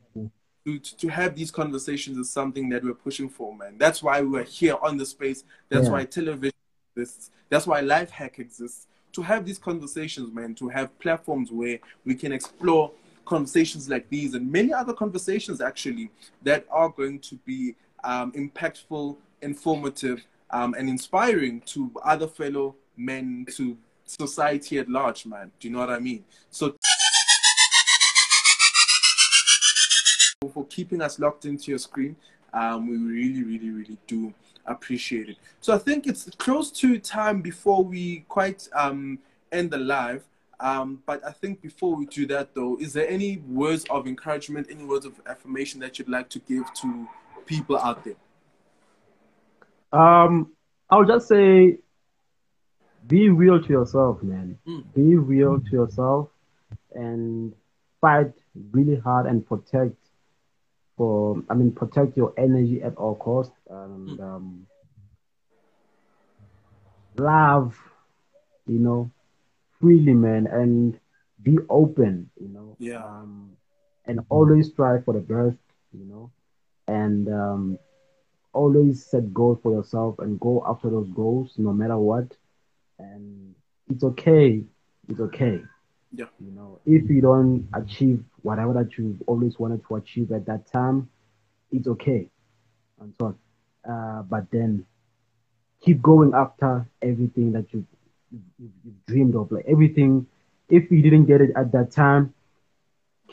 To, 0.65 0.79
to 0.79 1.07
have 1.09 1.35
these 1.35 1.51
conversations 1.51 2.17
is 2.17 2.29
something 2.29 2.69
that 2.69 2.83
we're 2.83 2.93
pushing 2.93 3.29
for, 3.29 3.55
man. 3.55 3.77
That's 3.77 4.01
why 4.01 4.21
we're 4.21 4.43
here 4.43 4.75
on 4.81 4.97
the 4.97 5.05
space. 5.05 5.43
That's 5.69 5.85
yeah. 5.85 5.91
why 5.91 6.05
TellAVision 6.05 6.51
exists. 6.95 7.31
That's 7.49 7.67
why 7.67 7.81
Life 7.81 8.09
Hack 8.09 8.39
exists. 8.39 8.87
To 9.13 9.21
have 9.21 9.45
these 9.45 9.59
conversations, 9.59 10.33
man. 10.33 10.55
To 10.55 10.69
have 10.69 10.97
platforms 10.99 11.51
where 11.51 11.79
we 12.05 12.15
can 12.15 12.31
explore 12.31 12.91
conversations 13.25 13.89
like 13.89 14.09
these 14.09 14.33
and 14.33 14.49
many 14.49 14.71
other 14.73 14.93
conversations 14.93 15.59
actually 15.59 16.09
that 16.43 16.65
are 16.71 16.89
going 16.89 17.19
to 17.19 17.35
be 17.45 17.75
um, 18.03 18.31
impactful, 18.31 19.17
informative, 19.41 20.25
um, 20.51 20.73
and 20.77 20.89
inspiring 20.89 21.61
to 21.61 21.91
other 22.03 22.27
fellow 22.27 22.75
men, 22.95 23.45
to 23.55 23.77
society 24.05 24.79
at 24.79 24.89
large, 24.89 25.25
man. 25.25 25.51
Do 25.59 25.67
you 25.67 25.73
know 25.73 25.79
what 25.79 25.89
I 25.89 25.99
mean? 25.99 26.23
So 26.49 26.75
for 30.53 30.65
keeping 30.67 31.01
us 31.01 31.19
locked 31.19 31.45
into 31.45 31.71
your 31.71 31.79
screen, 31.79 32.15
um, 32.53 32.89
we 32.89 32.97
really, 32.97 33.43
really, 33.43 33.69
really 33.69 33.97
do 34.07 34.33
appreciate 34.65 35.29
it. 35.29 35.37
So 35.61 35.73
I 35.73 35.77
think 35.77 36.07
it's 36.07 36.29
close 36.37 36.71
to 36.71 36.99
time 36.99 37.41
before 37.41 37.83
we 37.83 38.25
quite 38.27 38.67
um, 38.73 39.19
end 39.51 39.71
the 39.71 39.77
live. 39.77 40.23
Um, 40.59 41.03
but 41.05 41.23
I 41.23 41.31
think 41.31 41.61
before 41.61 41.95
we 41.95 42.07
do 42.07 42.25
that, 42.27 42.55
though, 42.55 42.77
is 42.79 42.93
there 42.93 43.07
any 43.07 43.37
words 43.47 43.85
of 43.89 44.07
encouragement, 44.07 44.67
any 44.71 44.83
words 44.83 45.05
of 45.05 45.13
affirmation 45.27 45.79
that 45.81 45.99
you'd 45.99 46.09
like 46.09 46.29
to 46.29 46.39
give 46.39 46.73
to 46.81 47.07
people 47.45 47.77
out 47.77 48.03
there? 48.03 48.15
Um, 49.91 50.53
I'll 50.89 51.05
just 51.05 51.27
say, 51.27 51.77
be 53.07 53.29
real 53.29 53.61
to 53.61 53.69
yourself, 53.69 54.21
man. 54.21 54.57
Mm. 54.67 54.93
Be 54.93 55.15
real 55.15 55.59
to 55.59 55.71
yourself, 55.71 56.29
and 56.93 57.53
fight 58.01 58.33
really 58.71 58.97
hard 58.97 59.25
and 59.25 59.45
protect. 59.45 59.95
For 60.97 61.41
I 61.49 61.53
mean, 61.53 61.71
protect 61.71 62.17
your 62.17 62.33
energy 62.37 62.81
at 62.81 62.95
all 62.95 63.15
costs, 63.15 63.55
and 63.69 64.17
mm. 64.17 64.23
um, 64.23 64.67
love, 67.17 67.77
you 68.65 68.79
know, 68.79 69.11
freely, 69.79 70.13
man, 70.13 70.47
and 70.47 70.99
be 71.41 71.57
open, 71.69 72.29
you 72.39 72.47
know. 72.47 72.75
Yeah. 72.79 73.03
Um, 73.03 73.51
and 74.05 74.21
always 74.29 74.69
strive 74.69 75.03
for 75.05 75.13
the 75.13 75.19
best, 75.19 75.59
you 75.93 76.05
know, 76.05 76.31
and 76.87 77.27
um, 77.27 77.79
always 78.53 79.05
set 79.05 79.33
goals 79.33 79.59
for 79.61 79.71
yourself 79.71 80.19
and 80.19 80.39
go 80.39 80.63
after 80.67 80.89
those 80.89 81.09
goals 81.09 81.53
no 81.57 81.73
matter 81.73 81.97
what. 81.97 82.35
And 82.99 83.53
it's 83.89 84.03
okay. 84.03 84.63
It's 85.07 85.19
okay. 85.19 85.61
Yeah. 86.13 86.25
You 86.39 86.51
know, 86.51 86.79
if 86.85 87.09
you 87.09 87.21
don't 87.21 87.67
achieve 87.73 88.23
whatever 88.41 88.73
that 88.73 88.97
you 88.97 89.17
always 89.27 89.59
wanted 89.59 89.85
to 89.87 89.95
achieve 89.95 90.31
at 90.31 90.45
that 90.45 90.71
time, 90.71 91.09
it's 91.71 91.87
okay. 91.87 92.27
And 92.99 93.13
so, 93.19 93.35
uh, 93.89 94.21
but 94.23 94.49
then 94.51 94.85
keep 95.81 96.01
going 96.01 96.33
after 96.33 96.87
everything 97.01 97.51
that 97.51 97.71
you 97.73 97.85
you've, 98.31 98.71
you've 98.83 99.05
dreamed 99.05 99.35
of, 99.35 99.51
like 99.51 99.65
everything. 99.67 100.27
If 100.69 100.91
you 100.91 101.01
didn't 101.01 101.25
get 101.25 101.41
it 101.41 101.51
at 101.55 101.71
that 101.73 101.91
time, 101.91 102.33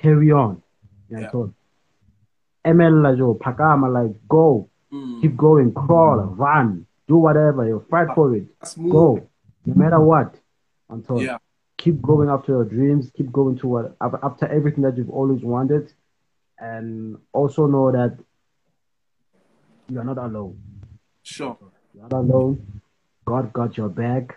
carry 0.01 0.31
on. 0.31 0.63
Yeah. 1.11 1.31
ML 2.65 3.03
Lajo, 3.03 3.39
Pakama, 3.39 3.93
like 3.93 4.17
go, 4.29 4.69
Mm. 4.95 5.23
Keep 5.23 5.37
going, 5.37 5.73
crawl, 5.75 6.19
run, 6.19 6.87
do 7.09 7.17
whatever, 7.17 7.67
you 7.67 7.85
fight 7.91 8.09
for 8.15 8.37
it. 8.37 8.47
Go, 8.89 9.29
no 9.67 9.75
matter 9.75 10.01
what. 10.01 10.37
Until 10.89 11.21
yeah. 11.21 11.39
keep 11.77 12.01
going 12.01 12.29
after 12.29 12.53
your 12.53 12.65
dreams, 12.65 13.11
keep 13.17 13.33
going 13.33 13.59
to 13.59 13.67
what 13.67 13.97
after 14.01 14.47
everything 14.47 14.83
that 14.85 14.97
you've 14.97 15.11
always 15.11 15.43
wanted, 15.43 15.93
and 16.59 17.19
also 17.33 17.67
know 17.67 17.91
that 17.91 18.19
you 19.89 19.99
are 19.99 20.05
not 20.05 20.19
alone. 20.19 20.61
Sure. 21.23 21.57
You're 21.95 22.05
not 22.05 22.13
alone. 22.13 22.81
God 23.25 23.53
got 23.53 23.77
your 23.77 23.89
back, 23.89 24.37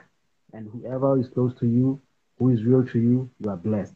and 0.53 0.70
whoever 0.72 1.20
is 1.20 1.28
close 1.28 1.53
to 1.60 1.68
you, 1.68 2.01
who 2.39 2.49
is 2.49 2.64
real 2.64 2.86
to 2.88 2.99
you, 2.99 3.30
you 3.39 3.49
are 3.49 3.58
blessed. 3.58 3.93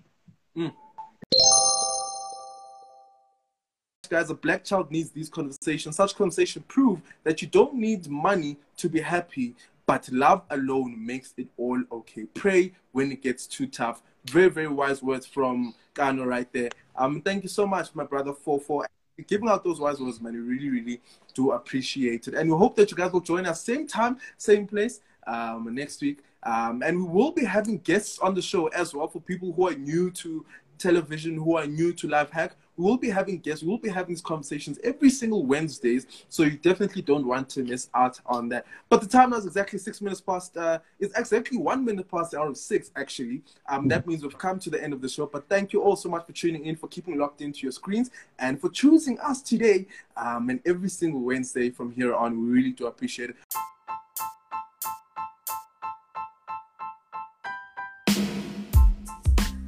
Guys, 4.12 4.30
a 4.30 4.34
black 4.34 4.66
child 4.66 4.92
needs 4.92 5.10
these 5.12 5.30
conversations. 5.30 5.96
Such 5.96 6.18
conversations 6.18 6.66
prove 6.68 7.02
that 7.24 7.42
you 7.42 7.48
don't 7.48 7.76
need 7.76 8.10
money 8.10 8.58
to 8.76 8.90
be 8.90 9.00
happy, 9.00 9.56
but 9.86 10.10
love 10.12 10.42
alone 10.50 11.06
makes 11.06 11.34
it 11.38 11.48
all 11.56 11.82
okay. 11.90 12.26
Pray 12.26 12.74
when 12.92 13.10
it 13.14 13.24
gets 13.24 13.48
too 13.48 13.68
tough. 13.68 14.02
Very, 14.26 14.50
very 14.50 14.68
wise 14.68 15.02
words 15.02 15.26
from 15.26 15.74
Kano 15.94 16.26
right 16.26 16.52
there. 16.52 16.72
Um, 16.98 17.22
thank 17.22 17.44
you 17.44 17.48
so 17.48 17.66
much, 17.66 17.96
my 17.96 18.04
brother, 18.04 18.34
for 18.34 18.60
for 18.60 18.86
giving 19.28 19.48
out 19.48 19.64
those 19.64 19.80
wise 19.80 20.02
words, 20.02 20.20
man. 20.20 20.34
We 20.34 20.40
really, 20.40 20.70
really 20.70 21.02
do 21.34 21.52
appreciate 21.52 22.28
it. 22.28 22.34
And 22.34 22.52
we 22.52 22.58
hope 22.58 22.76
that 22.76 22.92
you 22.92 22.98
guys 22.98 23.14
will 23.14 23.22
join 23.22 23.46
us 23.46 23.64
same 23.64 23.88
time, 23.88 24.18
same 24.38 24.68
place 24.68 25.00
um, 25.26 25.74
next 25.74 26.02
week. 26.02 26.20
Um, 26.44 26.84
and 26.84 26.98
we 26.98 27.10
will 27.10 27.32
be 27.32 27.46
having 27.46 27.78
guests 27.78 28.20
on 28.20 28.36
the 28.36 28.42
show 28.42 28.68
as 28.68 28.94
well 28.94 29.08
for 29.08 29.22
people 29.22 29.54
who 29.54 29.70
are 29.70 29.76
new 29.76 30.12
to 30.12 30.46
TellAVision, 30.80 31.36
who 31.36 31.56
are 31.56 31.66
new 31.66 31.94
to 31.94 32.10
Life 32.10 32.32
Hack. 32.32 32.58
We 32.82 32.90
will 32.90 32.98
be 32.98 33.12
having 33.12 33.38
guests. 33.38 33.64
We 33.64 33.70
will 33.70 33.78
be 33.78 33.90
having 33.90 34.10
these 34.10 34.24
conversations 34.24 34.80
every 34.84 35.12
single 35.12 35.46
Wednesdays. 35.46 36.08
So 36.30 36.42
you 36.42 36.58
definitely 36.58 37.04
don't 37.04 37.28
want 37.28 37.48
to 37.50 37.64
miss 37.64 37.90
out 37.94 38.20
on 38.26 38.50
that. 38.50 38.66
But 38.90 39.02
the 39.02 39.08
time 39.08 39.34
is 39.34 39.46
exactly 39.46 39.78
six 39.78 40.02
minutes 40.02 40.20
past. 40.20 40.58
Uh, 40.58 40.80
it's 41.00 41.16
exactly 41.16 41.60
one 41.60 41.86
minute 41.86 42.10
past 42.10 42.32
the 42.32 42.40
hour 42.40 42.50
of 42.50 42.58
six, 42.58 42.90
actually. 42.96 43.44
Um, 43.70 43.88
that 43.90 44.08
means 44.08 44.24
we've 44.24 44.36
come 44.36 44.58
to 44.58 44.72
the 44.72 44.84
end 44.84 44.94
of 44.94 45.02
the 45.02 45.10
show. 45.10 45.28
But 45.28 45.48
thank 45.48 45.74
you 45.74 45.84
all 45.84 45.96
so 45.96 46.10
much 46.10 46.26
for 46.26 46.32
tuning 46.32 46.66
in, 46.66 46.76
for 46.76 46.88
keeping 46.88 47.20
locked 47.20 47.42
into 47.42 47.60
your 47.62 47.72
screens, 47.72 48.10
and 48.40 48.60
for 48.60 48.70
choosing 48.70 49.20
us 49.20 49.44
today 49.44 49.86
um, 50.18 50.50
and 50.50 50.60
every 50.66 50.90
single 50.90 51.22
Wednesday 51.22 51.70
from 51.70 51.92
here 51.92 52.16
on. 52.16 52.32
We 52.42 52.48
really 52.48 52.72
do 52.72 52.88
appreciate 52.88 53.30
it. 53.30 53.36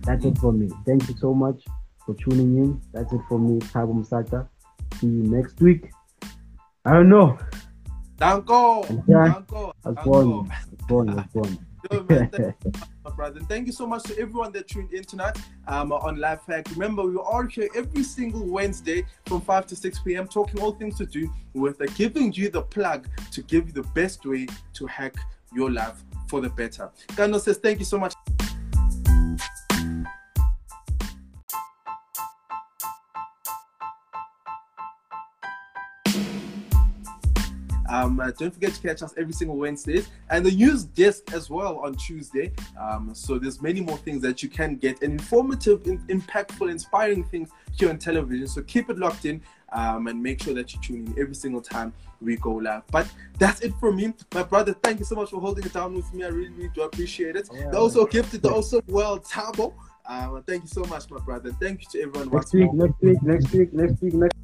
That's 0.01 0.26
it 0.26 0.36
for 0.39 0.51
me. 0.51 0.72
Thank 0.84 1.07
you 1.07 1.16
so 1.20 1.36
much 1.36 1.64
for 2.06 2.16
tuning 2.16 2.58
in. 2.58 2.82
That's 2.93 3.12
it 3.14 3.22
for 3.28 3.39
me, 3.39 3.60
Thabo 3.60 3.93
Mosaqa. 3.93 4.47
See 4.99 5.08
you 5.08 5.24
next 5.24 5.60
week. 5.62 5.89
I 6.86 6.93
don't 6.93 7.10
know. 7.10 7.38
Danko. 8.18 8.84
Danko. 9.08 9.74
I 9.86 9.89
was 9.89 9.97
born. 10.06 10.51
I 10.51 10.66
was 10.70 10.88
born. 10.88 11.10
I 11.10 11.16
was 11.16 11.26
born. 11.34 11.60
my 13.04 13.12
brother. 13.12 13.39
And 13.39 13.49
thank 13.49 13.68
you 13.68 13.74
so 13.74 13.86
much 13.86 14.04
to 14.04 14.18
everyone 14.18 14.51
that 14.54 14.68
tuned 14.68 14.93
in 14.93 15.04
tonight 15.04 15.38
um, 15.68 15.91
on 15.91 16.18
Life 16.18 16.41
Hack. 16.47 16.68
Remember, 16.72 17.04
we 17.04 17.18
are 17.18 17.47
here 17.47 17.70
every 17.76 18.04
single 18.04 18.45
Wednesday 18.45 19.06
from 19.26 19.41
5 19.41 19.68
to 19.68 19.76
6 19.76 19.99
p.m. 19.99 20.28
talking 20.28 20.62
all 20.62 20.74
things 20.74 20.97
to 20.97 21.06
do 21.06 21.30
with 21.54 21.82
uh, 21.82 21.86
giving 21.95 22.32
you 22.34 22.49
the 22.49 22.62
plug 22.62 23.08
to 23.32 23.41
give 23.43 23.68
you 23.68 23.74
the 23.74 23.88
best 23.89 24.26
way 24.26 24.47
to 24.74 24.86
hack 24.88 25.16
your 25.54 25.72
life 25.72 26.04
for 26.28 26.41
the 26.41 26.49
better. 26.49 26.89
Kano 27.16 27.38
says, 27.38 27.58
thank 27.58 27.80
you 27.80 27.86
so 27.86 27.99
much. 27.99 28.14
Um, 37.94 38.20
uh, 38.20 38.32
don't 38.32 38.52
forget 38.52 38.74
to 38.74 38.82
catch 38.82 39.04
us 39.04 39.14
every 39.18 39.34
single 39.34 39.56
Wednesdays 39.56 40.10
and 40.32 40.44
the 40.44 40.50
news 40.50 40.84
desk 40.84 41.32
as 41.32 41.52
well 41.52 41.78
on 41.78 41.94
Tuesday. 41.94 42.52
Um, 42.80 43.12
so 43.14 43.38
there's 43.38 43.62
many 43.62 43.82
more 43.82 43.98
things 43.98 44.24
that 44.24 44.41
you 44.41 44.50
can 44.50 44.78
get 44.78 45.04
and 45.04 45.14
informative, 45.14 45.86
in, 45.86 46.00
impactful, 46.08 46.72
inspiring 46.72 47.24
things 47.24 47.50
here 47.78 47.91
on 47.91 48.00
TellAVision. 48.00 48.50
So 48.50 48.64
keep 48.64 48.89
it 48.89 48.98
locked 48.98 49.26
in 49.26 49.44
um, 49.74 50.08
and 50.08 50.22
make 50.22 50.41
sure 50.41 50.56
that 50.56 50.74
you 50.74 50.82
tune 50.82 51.06
in 51.06 51.22
every 51.22 51.36
single 51.36 51.62
time 51.62 51.94
we 52.20 52.36
go 52.38 52.54
live. 52.54 52.82
But 52.91 53.08
that's 53.38 53.62
it 53.62 53.76
for 53.80 53.91
me, 53.91 54.16
my 54.34 54.41
brother. 54.41 54.74
Thank 54.74 54.98
you 54.98 55.06
so 55.06 55.16
much 55.16 55.30
for 55.30 55.39
holding 55.39 55.64
it 55.64 55.74
down 55.74 55.94
with 55.94 56.12
me. 56.16 56.24
I 56.24 56.30
really, 56.30 56.50
really 56.50 56.72
do 56.74 56.82
appreciate 56.82 57.36
it. 57.36 57.48
Yeah. 57.54 57.74
Also 57.74 58.08
gifted, 58.08 58.44
also 58.48 58.82
well, 58.88 59.20
Thabo. 59.20 59.72
Uh, 60.06 60.41
thank 60.48 60.64
you 60.64 60.68
so 60.68 60.84
much, 60.86 61.12
my 61.12 61.20
brother. 61.20 61.52
Thank 61.62 61.82
you 61.82 61.88
to 61.91 62.02
everyone. 62.08 62.30
Next 62.32 62.54
week, 62.54 62.74
next 62.74 63.02
week, 63.02 63.22
next 63.22 63.54
week, 63.54 63.74
next 63.74 64.02
week, 64.02 64.14
next 64.16 64.38